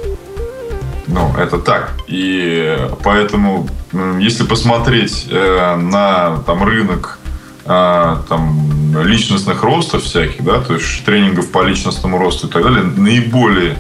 Ну, 1.07 1.33
это 1.37 1.57
так. 1.57 1.93
И 2.07 2.77
поэтому, 3.03 3.67
если 4.19 4.43
посмотреть 4.43 5.27
э, 5.29 5.75
на 5.75 6.37
там, 6.45 6.63
рынок 6.63 7.19
э, 7.65 8.17
там, 8.27 8.69
личностных 9.03 9.63
ростов 9.63 10.03
всяких, 10.03 10.43
да, 10.43 10.61
то 10.61 10.73
есть 10.73 11.05
тренингов 11.05 11.51
по 11.51 11.63
личностному 11.63 12.17
росту 12.17 12.47
и 12.47 12.49
так 12.49 12.63
далее, 12.63 12.83
наиболее, 12.83 13.77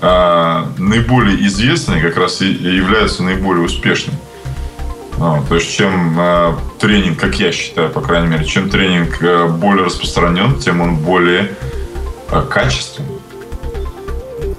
э, 0.00 0.64
наиболее 0.78 1.46
известные 1.46 2.00
как 2.02 2.16
раз 2.16 2.42
и 2.42 2.46
являются 2.46 3.22
наиболее 3.22 3.64
успешными. 3.64 4.18
Ну, 5.18 5.44
то 5.48 5.54
есть, 5.54 5.76
чем 5.76 6.16
э, 6.18 6.54
тренинг, 6.80 7.18
как 7.20 7.38
я 7.38 7.52
считаю, 7.52 7.90
по 7.90 8.00
крайней 8.00 8.28
мере, 8.28 8.44
чем 8.44 8.68
тренинг 8.68 9.22
э, 9.22 9.46
более 9.46 9.86
распространен, 9.86 10.58
тем 10.58 10.80
он 10.80 10.96
более 10.96 11.52
э, 12.30 12.42
качественный. 12.50 13.13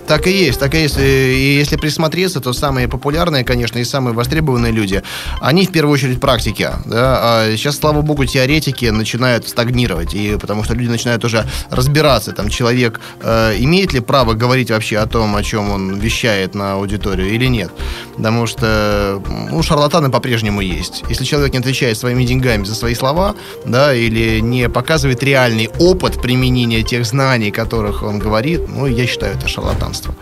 Так 0.08 0.28
и 0.28 0.32
есть, 0.32 0.60
так 0.60 0.76
и 0.76 0.82
есть. 0.82 0.98
И 1.00 1.56
если 1.58 1.78
присмотреться, 1.78 2.40
то 2.40 2.54
самые 2.54 2.88
популярные, 2.88 3.44
конечно, 3.44 3.80
и 3.80 3.84
самые 3.84 4.14
востребованные 4.14 4.72
люди, 4.72 5.02
они 5.42 5.66
в 5.66 5.72
первую 5.72 5.94
очередь 5.94 6.20
практики. 6.20 6.70
Да? 6.86 7.20
А 7.22 7.58
сейчас, 7.58 7.78
слава 7.78 8.02
богу, 8.02 8.26
теоретики 8.26 8.86
начинают 8.86 9.48
стагнировать, 9.48 10.14
и 10.14 10.38
потому 10.40 10.64
что 10.64 10.76
люди 10.76 10.90
начинают 10.90 11.26
уже 11.26 11.48
разбираться, 11.72 12.34
там, 12.34 12.50
человек 12.50 13.00
э, 13.22 13.56
имеет 13.60 13.94
ли 13.94 14.00
право 14.00 14.34
говорить 14.34 14.70
вообще 14.70 14.98
о 15.00 15.08
том, 15.08 15.36
о 15.36 15.44
чем 15.44 15.72
он 15.72 15.98
вещает 15.98 16.54
на 16.54 16.74
аудиторию 16.74 17.30
или 17.30 17.48
нет. 17.48 17.72
Потому 18.16 18.46
что 18.46 19.22
ну, 19.50 19.64
шарлатаны 19.64 20.12
по-прежнему 20.12 20.62
есть. 20.62 21.04
Если 21.10 21.24
человек 21.26 21.54
не 21.54 21.60
отвечает 21.60 21.98
своими 21.98 22.24
деньгами 22.26 22.64
за 22.64 22.76
свои 22.76 22.94
слова, 22.94 23.36
да, 23.66 23.94
или 23.94 24.40
не 24.40 24.70
показывает 24.70 25.24
реальный 25.24 25.70
опыт 25.80 26.22
применения 26.22 26.84
тех 26.84 27.06
знаний, 27.06 27.50
которых 27.50 28.04
он 28.04 28.20
говорит, 28.20 28.62
ну, 28.70 28.86
я 28.86 29.08
считаю, 29.08 29.36
это 29.36 29.48
шарлатан 29.48 29.95
пространство. 29.96 30.14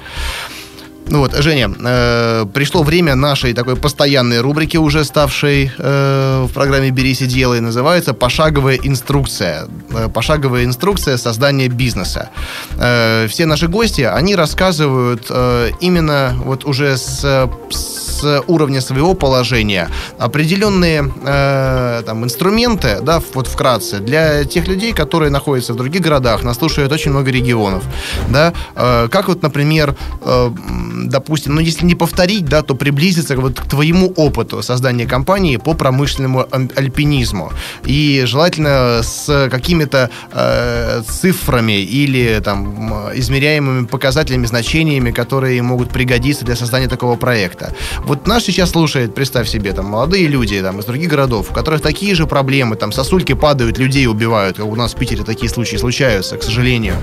Ну 1.08 1.20
вот, 1.20 1.34
Женя, 1.36 1.70
э, 1.80 2.46
пришло 2.54 2.82
время 2.84 3.16
нашей 3.16 3.54
такой 3.54 3.76
постоянной 3.76 4.42
рубрики, 4.42 4.78
уже 4.78 5.04
ставшей 5.04 5.72
э, 5.78 6.46
в 6.48 6.54
программе 6.54 6.92
«Берись 6.92 7.22
и 7.22 7.26
делай», 7.26 7.60
называется 7.60 8.14
«Пошаговая 8.14 8.80
инструкция». 8.82 9.68
Э, 9.92 10.10
«Пошаговая 10.14 10.64
инструкция 10.64 11.18
создания 11.18 11.68
бизнеса». 11.68 12.30
Э, 12.78 13.28
все 13.28 13.46
наши 13.46 13.68
гости, 13.68 14.02
они 14.02 14.36
рассказывают 14.36 15.26
э, 15.30 15.72
именно 15.82 16.36
вот 16.46 16.66
уже 16.66 16.98
с, 16.98 17.50
с 17.70 18.44
уровня 18.48 18.82
своего 18.82 19.14
положения 19.14 19.90
определенные 20.18 21.12
э, 21.26 22.04
там, 22.06 22.24
инструменты, 22.24 23.00
да, 23.02 23.22
вот 23.34 23.48
вкратце, 23.48 24.00
для 24.00 24.46
тех 24.46 24.68
людей, 24.68 24.94
которые 24.94 25.30
находятся 25.30 25.74
в 25.74 25.76
других 25.76 26.02
городах, 26.02 26.44
нас 26.44 26.58
слушает 26.58 26.92
очень 26.92 27.12
много 27.12 27.30
регионов, 27.32 27.84
да, 28.30 28.54
э, 28.76 29.08
как 29.12 29.28
вот, 29.28 29.42
например, 29.42 29.96
э, 30.22 30.50
допустим, 30.94 31.56
ну, 31.56 31.62
если 31.62 31.86
не 31.86 31.96
повторить, 31.96 32.46
да, 32.46 32.62
то 32.62 32.76
приблизиться 32.76 33.36
вот 33.38 33.60
к 33.60 33.66
твоему 33.66 34.14
опыту 34.16 34.62
создания 34.62 35.06
компании 35.06 35.58
по 35.58 35.74
промышленному 35.74 36.48
альпинизму. 36.52 37.52
И 37.86 38.24
желательно 38.26 39.02
с 39.04 39.50
какими-то 39.50 40.10
э, 40.32 41.02
цифрами 41.08 41.82
или 41.82 42.42
там 42.44 43.12
измеряемыми 43.16 43.86
показателями, 43.86 44.46
значениями, 44.46 45.12
которые 45.12 45.62
могут 45.62 45.90
пригодиться 45.90 46.46
для 46.46 46.56
создания 46.56 46.88
такого 46.88 47.16
проекта. 47.16 47.74
Вот 48.06 48.28
нас 48.28 48.44
сейчас 48.44 48.72
слушает, 48.72 49.16
представь 49.16 49.50
себе, 49.50 49.74
там, 49.74 49.86
молодые 49.86 50.28
люди 50.28 50.62
там, 50.62 50.80
из 50.80 50.86
других 50.86 51.10
городов, 51.10 51.52
у 51.52 51.54
которых 51.54 51.82
такие 51.82 52.16
же 52.16 52.26
проблемы, 52.28 52.76
там, 52.76 52.92
сосульки 52.92 53.34
падают, 53.34 53.78
людей 53.78 54.08
убивают, 54.08 54.58
как 54.58 54.66
у 54.66 54.76
нас 54.76 54.94
в 54.94 54.98
Питере 54.98 55.24
такие 55.24 55.50
случаи 55.50 55.78
случаются, 55.78 56.38
к 56.38 56.44
сожалению. 56.44 56.96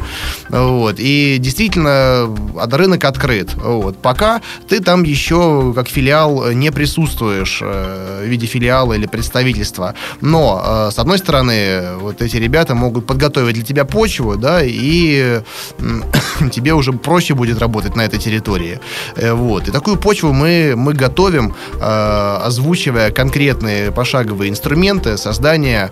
Вот. 0.48 0.96
И 0.98 1.36
действительно, 1.38 2.28
рынок 2.72 3.04
открыт. 3.04 3.54
Вот. 3.80 3.96
Пока 3.96 4.42
ты 4.68 4.80
там 4.80 5.04
еще 5.04 5.72
как 5.74 5.88
филиал 5.88 6.52
не 6.52 6.70
присутствуешь 6.70 7.60
э, 7.62 8.24
в 8.24 8.28
виде 8.28 8.46
филиала 8.46 8.92
или 8.92 9.06
представительства. 9.06 9.94
Но, 10.20 10.62
э, 10.62 10.90
с 10.92 10.98
одной 10.98 11.16
стороны, 11.16 11.96
вот 11.98 12.20
эти 12.20 12.36
ребята 12.36 12.74
могут 12.74 13.06
подготовить 13.06 13.54
для 13.54 13.64
тебя 13.64 13.84
почву, 13.86 14.36
да, 14.36 14.60
и 14.62 15.40
тебе 16.52 16.74
уже 16.74 16.92
проще 16.92 17.34
будет 17.34 17.58
работать 17.58 17.96
на 17.96 18.02
этой 18.02 18.18
территории. 18.18 18.80
Э, 19.16 19.32
вот. 19.32 19.68
И 19.68 19.70
такую 19.70 19.96
почву 19.96 20.32
мы, 20.32 20.74
мы 20.76 20.92
готовим, 20.92 21.54
озвучивая 21.80 23.10
конкретные 23.10 23.90
пошаговые 23.90 24.50
инструменты 24.50 25.16
создания 25.16 25.90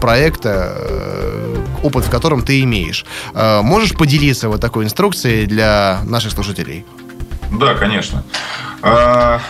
проекта, 0.00 0.76
опыт 1.82 2.04
в 2.04 2.10
котором 2.10 2.42
ты 2.42 2.60
имеешь. 2.62 3.04
Можешь 3.34 3.92
поделиться 3.92 4.48
вот 4.48 4.60
такой 4.60 4.84
инструкцией 4.84 5.46
для 5.46 6.00
наших 6.04 6.32
слушателей? 6.32 6.84
Да, 7.58 7.74
конечно. 7.74 8.22
А, 8.82 9.40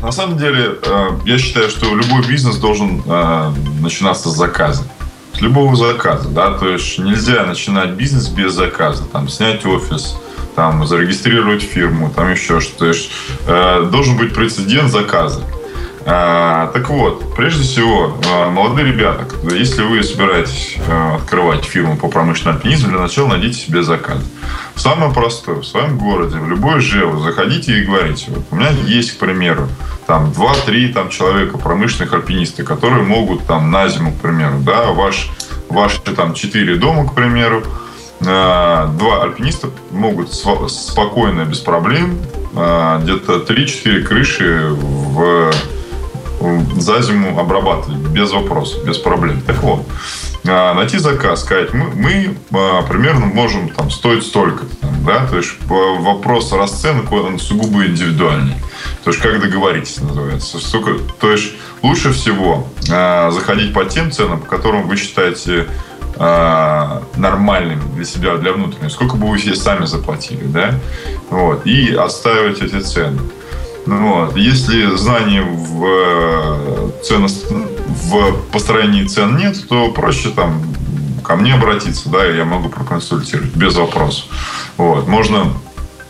на 0.00 0.12
самом 0.12 0.38
деле, 0.38 0.78
а, 0.84 1.18
я 1.24 1.38
считаю, 1.38 1.68
что 1.70 1.94
любой 1.94 2.26
бизнес 2.26 2.56
должен 2.56 3.02
а, 3.06 3.52
начинаться 3.80 4.30
с 4.30 4.36
заказа. 4.36 4.84
С 5.34 5.40
любого 5.40 5.74
заказа, 5.76 6.28
да, 6.28 6.52
то 6.58 6.68
есть 6.68 6.98
нельзя 6.98 7.44
начинать 7.46 7.90
бизнес 7.90 8.28
без 8.28 8.52
заказа, 8.52 9.04
там, 9.04 9.28
снять 9.28 9.64
офис, 9.64 10.14
там, 10.54 10.86
зарегистрировать 10.86 11.62
фирму, 11.62 12.10
там 12.14 12.30
еще 12.30 12.60
что-то. 12.60 12.78
То 12.80 12.86
есть 12.86 13.10
должен 13.90 14.18
быть 14.18 14.34
прецедент 14.34 14.90
заказа. 14.90 15.42
А, 16.04 16.68
так 16.72 16.88
вот, 16.90 17.34
прежде 17.36 17.62
всего, 17.62 18.16
а, 18.28 18.50
молодые 18.50 18.88
ребята, 18.88 19.24
если 19.54 19.82
вы 19.82 20.02
собираетесь 20.02 20.76
а, 20.88 21.16
открывать 21.16 21.64
фирму 21.64 21.96
по 21.96 22.08
промышленному 22.08 22.58
альпинизму, 22.58 22.90
для 22.90 22.98
начала 22.98 23.28
найдите 23.28 23.58
себе 23.58 23.82
заказ. 23.82 24.18
Самое 24.74 25.12
простое, 25.12 25.56
в 25.56 25.64
своем 25.64 25.98
городе, 25.98 26.38
в 26.38 26.48
любой 26.48 26.80
ЖЭО, 26.80 27.20
заходите 27.20 27.78
и 27.78 27.84
говорите, 27.84 28.26
вот 28.30 28.44
у 28.50 28.56
меня 28.56 28.70
есть, 28.70 29.12
к 29.12 29.18
примеру, 29.18 29.68
там 30.06 30.30
2-3 30.30 30.92
там, 30.92 31.08
человека, 31.08 31.56
промышленных 31.56 32.12
альпинисты, 32.12 32.64
которые 32.64 33.04
могут 33.04 33.46
там 33.46 33.70
на 33.70 33.88
зиму, 33.88 34.12
к 34.12 34.20
примеру, 34.20 34.58
да, 34.58 34.86
ваш, 34.86 35.30
ваши 35.68 36.00
там 36.00 36.34
4 36.34 36.76
дома, 36.76 37.08
к 37.08 37.14
примеру, 37.14 37.62
два 38.20 39.22
альпиниста 39.22 39.70
могут 39.90 40.32
спокойно, 40.32 41.44
без 41.44 41.58
проблем, 41.58 42.18
где-то 42.52 43.44
3-4 43.48 44.02
крыши 44.02 44.68
в 44.70 45.52
за 46.76 47.02
зиму 47.02 47.38
обрабатывать 47.38 47.98
без 48.08 48.32
вопросов, 48.32 48.84
без 48.84 48.98
проблем. 48.98 49.40
Так 49.46 49.62
вот, 49.62 49.86
а, 50.46 50.74
найти 50.74 50.98
заказ, 50.98 51.42
сказать, 51.42 51.72
мы, 51.72 51.90
мы 51.94 52.36
а, 52.52 52.82
примерно 52.82 53.26
можем 53.26 53.68
там 53.68 53.90
стоить 53.90 54.24
столько, 54.24 54.64
да, 55.06 55.26
то 55.26 55.36
есть 55.36 55.52
вопрос 55.68 56.52
расценок 56.52 57.12
он 57.12 57.38
сугубо 57.38 57.86
индивидуальный. 57.86 58.56
То 59.04 59.10
есть 59.10 59.22
как 59.22 59.40
договоритесь 59.40 60.00
называется. 60.00 60.58
Сколько, 60.58 60.98
то 61.20 61.30
есть 61.30 61.52
лучше 61.82 62.12
всего 62.12 62.68
э, 62.88 63.30
заходить 63.30 63.72
по 63.74 63.84
тем 63.84 64.10
ценам, 64.10 64.40
по 64.40 64.46
которым 64.46 64.88
вы 64.88 64.96
считаете 64.96 65.68
э, 66.16 67.00
нормальными 67.16 67.82
для 67.94 68.04
себя, 68.04 68.36
для 68.36 68.52
внутреннего, 68.52 68.88
сколько 68.88 69.16
бы 69.16 69.28
вы 69.28 69.38
себе 69.38 69.56
сами 69.56 69.86
заплатили, 69.86 70.44
да, 70.44 70.74
вот, 71.30 71.66
и 71.66 71.94
отстаивать 71.94 72.60
эти 72.62 72.80
цены. 72.80 73.18
Вот. 73.86 74.36
Если 74.36 74.94
знаний 74.96 75.40
в, 75.40 75.84
э, 75.84 76.90
ценность, 77.02 77.46
в 77.50 78.32
построении 78.52 79.04
цен 79.04 79.36
нет, 79.36 79.56
то 79.68 79.90
проще 79.90 80.30
там 80.30 80.62
ко 81.24 81.36
мне 81.36 81.54
обратиться, 81.54 82.08
да, 82.08 82.28
и 82.30 82.36
я 82.36 82.44
могу 82.44 82.68
проконсультировать 82.68 83.54
без 83.54 83.74
вопросов. 83.74 84.26
Вот. 84.76 85.08
Можно 85.08 85.52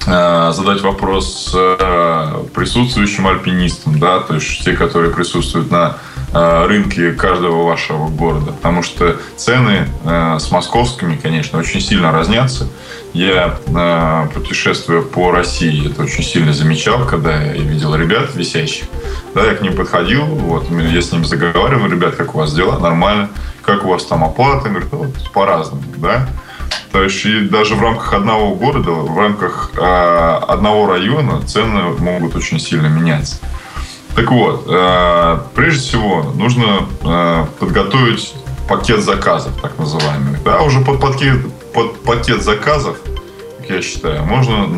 э, 0.06 0.52
задать 0.54 0.82
вопрос 0.82 1.52
э, 1.54 2.44
присутствующим 2.54 3.26
альпинистам, 3.26 3.98
да, 3.98 4.20
то 4.20 4.34
есть 4.34 4.64
те, 4.64 4.72
которые 4.72 5.12
присутствуют 5.12 5.70
на 5.70 5.96
э, 6.32 6.66
рынке 6.66 7.12
каждого 7.12 7.66
вашего 7.66 8.08
города, 8.08 8.52
потому 8.52 8.82
что 8.82 9.16
цены 9.36 9.88
э, 10.04 10.38
с 10.38 10.50
московскими, 10.50 11.16
конечно, 11.16 11.58
очень 11.58 11.80
сильно 11.80 12.12
разнятся 12.12 12.68
я 13.12 13.58
э, 13.66 14.28
путешествуя 14.32 15.02
по 15.02 15.30
России, 15.30 15.90
это 15.90 16.02
очень 16.02 16.24
сильно 16.24 16.52
замечал, 16.52 17.06
когда 17.06 17.42
я 17.42 17.62
видел 17.62 17.94
ребят 17.94 18.34
висящих. 18.34 18.86
Да, 19.34 19.44
я 19.44 19.54
к 19.54 19.60
ним 19.60 19.76
подходил, 19.76 20.24
вот, 20.24 20.70
я 20.70 21.02
с 21.02 21.12
ними 21.12 21.24
заговаривал, 21.24 21.88
ребят, 21.88 22.16
как 22.16 22.34
у 22.34 22.38
вас 22.38 22.54
дела, 22.54 22.78
нормально, 22.78 23.28
как 23.62 23.84
у 23.84 23.88
вас 23.88 24.04
там 24.06 24.24
оплата, 24.24 24.68
говорят, 24.68 24.92
ну, 24.92 24.98
вот, 24.98 25.32
по-разному, 25.32 25.82
да. 25.96 26.26
То 26.90 27.02
есть 27.02 27.24
и 27.24 27.40
даже 27.40 27.74
в 27.74 27.82
рамках 27.82 28.14
одного 28.14 28.54
города, 28.54 28.90
в 28.90 29.18
рамках 29.18 29.72
э, 29.76 30.38
одного 30.48 30.86
района 30.86 31.42
цены 31.42 31.82
могут 31.98 32.34
очень 32.34 32.58
сильно 32.58 32.86
меняться. 32.86 33.36
Так 34.14 34.30
вот, 34.30 34.66
э, 34.68 35.38
прежде 35.54 35.80
всего 35.80 36.22
нужно 36.34 36.86
э, 37.02 37.46
подготовить 37.58 38.34
пакет 38.68 39.02
заказов, 39.02 39.52
так 39.60 39.78
называемых. 39.78 40.42
Да, 40.44 40.60
уже 40.60 40.80
под 40.80 41.00
пакет, 41.00 41.38
под 41.72 42.02
пакет 42.02 42.42
заказов, 42.42 42.98
я 43.68 43.80
считаю, 43.80 44.24
можно 44.24 44.68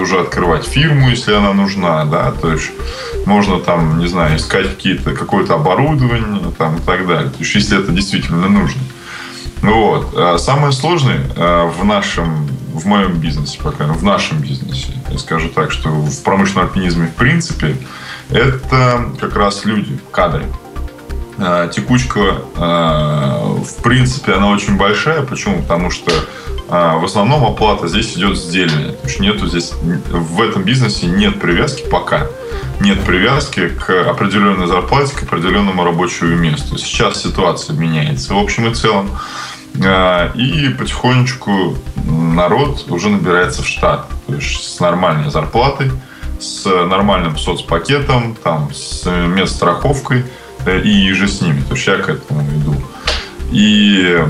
уже 0.00 0.18
открывать 0.18 0.66
фирму, 0.66 1.10
если 1.10 1.32
она 1.32 1.52
нужна, 1.52 2.04
да, 2.06 2.32
то 2.32 2.52
есть 2.52 2.70
можно 3.24 3.60
там, 3.60 3.98
не 3.98 4.08
знаю, 4.08 4.36
искать 4.36 4.68
какие-то, 4.68 5.12
какое-то 5.12 5.54
оборудование 5.54 6.40
там 6.58 6.76
и 6.76 6.80
так 6.80 7.06
далее, 7.06 7.30
то 7.30 7.38
есть 7.38 7.54
если 7.54 7.78
это 7.78 7.92
действительно 7.92 8.48
нужно. 8.48 8.80
Вот. 9.60 10.12
А 10.16 10.38
самое 10.38 10.72
сложное 10.72 11.20
в 11.36 11.84
нашем, 11.84 12.48
в 12.72 12.84
моем 12.86 13.12
бизнесе, 13.12 13.60
пока 13.62 13.84
в 13.84 14.02
нашем 14.02 14.38
бизнесе, 14.38 14.88
я 15.08 15.18
скажу 15.18 15.48
так, 15.50 15.70
что 15.70 15.90
в 15.90 16.22
промышленном 16.22 16.66
альпинизме 16.66 17.06
в 17.06 17.14
принципе, 17.14 17.76
это 18.32 19.10
как 19.20 19.36
раз 19.36 19.64
люди, 19.64 19.98
кадры. 20.10 20.46
А, 21.38 21.68
текучка, 21.68 22.42
в 22.56 23.82
принципе, 23.82 24.34
она 24.34 24.48
очень 24.48 24.76
большая. 24.76 25.22
Почему? 25.22 25.62
Потому 25.62 25.90
что 25.90 26.12
в 26.68 27.04
основном 27.04 27.44
оплата 27.44 27.86
здесь 27.88 28.16
идет 28.16 28.38
сдельная. 28.38 28.92
Потому 28.92 29.08
что 29.10 29.22
нету 29.22 29.46
здесь, 29.46 29.72
в 29.82 30.40
этом 30.40 30.62
бизнесе 30.62 31.06
нет 31.06 31.38
привязки 31.40 31.84
пока. 31.88 32.26
Нет 32.80 33.04
привязки 33.04 33.68
к 33.68 33.90
определенной 34.08 34.66
зарплате, 34.66 35.14
к 35.14 35.22
определенному 35.24 35.84
рабочему 35.84 36.34
месту. 36.34 36.78
Сейчас 36.78 37.22
ситуация 37.22 37.76
меняется 37.76 38.34
в 38.34 38.38
общем 38.38 38.70
и 38.70 38.74
целом. 38.74 39.10
И 39.74 40.74
потихонечку 40.78 41.76
народ 42.04 42.86
уже 42.88 43.08
набирается 43.10 43.62
в 43.62 43.66
штат. 43.68 44.06
То 44.26 44.34
есть 44.34 44.76
с 44.76 44.80
нормальной 44.80 45.30
зарплатой, 45.30 45.90
с 46.42 46.64
нормальным 46.64 47.38
соцпакетом, 47.38 48.36
там, 48.42 48.72
с 48.72 49.06
медстраховкой 49.06 50.24
э, 50.66 50.80
и 50.80 51.12
же 51.12 51.28
с 51.28 51.40
ними. 51.40 51.60
То 51.62 51.74
есть 51.74 51.86
я 51.86 51.96
к 51.98 52.08
этому 52.08 52.42
иду. 52.42 52.74
И 53.52 54.24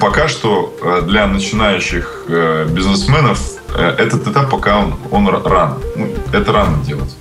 пока 0.00 0.28
что 0.28 0.76
э, 0.80 1.02
для 1.06 1.26
начинающих 1.26 2.24
э, 2.28 2.68
бизнесменов 2.70 3.40
этот 3.74 4.28
этап 4.28 4.50
пока 4.50 4.78
он, 4.78 4.94
он 5.10 5.28
рано. 5.28 5.78
Ну, 5.96 6.08
это 6.32 6.52
рано 6.52 6.84
делать. 6.84 7.16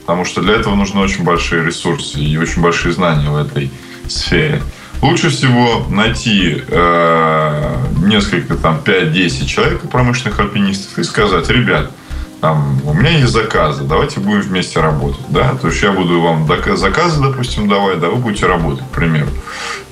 Потому 0.00 0.24
что 0.24 0.40
для 0.40 0.54
этого 0.54 0.76
нужны 0.76 1.00
очень 1.00 1.24
большие 1.24 1.64
ресурсы 1.64 2.20
и 2.20 2.38
очень 2.38 2.62
большие 2.62 2.92
знания 2.92 3.28
в 3.28 3.36
этой 3.36 3.70
сфере. 4.08 4.62
Лучше 5.02 5.30
всего 5.30 5.86
найти 5.88 6.62
э, 6.66 7.76
несколько, 8.04 8.56
там, 8.56 8.80
5-10 8.84 9.46
человек, 9.46 9.80
промышленных 9.90 10.40
альпинистов, 10.40 10.98
и 10.98 11.04
сказать, 11.04 11.48
ребят, 11.50 11.92
там, 12.40 12.80
у 12.84 12.92
меня 12.92 13.10
есть 13.10 13.32
заказы, 13.32 13.84
давайте 13.84 14.20
будем 14.20 14.40
вместе 14.40 14.80
работать, 14.80 15.24
да, 15.28 15.54
то 15.54 15.68
есть 15.68 15.82
я 15.82 15.92
буду 15.92 16.20
вам 16.20 16.46
заказы, 16.76 17.20
допустим, 17.20 17.68
давать, 17.68 18.00
да, 18.00 18.08
вы 18.08 18.16
будете 18.16 18.46
работать, 18.46 18.84
к 18.84 18.94
примеру, 18.94 19.28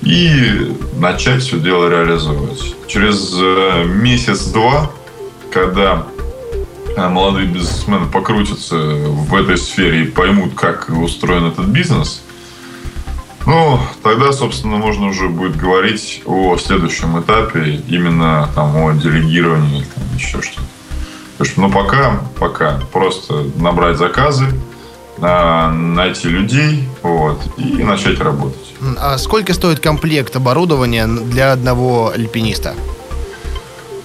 и 0.01 0.75
начать 0.97 1.43
все 1.43 1.59
дело 1.59 1.89
реализовывать. 1.89 2.75
Через 2.87 3.33
э, 3.35 3.83
месяц-два, 3.85 4.91
когда 5.51 6.05
э, 6.95 7.09
молодые 7.09 7.47
бизнесмены 7.47 8.05
покрутятся 8.05 8.77
в 8.77 9.35
этой 9.35 9.57
сфере 9.57 10.03
и 10.03 10.05
поймут, 10.05 10.55
как 10.55 10.89
устроен 10.89 11.45
этот 11.45 11.65
бизнес– 11.65 12.21
ну, 13.47 13.79
тогда, 14.03 14.33
собственно, 14.33 14.75
можно 14.75 15.07
уже 15.07 15.29
будет 15.29 15.55
говорить 15.55 16.21
о 16.25 16.57
следующем 16.57 17.17
этапе, 17.21 17.81
именно 17.87 18.49
там 18.53 18.75
о 18.75 18.91
делегировании, 18.91 19.85
там, 19.95 20.03
еще 20.17 20.41
что-то. 20.41 20.76
Но 21.55 21.69
пока, 21.69 22.19
пока 22.39 22.79
просто 22.91 23.45
набрать 23.57 23.97
заказы, 23.97 24.47
а, 25.19 25.71
найти 25.71 26.29
людей 26.29 26.87
вот, 27.01 27.41
и 27.57 27.83
начать 27.83 28.19
работать. 28.19 28.73
А 28.99 29.17
сколько 29.17 29.53
стоит 29.53 29.79
комплект 29.79 30.35
оборудования 30.35 31.07
для 31.07 31.51
одного 31.51 32.11
альпиниста? 32.11 32.75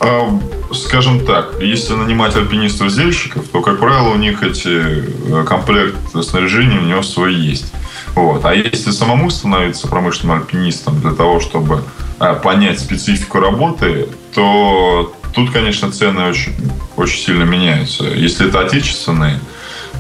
А, 0.01 0.41
скажем 0.73 1.25
так, 1.25 1.61
если 1.61 1.95
нанимать 1.95 2.35
альпинистов-зельщиков, 2.35 3.47
то, 3.49 3.61
как 3.61 3.79
правило, 3.79 4.09
у 4.09 4.17
них 4.17 4.43
эти 4.43 5.05
э, 5.33 5.45
комплект 5.45 5.97
снаряжения 6.23 6.81
у 6.81 6.85
него 6.85 7.03
свой 7.03 7.35
есть. 7.35 7.73
Вот. 8.15 8.45
А 8.45 8.55
если 8.55 8.91
самому 8.91 9.31
становиться 9.31 9.89
промышленным 9.89 10.39
альпинистом 10.39 11.01
для 11.01 11.13
того, 11.13 11.41
чтобы 11.41 11.83
э, 12.19 12.35
понять 12.43 12.81
специфику 12.81 13.39
работы, 13.39 14.09
то 14.35 15.15
тут, 15.33 15.51
конечно, 15.51 15.91
цены 15.91 16.29
очень, 16.29 16.53
очень 16.97 17.21
сильно 17.21 17.45
меняются. 17.45 18.05
Если 18.05 18.49
это 18.49 18.61
отечественные, 18.61 19.41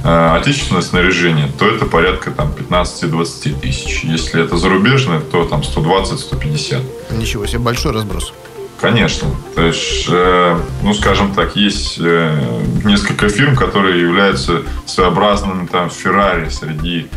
э, 0.04 0.36
отечественное 0.36 0.82
снаряжение, 0.82 1.48
то 1.58 1.66
это 1.66 1.86
порядка 1.86 2.30
там 2.30 2.52
15-20 2.52 3.60
тысяч. 3.60 4.04
Если 4.04 4.42
это 4.42 4.56
зарубежное, 4.56 5.20
то 5.20 5.44
там 5.44 5.60
120-150. 5.62 6.82
Ничего 7.10 7.46
себе, 7.46 7.58
большой 7.60 7.92
разброс. 7.92 8.32
Конечно. 8.80 9.28
То 9.54 9.62
есть, 9.62 10.06
э, 10.08 10.58
ну, 10.82 10.94
скажем 10.94 11.34
так, 11.34 11.54
есть 11.56 11.98
э, 12.00 12.62
несколько 12.84 13.28
фирм, 13.28 13.54
которые 13.56 14.00
являются 14.00 14.62
своеобразным 14.86 15.68
там 15.68 15.90
Феррари 15.90 16.48
среди 16.48 17.08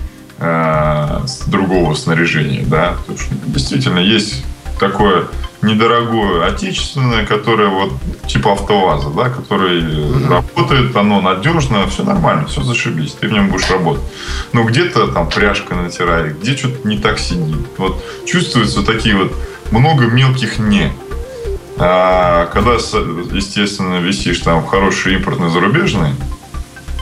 другого 1.47 1.93
снаряжения, 1.93 2.65
да. 2.65 2.97
Есть, 3.07 3.29
действительно, 3.45 3.99
есть 3.99 4.43
такое 4.79 5.27
недорогое 5.61 6.45
отечественное, 6.45 7.25
которое 7.25 7.69
вот 7.69 7.93
типа 8.27 8.53
автоваза, 8.53 9.09
да, 9.09 9.29
который 9.29 9.81
mm-hmm. 9.81 10.29
работает, 10.29 10.95
оно 10.95 11.21
надежно, 11.21 11.87
все 11.87 12.03
нормально, 12.03 12.47
все 12.47 12.61
зашибись, 12.61 13.13
ты 13.13 13.27
в 13.27 13.31
нем 13.31 13.49
будешь 13.49 13.69
работать. 13.69 14.03
Но 14.53 14.63
где-то 14.63 15.07
там 15.07 15.29
пряжка 15.29 15.75
натирает, 15.75 16.39
где 16.39 16.55
что-то 16.55 16.87
не 16.87 16.97
так 16.97 17.19
сидит. 17.19 17.65
Вот 17.77 18.03
чувствуются 18.25 18.83
такие 18.83 19.15
вот 19.15 19.33
много 19.71 20.05
мелких 20.05 20.59
не. 20.59 20.91
А 21.77 22.45
когда, 22.53 22.73
естественно, 22.73 23.99
висишь 23.99 24.39
там 24.39 24.63
в 24.63 24.67
хорошей 24.67 25.15
импортной 25.15 25.49
зарубежной, 25.49 26.11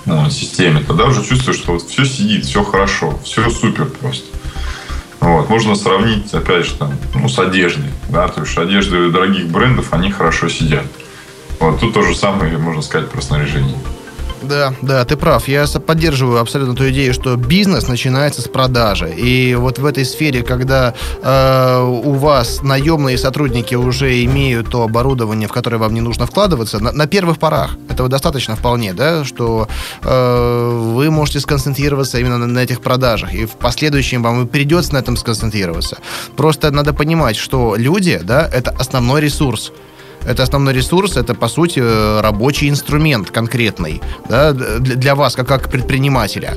ну, 0.06 0.30
системе, 0.30 0.84
тогда 0.86 1.06
уже 1.06 1.24
чувствуешь, 1.24 1.58
что 1.58 1.74
вот 1.74 1.84
все 1.84 2.06
сидит, 2.06 2.46
все 2.46 2.64
хорошо, 2.64 3.20
все 3.24 3.50
супер 3.50 3.86
просто. 3.86 4.26
Вот. 5.24 5.50
Можно 5.50 5.76
сравнить, 5.76 6.34
опять 6.34 6.66
же, 6.66 6.74
там, 6.74 6.92
ну, 7.16 7.30
с 7.30 7.40
одеждой. 7.40 7.90
Да? 8.10 8.28
То 8.28 8.42
есть 8.42 8.58
одежды 8.58 9.10
дорогих 9.10 9.48
брендов, 9.48 9.94
они 9.94 10.12
хорошо 10.12 10.50
сидят. 10.50 10.86
Вот 11.62 11.80
тут 11.80 11.94
то 11.94 12.02
же 12.02 12.14
самое 12.14 12.58
можно 12.58 12.82
сказать 12.82 13.10
про 13.10 13.22
снаряжение. 13.22 13.78
Да, 14.44 14.74
да, 14.82 15.06
ты 15.06 15.16
прав. 15.16 15.48
Я 15.48 15.66
поддерживаю 15.66 16.40
абсолютно 16.40 16.76
ту 16.76 16.90
идею, 16.90 17.14
что 17.14 17.36
бизнес 17.36 17.88
начинается 17.88 18.42
с 18.42 18.48
продажи. 18.48 19.10
И 19.10 19.56
вот 19.56 19.80
в 19.80 19.86
этой 19.86 20.06
сфере, 20.06 20.44
когда 20.44 20.94
э, 21.22 21.82
у 21.82 22.14
вас 22.14 22.62
наемные 22.62 23.18
сотрудники 23.18 23.76
уже 23.76 24.24
имеют 24.26 24.70
то 24.70 24.84
оборудование, 24.84 25.48
в 25.48 25.54
которое 25.54 25.78
вам 25.78 25.94
не 25.94 26.02
нужно 26.02 26.26
вкладываться, 26.26 26.80
на, 26.80 26.92
на 26.92 27.08
первых 27.08 27.40
порах 27.40 27.78
этого 27.90 28.10
достаточно 28.10 28.56
вполне, 28.56 28.94
да, 28.94 29.24
что 29.24 29.68
э, 30.02 30.92
вы 30.94 31.10
можете 31.10 31.40
сконцентрироваться 31.40 32.20
именно 32.20 32.38
на, 32.38 32.48
на 32.48 32.60
этих 32.60 32.82
продажах. 32.82 33.34
И 33.34 33.46
в 33.46 33.52
последующем 33.52 34.24
вам 34.24 34.44
и 34.44 34.48
придется 34.48 34.94
на 34.94 34.98
этом 34.98 35.16
сконцентрироваться. 35.16 35.98
Просто 36.36 36.70
надо 36.72 36.94
понимать, 36.94 37.38
что 37.38 37.76
люди, 37.78 38.20
да, 38.24 38.50
это 38.52 38.72
основной 38.72 39.22
ресурс. 39.22 39.72
Это 40.26 40.44
основной 40.44 40.74
ресурс, 40.74 41.18
это, 41.18 41.34
по 41.34 41.48
сути, 41.48 41.80
рабочий 42.22 42.70
инструмент 42.70 43.32
конкретный 43.32 44.02
да, 44.30 44.54
для 44.54 45.16
вас, 45.16 45.36
как, 45.36 45.48
как 45.48 45.70
предпринимателя. 45.70 46.56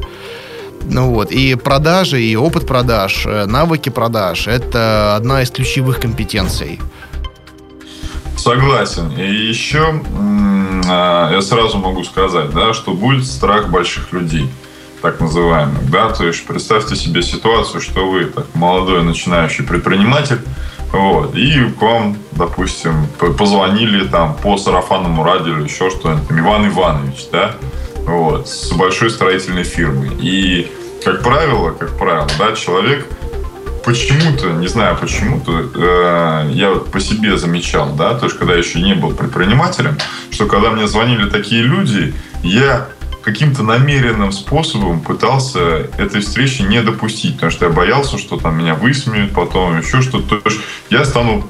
Ну 0.89 1.13
вот, 1.13 1.33
и 1.33 1.55
продажи, 1.57 2.23
и 2.23 2.37
опыт 2.37 2.67
продаж, 2.67 3.27
э, 3.27 3.47
навыки 3.47 3.89
продаж– 3.89 4.47
это 4.49 5.17
одна 5.17 5.43
из 5.43 5.51
ключевых 5.51 5.99
компетенций. 5.99 6.79
Согласен. 8.37 9.11
И 9.19 9.49
еще 9.49 10.01
а, 10.89 11.33
я 11.33 11.43
сразу 11.43 11.79
могу 11.79 12.05
сказать, 12.05 12.51
да, 12.51 12.75
что 12.75 12.93
будет 12.93 13.27
страх 13.27 13.71
больших 13.71 14.13
людей, 14.13 14.49
так 15.03 15.21
называемых. 15.21 15.91
Да? 15.91 16.11
То 16.11 16.27
есть 16.27 16.47
представьте 16.47 16.95
себе 16.95 17.23
ситуацию, 17.23 17.81
что 17.81 18.09
вы 18.09 18.27
так, 18.27 18.47
молодой 18.55 19.03
начинающий 19.03 19.65
предприниматель, 19.65 20.41
вот. 20.93 21.35
И 21.35 21.71
к 21.71 21.83
вам, 21.83 22.17
допустим, 22.33 23.07
позвонили 23.39 24.07
там 24.07 24.37
по 24.37 24.57
сарафанному 24.57 25.25
радио 25.25 25.59
или 25.59 25.65
еще 25.65 25.91
что-нибудь, 25.91 26.31
Иван 26.31 26.69
Иванович, 26.69 27.27
да, 27.33 27.57
вот, 28.07 28.49
с 28.49 28.73
большой 28.73 29.11
строительной 29.11 29.65
фирмы. 29.65 30.11
И, 30.21 30.71
как 31.05 31.23
правило, 31.23 31.71
как 31.73 31.97
правило, 31.99 32.29
да, 32.39 32.53
человек 32.53 33.07
почему-то, 33.85 34.49
не 34.51 34.67
знаю 34.67 34.97
почему-то, 35.01 35.71
э, 35.75 36.51
я 36.53 36.75
по 36.75 36.99
себе 37.01 37.37
замечал, 37.37 37.93
да, 37.95 38.15
то 38.15 38.27
есть 38.27 38.37
когда 38.37 38.55
я 38.55 38.59
еще 38.59 38.81
не 38.81 38.95
был 38.95 39.13
предпринимателем, 39.13 39.97
что 40.31 40.47
когда 40.47 40.71
мне 40.71 40.89
звонили 40.89 41.31
такие 41.31 41.63
люди, 41.63 42.13
я 42.43 42.89
каким-то 43.27 43.65
намеренным 43.65 44.31
способом 44.31 45.01
пытался 45.01 45.59
этой 45.99 46.21
встречи 46.21 46.63
не 46.63 46.81
допустить, 46.81 47.35
потому 47.35 47.51
что 47.51 47.67
я 47.67 47.73
боялся, 47.73 48.19
что 48.19 48.37
там 48.37 48.57
меня 48.57 48.77
высмеют, 48.77 49.33
потом 49.33 49.81
еще 49.81 50.01
что-то. 50.01 50.37
То 50.37 50.49
есть 50.49 50.61
я 50.91 51.05
стану 51.05 51.43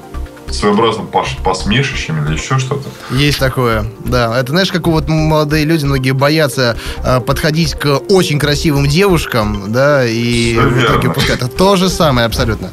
своеобразным 0.49 1.07
посмешищем 1.43 2.25
или 2.25 2.33
еще 2.33 2.57
что-то. 2.57 2.89
Есть 3.11 3.37
такое, 3.37 3.85
да. 4.03 4.39
Это 4.39 4.53
знаешь, 4.53 4.71
как 4.71 4.87
вот 4.87 5.07
молодые 5.07 5.65
люди, 5.65 5.85
многие 5.85 6.13
боятся 6.13 6.79
э, 7.03 7.19
подходить 7.19 7.75
к 7.75 7.99
очень 8.09 8.39
красивым 8.39 8.87
девушкам, 8.87 9.71
да, 9.71 10.03
и 10.03 10.53
Все 10.53 10.61
в 10.61 10.83
итоге 10.83 11.09
пускай 11.11 11.35
это 11.35 11.47
то 11.47 11.75
же 11.75 11.89
самое 11.89 12.25
абсолютно. 12.25 12.71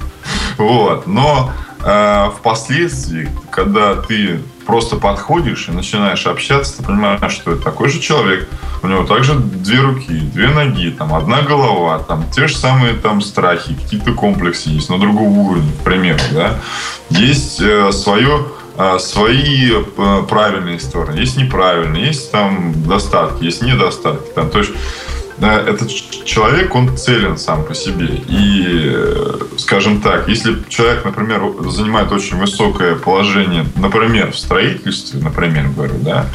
Вот, 0.57 1.07
но 1.07 1.53
э, 1.83 2.31
впоследствии, 2.39 3.29
когда 3.51 3.97
ты 3.97 4.41
просто 4.65 4.97
подходишь 4.97 5.69
и 5.69 5.73
начинаешь 5.73 6.27
общаться, 6.27 6.79
ты 6.79 6.83
понимаешь, 6.83 7.33
что 7.33 7.53
это 7.53 7.63
такой 7.63 7.89
же 7.89 8.01
человек, 8.01 8.49
у 8.83 8.87
него 8.87 9.05
также 9.05 9.35
две 9.35 9.81
руки, 9.81 10.13
две 10.13 10.49
ноги, 10.49 10.91
там, 10.91 11.15
одна 11.15 11.43
голова, 11.43 11.99
там, 12.01 12.25
те 12.31 12.47
же 12.49 12.57
самые 12.57 12.95
там 12.95 13.21
страхи, 13.21 13.75
какие-то 13.75 14.13
комплексы 14.13 14.71
есть, 14.71 14.91
на 14.91 14.99
другом 14.99 15.39
уровне, 15.39 15.71
к 15.81 15.85
примеру, 15.85 16.21
да. 16.33 16.61
Есть 17.11 17.61
э, 17.61 17.93
свое 17.93 18.47
э, 18.77 18.99
свои 18.99 19.73
э, 19.73 20.23
правильные 20.29 20.81
стороны, 20.81 21.19
есть 21.19 21.37
неправильные, 21.37 22.07
есть 22.07 22.31
там 22.31 22.75
достатки, 22.87 23.45
есть 23.45 23.63
недостатки. 23.63 24.31
Там, 24.35 24.51
то 24.51 24.59
есть 24.59 24.73
этот 25.41 25.91
человек, 26.25 26.75
он 26.75 26.97
целен 26.97 27.37
сам 27.37 27.65
по 27.65 27.75
себе. 27.75 28.23
И, 28.29 28.93
э, 28.95 29.39
скажем 29.59 30.01
так, 30.01 30.29
если 30.29 30.57
человек, 30.69 31.05
например, 31.05 31.43
занимает 31.69 32.13
очень 32.13 32.37
высокое 32.37 32.95
положение, 32.95 33.67
например, 33.77 34.33
в 34.33 34.39
строительстве, 34.39 35.21
например, 35.21 35.69
говорю, 35.69 35.95
да, 35.99 36.27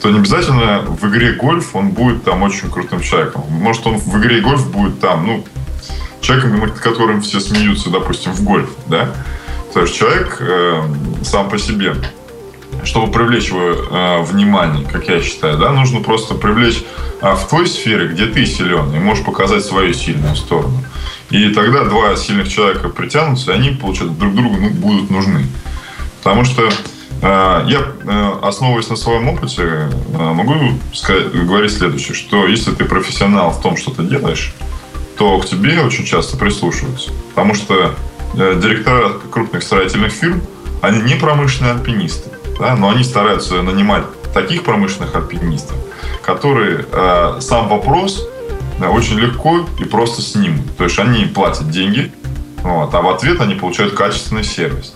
то 0.00 0.10
не 0.10 0.18
обязательно 0.18 0.80
в 0.80 1.08
игре 1.08 1.32
гольф 1.32 1.74
он 1.74 1.90
будет 1.90 2.24
там 2.24 2.42
очень 2.42 2.70
крутым 2.70 3.00
человеком. 3.00 3.44
Может, 3.48 3.86
он 3.86 3.96
в 3.96 4.18
игре 4.18 4.40
гольф 4.40 4.70
будет 4.70 5.00
там, 5.00 5.26
ну, 5.26 5.44
человеком, 6.20 6.60
над 6.60 6.78
которым 6.78 7.22
все 7.22 7.40
смеются, 7.40 7.90
допустим, 7.90 8.32
в 8.32 8.42
гольф, 8.42 8.70
да. 8.86 9.10
То 9.72 9.80
есть 9.80 9.94
человек 9.94 10.36
э, 10.40 10.82
сам 11.24 11.48
по 11.48 11.58
себе 11.58 11.94
чтобы 12.84 13.12
привлечь 13.12 13.48
его 13.48 13.60
э, 13.60 14.22
внимание, 14.22 14.86
как 14.86 15.08
я 15.08 15.22
считаю, 15.22 15.58
да, 15.58 15.70
нужно 15.70 16.00
просто 16.00 16.34
привлечь 16.34 16.82
э, 17.20 17.34
в 17.34 17.48
той 17.48 17.66
сфере, 17.66 18.08
где 18.08 18.26
ты 18.26 18.44
силен, 18.44 18.94
и 18.94 18.98
можешь 18.98 19.24
показать 19.24 19.64
свою 19.64 19.92
сильную 19.94 20.36
сторону. 20.36 20.84
И 21.30 21.48
тогда 21.50 21.84
два 21.84 22.16
сильных 22.16 22.48
человека 22.48 22.88
притянутся, 22.88 23.52
и 23.52 23.54
они, 23.54 23.70
получается, 23.70 24.16
друг 24.16 24.34
другу 24.34 24.56
ну, 24.60 24.70
будут 24.70 25.10
нужны. 25.10 25.46
Потому 26.18 26.44
что 26.44 26.68
э, 26.68 27.64
я, 27.68 27.78
э, 28.04 28.32
основываясь 28.42 28.88
на 28.88 28.96
своем 28.96 29.28
опыте, 29.28 29.62
э, 29.62 29.88
могу 30.18 30.54
сказать, 30.92 31.32
говорить 31.32 31.72
следующее, 31.72 32.14
что 32.14 32.46
если 32.46 32.72
ты 32.72 32.84
профессионал 32.84 33.52
в 33.52 33.62
том, 33.62 33.76
что 33.76 33.92
ты 33.92 34.02
делаешь, 34.02 34.54
то 35.16 35.38
к 35.38 35.46
тебе 35.46 35.80
очень 35.80 36.04
часто 36.04 36.36
прислушиваются. 36.36 37.12
Потому 37.34 37.54
что 37.54 37.94
э, 38.34 38.60
директора 38.60 39.10
крупных 39.30 39.62
строительных 39.62 40.12
фирм, 40.12 40.42
они 40.80 41.00
не 41.02 41.14
промышленные 41.14 41.74
альпинисты 41.74 42.31
да, 42.62 42.76
но 42.76 42.90
они 42.90 43.02
стараются 43.02 43.60
нанимать 43.60 44.04
таких 44.32 44.62
промышленных 44.62 45.14
альпинистов, 45.16 45.76
которые 46.22 46.86
э, 46.90 47.38
сам 47.40 47.68
вопрос 47.68 48.24
да, 48.78 48.88
очень 48.90 49.18
легко 49.18 49.66
и 49.80 49.84
просто 49.84 50.22
снимут. 50.22 50.76
То 50.76 50.84
есть 50.84 50.98
они 50.98 51.24
платят 51.24 51.68
деньги, 51.70 52.12
вот, 52.62 52.94
а 52.94 53.02
в 53.02 53.08
ответ 53.08 53.40
они 53.40 53.56
получают 53.56 53.94
качественный 53.94 54.44
сервис. 54.44 54.94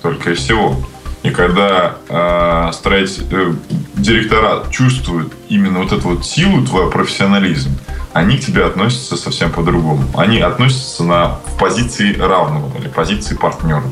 Только 0.00 0.30
и 0.30 0.34
всего. 0.34 0.76
И 1.24 1.30
когда 1.30 1.96
э, 2.08 2.70
строить, 2.72 3.18
э, 3.32 3.52
директора 3.94 4.62
чувствуют 4.70 5.32
именно 5.48 5.80
вот 5.80 5.92
эту 5.92 6.10
вот 6.10 6.24
силу, 6.24 6.64
твой 6.64 6.88
профессионализм, 6.88 7.70
они 8.18 8.36
к 8.36 8.44
тебе 8.44 8.64
относятся 8.64 9.16
совсем 9.16 9.52
по-другому. 9.52 10.04
Они 10.16 10.40
относятся 10.40 11.04
на, 11.04 11.38
в 11.46 11.58
позиции 11.58 12.14
равного 12.14 12.76
или 12.78 12.88
позиции 12.88 13.34
партнера. 13.34 13.84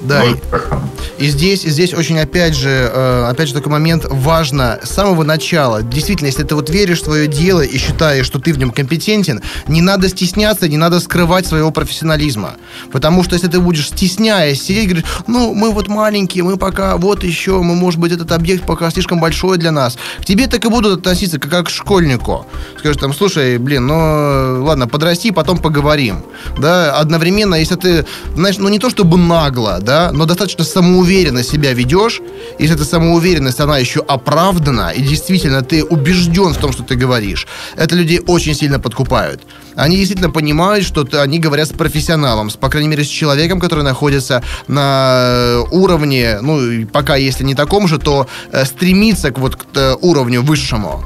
Да, 0.00 0.22
ну, 0.24 0.36
и, 1.18 1.24
и 1.24 1.28
здесь, 1.28 1.64
и 1.64 1.70
здесь 1.70 1.92
очень, 1.92 2.18
опять 2.18 2.54
же, 2.54 2.68
э, 2.70 3.26
опять 3.28 3.48
же, 3.48 3.54
такой 3.54 3.72
момент 3.72 4.06
важно 4.08 4.78
с 4.82 4.90
самого 4.90 5.24
начала. 5.24 5.82
Действительно, 5.82 6.28
если 6.28 6.44
ты 6.44 6.54
вот 6.54 6.70
веришь 6.70 7.00
в 7.00 7.04
свое 7.04 7.26
дело 7.26 7.60
и 7.60 7.76
считаешь, 7.78 8.24
что 8.24 8.38
ты 8.38 8.52
в 8.52 8.58
нем 8.58 8.70
компетентен, 8.70 9.42
не 9.66 9.82
надо 9.82 10.08
стесняться, 10.08 10.68
не 10.68 10.76
надо 10.76 11.00
скрывать 11.00 11.46
своего 11.46 11.70
профессионализма. 11.72 12.54
Потому 12.92 13.24
что 13.24 13.34
если 13.34 13.48
ты 13.48 13.60
будешь 13.60 13.88
стесняясь 13.88 14.62
сидеть 14.62 14.84
и 14.84 14.86
говорить, 14.86 15.06
ну, 15.26 15.52
мы 15.54 15.72
вот 15.72 15.88
маленькие, 15.88 16.44
мы 16.44 16.56
пока 16.56 16.96
вот 16.96 17.24
еще, 17.24 17.60
мы, 17.60 17.74
может 17.74 17.98
быть, 17.98 18.12
этот 18.12 18.30
объект 18.32 18.64
пока 18.64 18.90
слишком 18.90 19.20
большой 19.20 19.58
для 19.58 19.72
нас, 19.72 19.98
к 20.20 20.24
тебе 20.24 20.46
так 20.46 20.64
и 20.64 20.68
будут 20.68 21.00
относиться, 21.00 21.38
как, 21.38 21.50
как 21.50 21.66
к 21.66 21.70
школьнику. 21.70 22.46
Скажешь 22.78 23.00
там, 23.00 23.12
слушай, 23.12 23.58
блин, 23.68 23.86
ну, 23.86 24.64
ладно, 24.64 24.88
подрасти, 24.88 25.30
потом 25.30 25.58
поговорим. 25.58 26.22
Да, 26.58 26.98
одновременно, 26.98 27.54
если 27.54 27.74
ты, 27.74 28.06
знаешь, 28.34 28.56
ну, 28.58 28.70
не 28.70 28.78
то 28.78 28.88
чтобы 28.88 29.18
нагло, 29.18 29.78
да, 29.82 30.10
но 30.12 30.24
достаточно 30.24 30.64
самоуверенно 30.64 31.42
себя 31.42 31.74
ведешь, 31.74 32.22
если 32.58 32.76
эта 32.76 32.84
самоуверенность, 32.86 33.60
она 33.60 33.76
еще 33.76 34.00
оправдана, 34.00 34.90
и 34.96 35.02
действительно 35.02 35.60
ты 35.60 35.84
убежден 35.84 36.54
в 36.54 36.56
том, 36.56 36.72
что 36.72 36.82
ты 36.82 36.94
говоришь, 36.94 37.46
это 37.76 37.94
людей 37.94 38.20
очень 38.26 38.54
сильно 38.54 38.80
подкупают. 38.80 39.42
Они 39.76 39.96
действительно 39.96 40.30
понимают, 40.30 40.86
что 40.86 41.06
они 41.20 41.38
говорят 41.38 41.68
с 41.68 41.72
профессионалом, 41.72 42.48
с, 42.48 42.56
по 42.56 42.70
крайней 42.70 42.88
мере, 42.88 43.04
с 43.04 43.08
человеком, 43.08 43.60
который 43.60 43.84
находится 43.84 44.42
на 44.66 45.58
уровне, 45.70 46.38
ну, 46.40 46.86
пока 46.86 47.16
если 47.16 47.44
не 47.44 47.54
таком 47.54 47.86
же, 47.86 47.98
то 47.98 48.26
э, 48.50 48.64
стремится 48.64 49.30
к 49.30 49.38
вот 49.38 49.56
к 49.56 49.66
э, 49.74 49.94
уровню 50.00 50.42
высшему. 50.42 51.04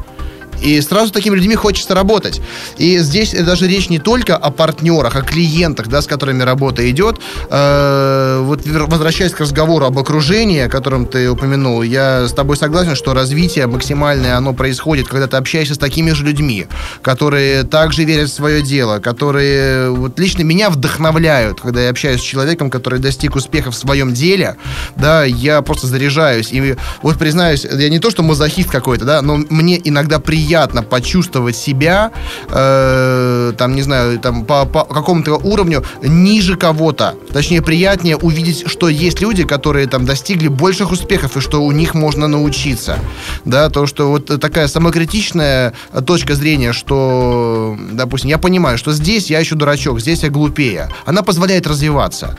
И 0.63 0.81
сразу 0.81 1.09
с 1.09 1.13
такими 1.13 1.35
людьми 1.35 1.55
хочется 1.55 1.95
работать. 1.95 2.41
И 2.79 2.99
здесь 2.99 3.33
даже 3.33 3.67
речь 3.67 3.89
не 3.89 3.99
только 3.99 4.37
о 4.37 4.51
партнерах, 4.51 5.17
о 5.17 5.23
клиентах, 5.23 5.89
да, 5.89 6.01
с 6.01 6.07
которыми 6.07 6.43
работа 6.43 6.89
идет. 6.91 7.21
Э, 7.51 8.41
вот 8.43 8.65
возвращаясь 8.65 9.33
к 9.33 9.41
разговору 9.41 9.87
об 9.87 9.99
окружении, 9.99 10.61
о 10.61 10.69
котором 10.69 11.07
ты 11.07 11.29
упомянул, 11.29 11.83
я 11.83 12.29
с 12.29 12.33
тобой 12.33 12.57
согласен, 12.57 12.95
что 12.95 13.13
развитие 13.13 13.67
максимальное, 13.67 14.37
оно 14.37 14.53
происходит, 14.53 15.09
когда 15.09 15.27
ты 15.27 15.37
общаешься 15.37 15.75
с 15.75 15.79
такими 15.79 16.13
же 16.13 16.25
людьми, 16.25 16.67
которые 17.03 17.65
также 17.65 18.05
верят 18.05 18.31
в 18.31 18.35
свое 18.35 18.63
дело, 18.63 19.01
которые 19.01 19.91
вот 19.91 20.19
лично 20.19 20.43
меня 20.43 20.71
вдохновляют, 20.71 21.61
когда 21.61 21.83
я 21.83 21.91
общаюсь 21.91 22.21
с 22.21 22.25
человеком, 22.25 22.71
который 22.71 23.01
достиг 23.01 23.35
успеха 23.35 23.71
в 23.71 23.75
своем 23.75 24.15
деле, 24.15 24.57
да, 24.97 25.25
я 25.25 25.63
просто 25.63 25.89
заряжаюсь. 25.89 26.53
И 26.53 26.77
вот 27.03 27.19
признаюсь, 27.19 27.65
я 27.65 27.89
не 27.89 27.99
то, 27.99 28.11
что 28.11 28.23
мазохист 28.23 28.71
какой-то, 28.71 29.05
да, 29.05 29.23
но 29.23 29.37
мне 29.49 29.81
иногда 29.83 30.21
приятно 30.21 30.52
приятно 30.53 30.83
почувствовать 30.83 31.57
себя, 31.57 32.11
э, 32.51 33.53
там, 33.57 33.75
не 33.75 33.81
знаю, 33.81 34.19
там, 34.19 34.45
по, 34.45 34.67
по 34.67 34.85
какому-то 34.85 35.37
уровню 35.37 35.83
ниже 36.03 36.57
кого-то. 36.57 37.15
Точнее, 37.33 37.63
приятнее 37.63 38.19
увидеть, 38.19 38.65
что 38.67 38.91
есть 38.91 39.23
люди, 39.23 39.45
которые 39.45 39.87
там 39.87 40.05
достигли 40.05 40.49
больших 40.49 40.91
успехов, 40.93 41.39
и 41.39 41.41
что 41.41 41.63
у 41.63 41.73
них 41.73 41.95
можно 41.95 42.29
научиться. 42.29 42.99
Да, 43.47 43.71
то, 43.71 43.87
что 43.87 44.11
вот 44.11 44.27
такая 44.41 44.69
самокритичная 44.69 45.73
точка 46.07 46.35
зрения, 46.35 46.75
что, 46.75 47.75
допустим, 47.93 48.29
я 48.29 48.37
понимаю, 48.37 48.77
что 48.77 48.93
здесь 48.93 49.31
я 49.31 49.41
еще 49.41 49.55
дурачок, 49.55 50.01
здесь 50.01 50.23
я 50.23 50.29
глупее. 50.29 50.91
Она 51.07 51.23
позволяет 51.23 51.67
развиваться. 51.67 52.39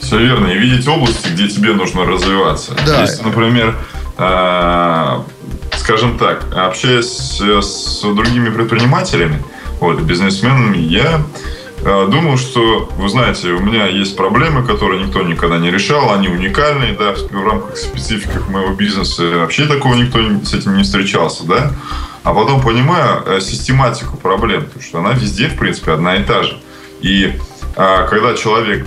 Все 0.00 0.18
верно. 0.18 0.46
И 0.46 0.56
видеть 0.56 0.86
области, 0.86 1.30
где 1.30 1.48
тебе 1.48 1.72
нужно 1.72 2.04
развиваться. 2.04 2.76
Да. 2.86 3.02
Если, 3.02 3.24
например, 3.24 3.76
а, 4.16 5.24
скажем 5.76 6.18
так, 6.18 6.46
общаясь 6.54 7.40
с 7.40 8.02
другими 8.02 8.50
предпринимателями, 8.50 9.42
вот, 9.80 10.00
бизнесменами, 10.00 10.78
я 10.78 11.22
э, 11.82 12.08
думал, 12.10 12.36
что, 12.36 12.88
вы 12.96 13.08
знаете, 13.08 13.50
у 13.50 13.60
меня 13.60 13.86
есть 13.86 14.16
проблемы, 14.16 14.66
которые 14.66 15.04
никто 15.04 15.22
никогда 15.22 15.58
не 15.58 15.70
решал, 15.70 16.12
они 16.12 16.28
уникальные, 16.28 16.94
да, 16.94 17.14
в 17.14 17.46
рамках 17.46 17.76
спецификах 17.76 18.48
моего 18.48 18.74
бизнеса 18.74 19.22
вообще 19.38 19.66
такого 19.66 19.94
никто 19.94 20.18
с 20.44 20.54
этим 20.54 20.76
не 20.76 20.82
встречался, 20.82 21.44
да. 21.46 21.72
А 22.24 22.34
потом 22.34 22.60
понимаю 22.60 23.22
э, 23.24 23.40
систематику 23.40 24.16
проблем, 24.16 24.64
потому 24.64 24.82
что 24.82 24.98
она 24.98 25.12
везде, 25.12 25.48
в 25.48 25.56
принципе, 25.56 25.92
одна 25.92 26.16
и 26.16 26.24
та 26.24 26.42
же. 26.42 26.58
И 27.00 27.32
когда 28.10 28.34
человек, 28.34 28.86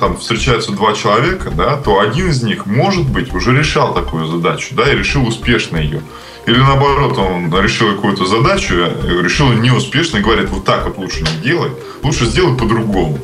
там 0.00 0.16
встречаются 0.16 0.72
два 0.72 0.94
человека, 0.94 1.50
да, 1.50 1.76
то 1.76 2.00
один 2.00 2.28
из 2.30 2.42
них, 2.42 2.66
может 2.66 3.08
быть, 3.08 3.32
уже 3.32 3.56
решал 3.56 3.94
такую 3.94 4.26
задачу, 4.26 4.74
да, 4.74 4.92
и 4.92 4.96
решил 4.96 5.24
успешно 5.24 5.76
ее. 5.76 6.02
Или 6.46 6.58
наоборот, 6.58 7.16
он 7.18 7.54
решил 7.62 7.94
какую-то 7.94 8.26
задачу, 8.26 8.74
решил 8.74 9.52
неуспешно 9.52 10.18
и 10.18 10.22
говорит, 10.22 10.48
вот 10.50 10.64
так 10.64 10.86
вот 10.86 10.98
лучше 10.98 11.20
не 11.20 11.42
делай, 11.42 11.70
лучше 12.02 12.24
сделай 12.24 12.58
по-другому. 12.58 13.18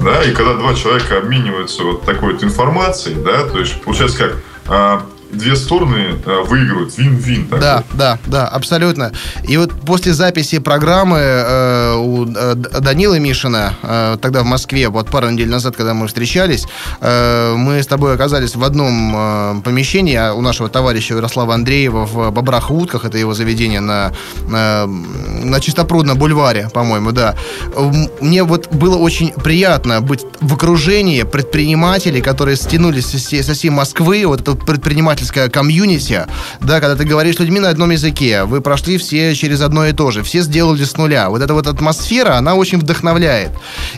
Да, 0.00 0.22
и 0.24 0.32
когда 0.32 0.54
два 0.54 0.74
человека 0.74 1.18
обмениваются 1.18 1.84
вот 1.84 2.04
такой 2.04 2.32
вот 2.32 2.42
информацией, 2.42 3.16
да, 3.16 3.44
то 3.44 3.58
есть 3.58 3.80
получается 3.82 4.18
как 4.18 4.36
а, 4.66 5.06
две 5.32 5.56
стороны 5.56 6.20
э, 6.24 6.42
выигрывают, 6.46 6.96
вин-вин. 6.96 7.48
Да, 7.48 7.84
да, 7.94 8.18
да, 8.26 8.46
абсолютно. 8.46 9.12
И 9.48 9.56
вот 9.56 9.72
после 9.72 10.12
записи 10.12 10.58
программы 10.58 11.18
э, 11.18 11.94
у 11.96 12.26
э, 12.26 12.54
Данила 12.54 13.18
Мишина, 13.18 13.74
э, 13.82 14.18
тогда 14.20 14.42
в 14.42 14.46
Москве, 14.46 14.88
вот 14.88 15.08
пару 15.08 15.30
недель 15.30 15.48
назад, 15.48 15.74
когда 15.76 15.94
мы 15.94 16.06
встречались, 16.06 16.66
э, 17.00 17.54
мы 17.56 17.82
с 17.82 17.86
тобой 17.86 18.14
оказались 18.14 18.54
в 18.54 18.62
одном 18.62 19.12
э, 19.14 19.60
помещении 19.64 20.14
а 20.14 20.34
у 20.34 20.42
нашего 20.42 20.68
товарища 20.68 21.14
Ярослава 21.14 21.54
Андреева 21.54 22.04
в 22.04 22.30
Бобрах 22.30 22.70
и 22.70 22.74
Утках, 22.74 23.04
это 23.04 23.16
его 23.16 23.32
заведение 23.34 23.80
на, 23.80 24.12
на, 24.48 24.86
на 24.86 25.60
Чистопрудном 25.60 26.18
бульваре, 26.18 26.68
по-моему, 26.72 27.12
да. 27.12 27.34
Мне 28.20 28.44
вот 28.44 28.72
было 28.72 28.96
очень 28.96 29.32
приятно 29.32 30.00
быть 30.00 30.24
в 30.40 30.54
окружении 30.54 31.22
предпринимателей, 31.22 32.20
которые 32.20 32.56
стянулись 32.56 33.06
со 33.06 33.54
всей 33.54 33.70
Москвы, 33.70 34.24
вот 34.26 34.42
этот 34.42 34.64
предприниматель 34.66 35.21
предпринимательское 35.22 35.48
комьюнити, 35.48 36.26
да, 36.60 36.80
когда 36.80 36.96
ты 36.96 37.04
говоришь 37.04 37.36
с 37.36 37.38
людьми 37.38 37.60
на 37.60 37.68
одном 37.68 37.90
языке, 37.90 38.44
вы 38.44 38.60
прошли 38.60 38.98
все 38.98 39.34
через 39.34 39.60
одно 39.60 39.86
и 39.86 39.92
то 39.92 40.10
же, 40.10 40.22
все 40.22 40.42
сделали 40.42 40.84
с 40.84 40.96
нуля. 40.96 41.30
Вот 41.30 41.42
эта 41.42 41.54
вот 41.54 41.66
атмосфера, 41.66 42.36
она 42.36 42.54
очень 42.54 42.78
вдохновляет. 42.78 43.50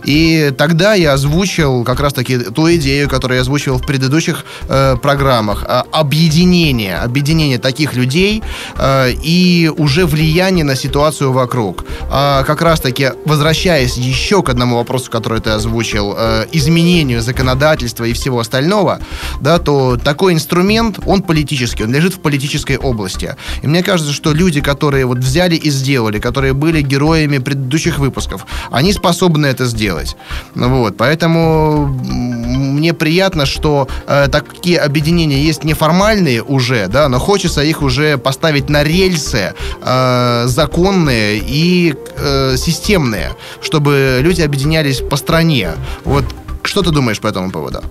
И 0.04 0.52
тогда 0.56 0.94
я 0.94 1.14
озвучил 1.14 1.84
как 1.84 2.00
раз-таки 2.00 2.38
ту 2.38 2.72
идею, 2.74 3.08
которую 3.08 3.36
я 3.36 3.42
озвучивал 3.42 3.78
в 3.78 3.86
предыдущих 3.86 4.44
э, 4.68 4.96
программах. 5.00 5.64
Э, 5.66 5.82
объединение, 5.92 6.96
объединение 6.96 7.58
таких 7.58 7.94
людей 7.94 8.42
э, 8.76 9.12
и 9.22 9.70
уже 9.76 10.06
влияние 10.06 10.64
на 10.64 10.76
ситуацию 10.76 11.32
вокруг. 11.32 11.84
Э, 12.10 12.44
как 12.46 12.62
раз-таки, 12.62 13.12
возвращаясь 13.24 13.96
еще 13.96 14.42
к 14.42 14.48
одному 14.48 14.76
вопросу, 14.76 15.10
который 15.10 15.40
ты 15.40 15.50
озвучил, 15.50 16.14
э, 16.16 16.46
изменению 16.52 17.22
законодательства 17.22 18.04
и 18.04 18.12
всего 18.12 18.40
остального, 18.40 18.98
да, 19.40 19.58
то 19.58 19.96
такой 19.96 20.34
инструмент, 20.34 20.98
он 21.06 21.13
политический, 21.22 21.84
он 21.84 21.92
лежит 21.92 22.14
в 22.14 22.20
политической 22.20 22.76
области. 22.76 23.36
И 23.62 23.66
мне 23.66 23.82
кажется, 23.82 24.12
что 24.12 24.32
люди, 24.32 24.60
которые 24.60 25.06
вот 25.06 25.18
взяли 25.18 25.56
и 25.56 25.70
сделали, 25.70 26.18
которые 26.18 26.52
были 26.52 26.80
героями 26.80 27.38
предыдущих 27.38 27.98
выпусков, 27.98 28.46
они 28.70 28.92
способны 28.92 29.46
это 29.46 29.66
сделать. 29.66 30.16
Вот, 30.54 30.96
поэтому 30.96 31.86
мне 31.86 32.92
приятно, 32.92 33.46
что 33.46 33.88
э, 34.06 34.28
такие 34.28 34.78
объединения 34.78 35.42
есть 35.42 35.64
неформальные 35.64 36.42
уже, 36.42 36.88
да, 36.88 37.08
но 37.08 37.18
хочется 37.18 37.62
их 37.62 37.82
уже 37.82 38.18
поставить 38.18 38.68
на 38.68 38.82
рельсы 38.82 39.54
э, 39.82 40.44
законные 40.46 41.38
и 41.38 41.94
э, 42.16 42.56
системные, 42.56 43.32
чтобы 43.62 44.18
люди 44.20 44.42
объединялись 44.42 45.00
по 45.00 45.16
стране. 45.16 45.72
Вот 46.04 46.24
что 46.62 46.82
ты 46.82 46.90
думаешь 46.90 47.20
по 47.20 47.26
этому 47.26 47.50
поводу? 47.50 47.82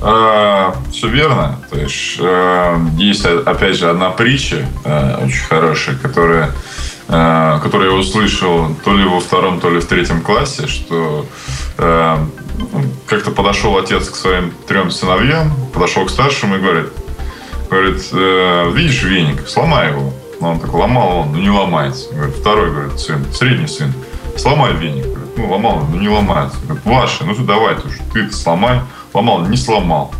А, 0.00 0.76
все 0.92 1.08
верно. 1.08 1.58
То 1.70 1.78
есть 1.78 2.16
э, 2.20 2.78
есть 2.96 3.24
опять 3.24 3.76
же 3.76 3.90
одна 3.90 4.10
притча 4.10 4.66
э, 4.84 5.24
очень 5.24 5.44
хорошая, 5.44 5.96
которая, 5.96 6.52
э, 7.08 7.58
которую 7.62 7.90
я 7.90 7.96
услышал 7.96 8.74
то 8.84 8.94
ли 8.94 9.04
во 9.04 9.18
втором, 9.20 9.60
то 9.60 9.70
ли 9.70 9.80
в 9.80 9.86
третьем 9.86 10.20
классе, 10.20 10.68
что 10.68 11.26
э, 11.78 12.16
как-то 13.06 13.32
подошел 13.32 13.76
отец 13.76 14.08
к 14.08 14.14
своим 14.14 14.52
трем 14.68 14.90
сыновьям, 14.90 15.52
подошел 15.74 16.06
к 16.06 16.10
старшему 16.10 16.56
и 16.56 16.60
говорит, 16.60 16.92
говорит, 17.68 18.08
э, 18.12 18.70
видишь 18.72 19.02
веник, 19.02 19.48
сломай 19.48 19.90
его. 19.90 20.12
Но 20.40 20.52
он 20.52 20.60
такой 20.60 20.80
ломал, 20.80 21.18
он, 21.18 21.32
ну 21.32 21.38
не 21.38 21.50
ломается. 21.50 22.14
Говорит, 22.14 22.36
второй, 22.36 22.70
говорит, 22.70 23.00
сын, 23.00 23.24
средний 23.32 23.66
сын, 23.66 23.92
сломай 24.36 24.74
веник. 24.74 25.06
Говорит, 25.06 25.36
ну 25.36 25.50
ломал, 25.50 25.88
ну 25.90 25.98
не 25.98 26.08
ломается. 26.08 26.56
Говорит, 26.62 26.84
ваши, 26.84 27.24
ну 27.24 27.34
давай, 27.44 27.74
ты, 27.74 27.88
ты 28.12 28.30
сломай. 28.30 28.80
Ломал, 29.12 29.46
не 29.46 29.56
сломал. 29.56 30.12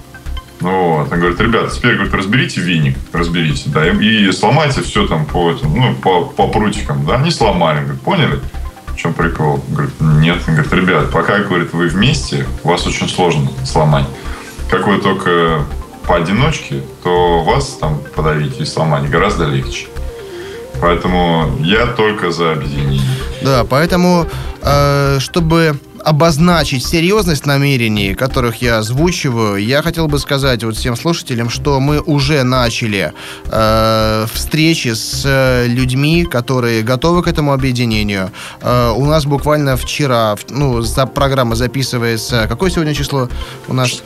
Ну 0.60 0.96
вот. 0.96 1.12
Он 1.12 1.18
говорит, 1.18 1.40
ребята, 1.40 1.74
теперь 1.74 1.94
говорит, 1.94 2.14
разберите 2.14 2.60
веник, 2.60 2.96
разберите, 3.12 3.64
да, 3.66 3.88
и, 3.88 4.28
и 4.28 4.32
сломайте 4.32 4.82
все 4.82 5.06
там 5.06 5.24
по 5.24 5.52
этим, 5.52 5.74
ну, 5.74 5.94
по, 5.94 6.24
по 6.24 6.48
прутикам, 6.48 7.06
да, 7.06 7.18
не 7.18 7.30
сломали, 7.30 7.80
говорит, 7.80 8.02
поняли? 8.02 8.40
В 8.88 8.96
чем 8.96 9.14
прикол? 9.14 9.64
Говорит, 9.68 9.94
нет. 10.00 10.38
Он 10.48 10.54
говорит, 10.54 10.72
ребят, 10.72 11.10
пока, 11.12 11.38
говорит, 11.38 11.72
вы 11.72 11.86
вместе, 11.86 12.46
вас 12.64 12.86
очень 12.86 13.08
сложно 13.08 13.48
сломать. 13.64 14.06
Как 14.68 14.88
вы 14.88 14.98
только 14.98 15.64
поодиночке, 16.06 16.82
то 17.04 17.44
вас 17.44 17.76
там 17.80 18.00
подавить 18.16 18.58
и 18.58 18.64
сломать 18.64 19.08
гораздо 19.08 19.44
легче. 19.44 19.86
Поэтому 20.80 21.56
я 21.60 21.86
только 21.86 22.32
за 22.32 22.52
объединение. 22.52 23.02
Да, 23.42 23.64
поэтому, 23.64 24.26
э, 24.62 25.18
чтобы 25.20 25.78
обозначить 26.04 26.84
серьезность 26.84 27.46
намерений, 27.46 28.14
которых 28.14 28.62
я 28.62 28.78
озвучиваю, 28.78 29.56
я 29.56 29.82
хотел 29.82 30.08
бы 30.08 30.18
сказать 30.18 30.64
вот 30.64 30.76
всем 30.76 30.96
слушателям, 30.96 31.50
что 31.50 31.80
мы 31.80 32.00
уже 32.00 32.42
начали 32.42 33.12
э, 33.46 34.26
встречи 34.32 34.94
с 34.94 35.22
э, 35.24 35.66
людьми, 35.66 36.24
которые 36.24 36.82
готовы 36.82 37.22
к 37.22 37.28
этому 37.28 37.52
объединению. 37.52 38.30
Э, 38.60 38.92
у 38.96 39.04
нас 39.04 39.24
буквально 39.24 39.76
вчера, 39.76 40.36
ну, 40.48 40.80
за 40.80 41.06
программа 41.06 41.56
записывается, 41.56 42.46
какое 42.48 42.70
сегодня 42.70 42.94
число 42.94 43.28
у 43.68 43.74
нас? 43.74 44.02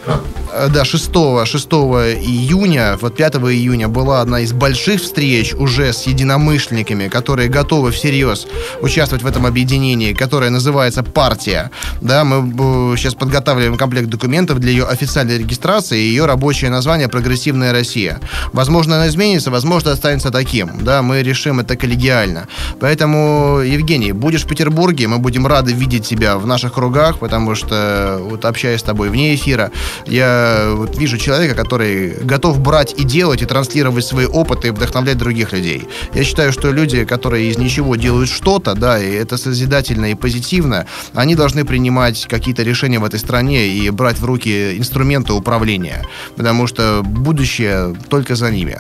Э, 0.53 0.69
да, 0.69 0.85
6, 0.85 1.05
6 1.05 1.67
июня, 1.67 2.99
вот 3.01 3.17
5 3.17 3.35
июня 3.37 3.89
была 3.89 4.21
одна 4.21 4.41
из 4.41 4.53
больших 4.53 5.01
встреч 5.03 5.55
уже 5.55 5.93
с 5.93 6.03
единомышленниками, 6.03 7.09
которые 7.09 7.49
готовы 7.49 7.91
всерьез 7.91 8.47
участвовать 8.81 9.23
в 9.23 9.27
этом 9.27 9.47
объединении, 9.47 10.13
которое 10.13 10.51
называется 10.51 11.03
«Партия». 11.03 11.71
Да, 12.01 12.25
мы 12.25 12.97
сейчас 12.97 13.15
подготавливаем 13.15 13.77
комплект 13.77 14.09
документов 14.09 14.59
для 14.59 14.71
ее 14.71 14.85
официальной 14.85 15.39
регистрации, 15.39 15.99
ее 15.99 16.27
рабочее 16.27 16.71
название 16.71 17.09
«Прогрессивная 17.09 17.73
Россия». 17.73 18.21
Возможно, 18.53 18.97
она 18.97 19.09
изменится, 19.09 19.51
возможно, 19.51 19.93
останется 19.93 20.31
таким. 20.31 20.83
Да, 20.83 21.03
мы 21.03 21.23
решим 21.23 21.61
это 21.61 21.77
коллегиально. 21.77 22.49
Поэтому, 22.81 23.61
Евгений, 23.61 24.13
будешь 24.13 24.45
в 24.45 24.49
Петербурге, 24.49 25.09
мы 25.09 25.19
будем 25.19 25.47
рады 25.47 25.73
видеть 25.73 26.07
тебя 26.07 26.39
в 26.39 26.47
наших 26.47 26.75
кругах, 26.75 27.19
потому 27.19 27.55
что, 27.55 28.19
вот 28.21 28.45
общаясь 28.45 28.81
с 28.81 28.83
тобой 28.83 29.09
вне 29.11 29.35
эфира, 29.35 29.71
я 30.07 30.73
вот 30.75 30.99
вижу 30.99 31.19
человека, 31.19 31.55
который 31.55 32.15
готов 32.23 32.61
брать 32.61 32.95
и 32.97 33.05
делать, 33.05 33.43
и 33.43 33.47
транслировать 33.47 34.05
свои 34.05 34.27
опыты, 34.27 34.69
и 34.69 34.71
вдохновлять 34.71 35.19
других 35.19 35.53
людей. 35.53 35.89
Я 36.15 36.25
считаю, 36.25 36.53
что 36.53 36.71
люди, 36.71 37.05
которые 37.05 37.51
из 37.51 37.59
ничего 37.59 37.97
делают 37.97 38.29
что-то, 38.29 38.75
да, 38.75 38.99
и 38.99 39.13
это 39.13 39.37
созидательно 39.37 40.07
и 40.07 40.15
позитивно, 40.15 40.87
они 41.15 41.35
должны 41.35 41.65
принимать 41.73 42.27
какие-то 42.29 42.63
решения 42.63 42.99
в 42.99 43.05
этой 43.05 43.19
стране 43.19 43.67
и 43.69 43.89
брать 43.89 44.19
в 44.19 44.25
руки 44.27 44.77
инструменты 44.77 45.33
управления, 45.33 46.05
потому 46.37 46.67
что 46.67 47.01
будущее 47.03 47.97
только 48.11 48.35
за 48.35 48.51
ними. 48.51 48.79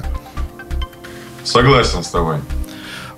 Согласен 1.42 2.04
с 2.04 2.08
тобой. 2.08 2.36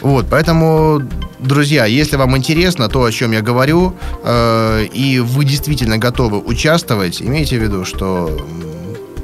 Вот, 0.00 0.26
поэтому, 0.30 1.02
друзья, 1.40 1.86
если 1.86 2.14
вам 2.16 2.36
интересно 2.36 2.88
то, 2.88 3.02
о 3.02 3.10
чем 3.10 3.32
я 3.32 3.40
говорю, 3.40 3.96
э, 4.22 4.84
и 4.94 5.18
вы 5.18 5.44
действительно 5.44 5.98
готовы 5.98 6.38
участвовать, 6.38 7.20
имейте 7.20 7.58
в 7.58 7.62
виду, 7.62 7.84
что 7.84 8.30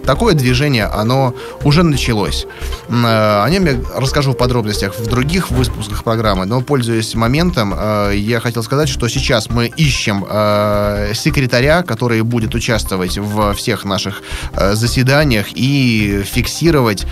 такое 0.05 0.35
движение, 0.35 0.87
оно 0.87 1.35
уже 1.65 1.83
началось. 1.83 2.47
Э, 2.89 3.43
о 3.45 3.51
нем 3.51 3.67
я 3.67 3.77
расскажу 3.97 4.33
в 4.33 4.37
подробностях 4.37 4.99
в 4.99 5.07
других 5.07 5.51
выпусках 5.51 6.05
программы, 6.05 6.47
но, 6.47 6.61
пользуясь 6.61 7.15
моментом, 7.15 7.75
э, 7.77 8.13
я 8.17 8.41
хотел 8.41 8.63
сказать, 8.63 8.89
что 8.89 9.09
сейчас 9.09 9.51
мы 9.51 9.67
ищем 9.67 10.25
э, 10.29 11.13
секретаря, 11.15 11.83
который 11.83 12.23
будет 12.23 12.55
участвовать 12.55 13.19
в 13.19 13.55
всех 13.55 13.85
наших 13.85 14.23
заседаниях 14.73 15.47
и 15.55 16.23
фиксировать, 16.25 17.07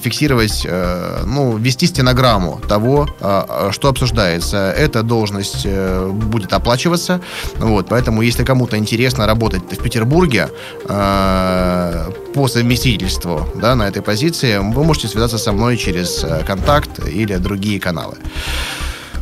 фиксировать, 0.00 0.66
ну, 1.24 1.56
вести 1.56 1.86
стенограмму 1.86 2.60
того, 2.68 3.08
что 3.70 3.88
обсуждается. 3.88 4.72
Эта 4.76 5.02
должность 5.02 5.66
будет 5.66 6.52
оплачиваться, 6.52 7.20
вот, 7.56 7.88
поэтому, 7.88 8.22
если 8.22 8.44
кому-то 8.44 8.76
интересно 8.76 9.26
работать 9.26 9.62
в 9.70 9.82
Петербурге, 9.82 10.48
по 12.38 12.46
совместительству 12.46 13.48
да, 13.56 13.74
на 13.74 13.88
этой 13.88 14.00
позиции, 14.00 14.58
вы 14.58 14.84
можете 14.84 15.08
связаться 15.08 15.38
со 15.38 15.50
мной 15.50 15.76
через 15.76 16.22
э, 16.22 16.44
контакт 16.46 17.04
или 17.04 17.34
другие 17.34 17.80
каналы. 17.80 18.14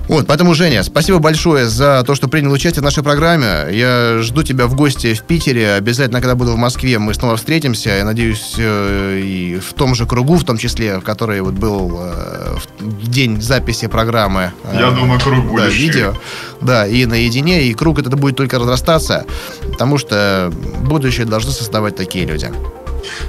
Вот, 0.08 0.26
поэтому, 0.26 0.54
Женя, 0.54 0.82
спасибо 0.82 1.18
большое 1.18 1.66
за 1.66 2.04
то, 2.06 2.14
что 2.14 2.28
принял 2.28 2.52
участие 2.52 2.80
в 2.80 2.84
нашей 2.84 3.02
программе. 3.02 3.66
Я 3.72 4.18
жду 4.20 4.42
тебя 4.42 4.66
в 4.66 4.76
гости 4.76 5.14
в 5.14 5.22
Питере. 5.22 5.72
Обязательно, 5.72 6.20
когда 6.20 6.34
буду 6.34 6.52
в 6.52 6.56
Москве, 6.56 6.98
мы 6.98 7.12
снова 7.14 7.36
встретимся. 7.36 7.90
Я 7.90 8.04
надеюсь, 8.04 8.54
э, 8.58 9.20
и 9.24 9.58
в 9.58 9.72
том 9.72 9.94
же 9.94 10.06
кругу, 10.06 10.36
в 10.36 10.44
том 10.44 10.58
числе, 10.58 10.98
в 10.98 11.02
который 11.02 11.40
вот 11.40 11.54
был 11.54 11.98
э, 11.98 12.56
в 12.80 13.08
день 13.08 13.40
записи 13.40 13.88
программы. 13.88 14.52
Я 14.74 14.90
думаю, 14.90 15.18
круг 15.18 15.42
будет 15.44 15.64
да, 15.64 15.68
видео. 15.70 16.14
Да, 16.60 16.86
и 16.86 17.06
наедине, 17.06 17.64
и 17.64 17.72
круг 17.72 17.98
это 17.98 18.10
будет 18.10 18.36
только 18.36 18.58
разрастаться, 18.58 19.24
потому 19.72 19.98
что 19.98 20.52
будущее 20.82 21.24
должны 21.24 21.50
создавать 21.50 21.96
такие 21.96 22.26
люди. 22.26 22.52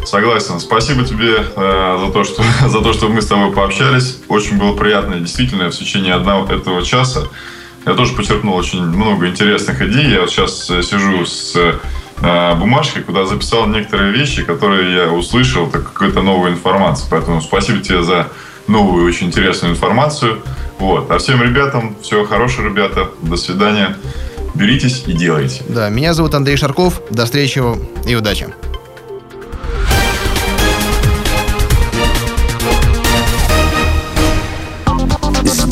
Согласен. 0.05 0.59
Спасибо 0.59 1.03
тебе 1.03 1.37
э, 1.55 1.97
за, 2.05 2.11
то, 2.11 2.23
что, 2.23 2.43
за 2.67 2.81
то, 2.81 2.93
что 2.93 3.09
мы 3.09 3.21
с 3.21 3.27
тобой 3.27 3.51
пообщались. 3.51 4.19
Очень 4.27 4.57
было 4.57 4.75
приятно. 4.75 5.19
Действительно, 5.19 5.69
в 5.69 5.75
течение 5.75 6.13
одного 6.13 6.51
этого 6.51 6.83
часа 6.83 7.27
я 7.85 7.93
тоже 7.93 8.13
подчеркнул 8.13 8.55
очень 8.55 8.83
много 8.83 9.27
интересных 9.27 9.81
идей. 9.81 10.09
Я 10.09 10.21
вот 10.21 10.29
сейчас 10.29 10.69
э, 10.69 10.81
сижу 10.83 11.25
с 11.25 11.55
э, 11.55 12.55
бумажкой, 12.55 13.03
куда 13.03 13.25
записал 13.25 13.67
некоторые 13.67 14.11
вещи, 14.11 14.43
которые 14.43 14.95
я 14.95 15.11
услышал, 15.11 15.67
это 15.67 15.79
какая-то 15.79 16.21
новая 16.21 16.51
информация. 16.51 17.07
Поэтому 17.09 17.41
спасибо 17.41 17.79
тебе 17.79 18.03
за 18.03 18.27
новую, 18.67 19.05
очень 19.05 19.27
интересную 19.27 19.73
информацию. 19.73 20.41
Вот. 20.79 21.09
А 21.09 21.17
всем 21.17 21.41
ребятам 21.41 21.95
всего 22.01 22.25
хорошего, 22.25 22.65
ребята. 22.65 23.09
До 23.21 23.37
свидания. 23.37 23.95
Беритесь 24.53 25.03
и 25.07 25.13
делайте. 25.13 25.63
Да, 25.69 25.89
меня 25.89 26.13
зовут 26.13 26.33
Андрей 26.33 26.57
Шарков. 26.57 27.01
До 27.11 27.25
встречи 27.25 27.61
и 28.07 28.15
удачи. 28.15 28.47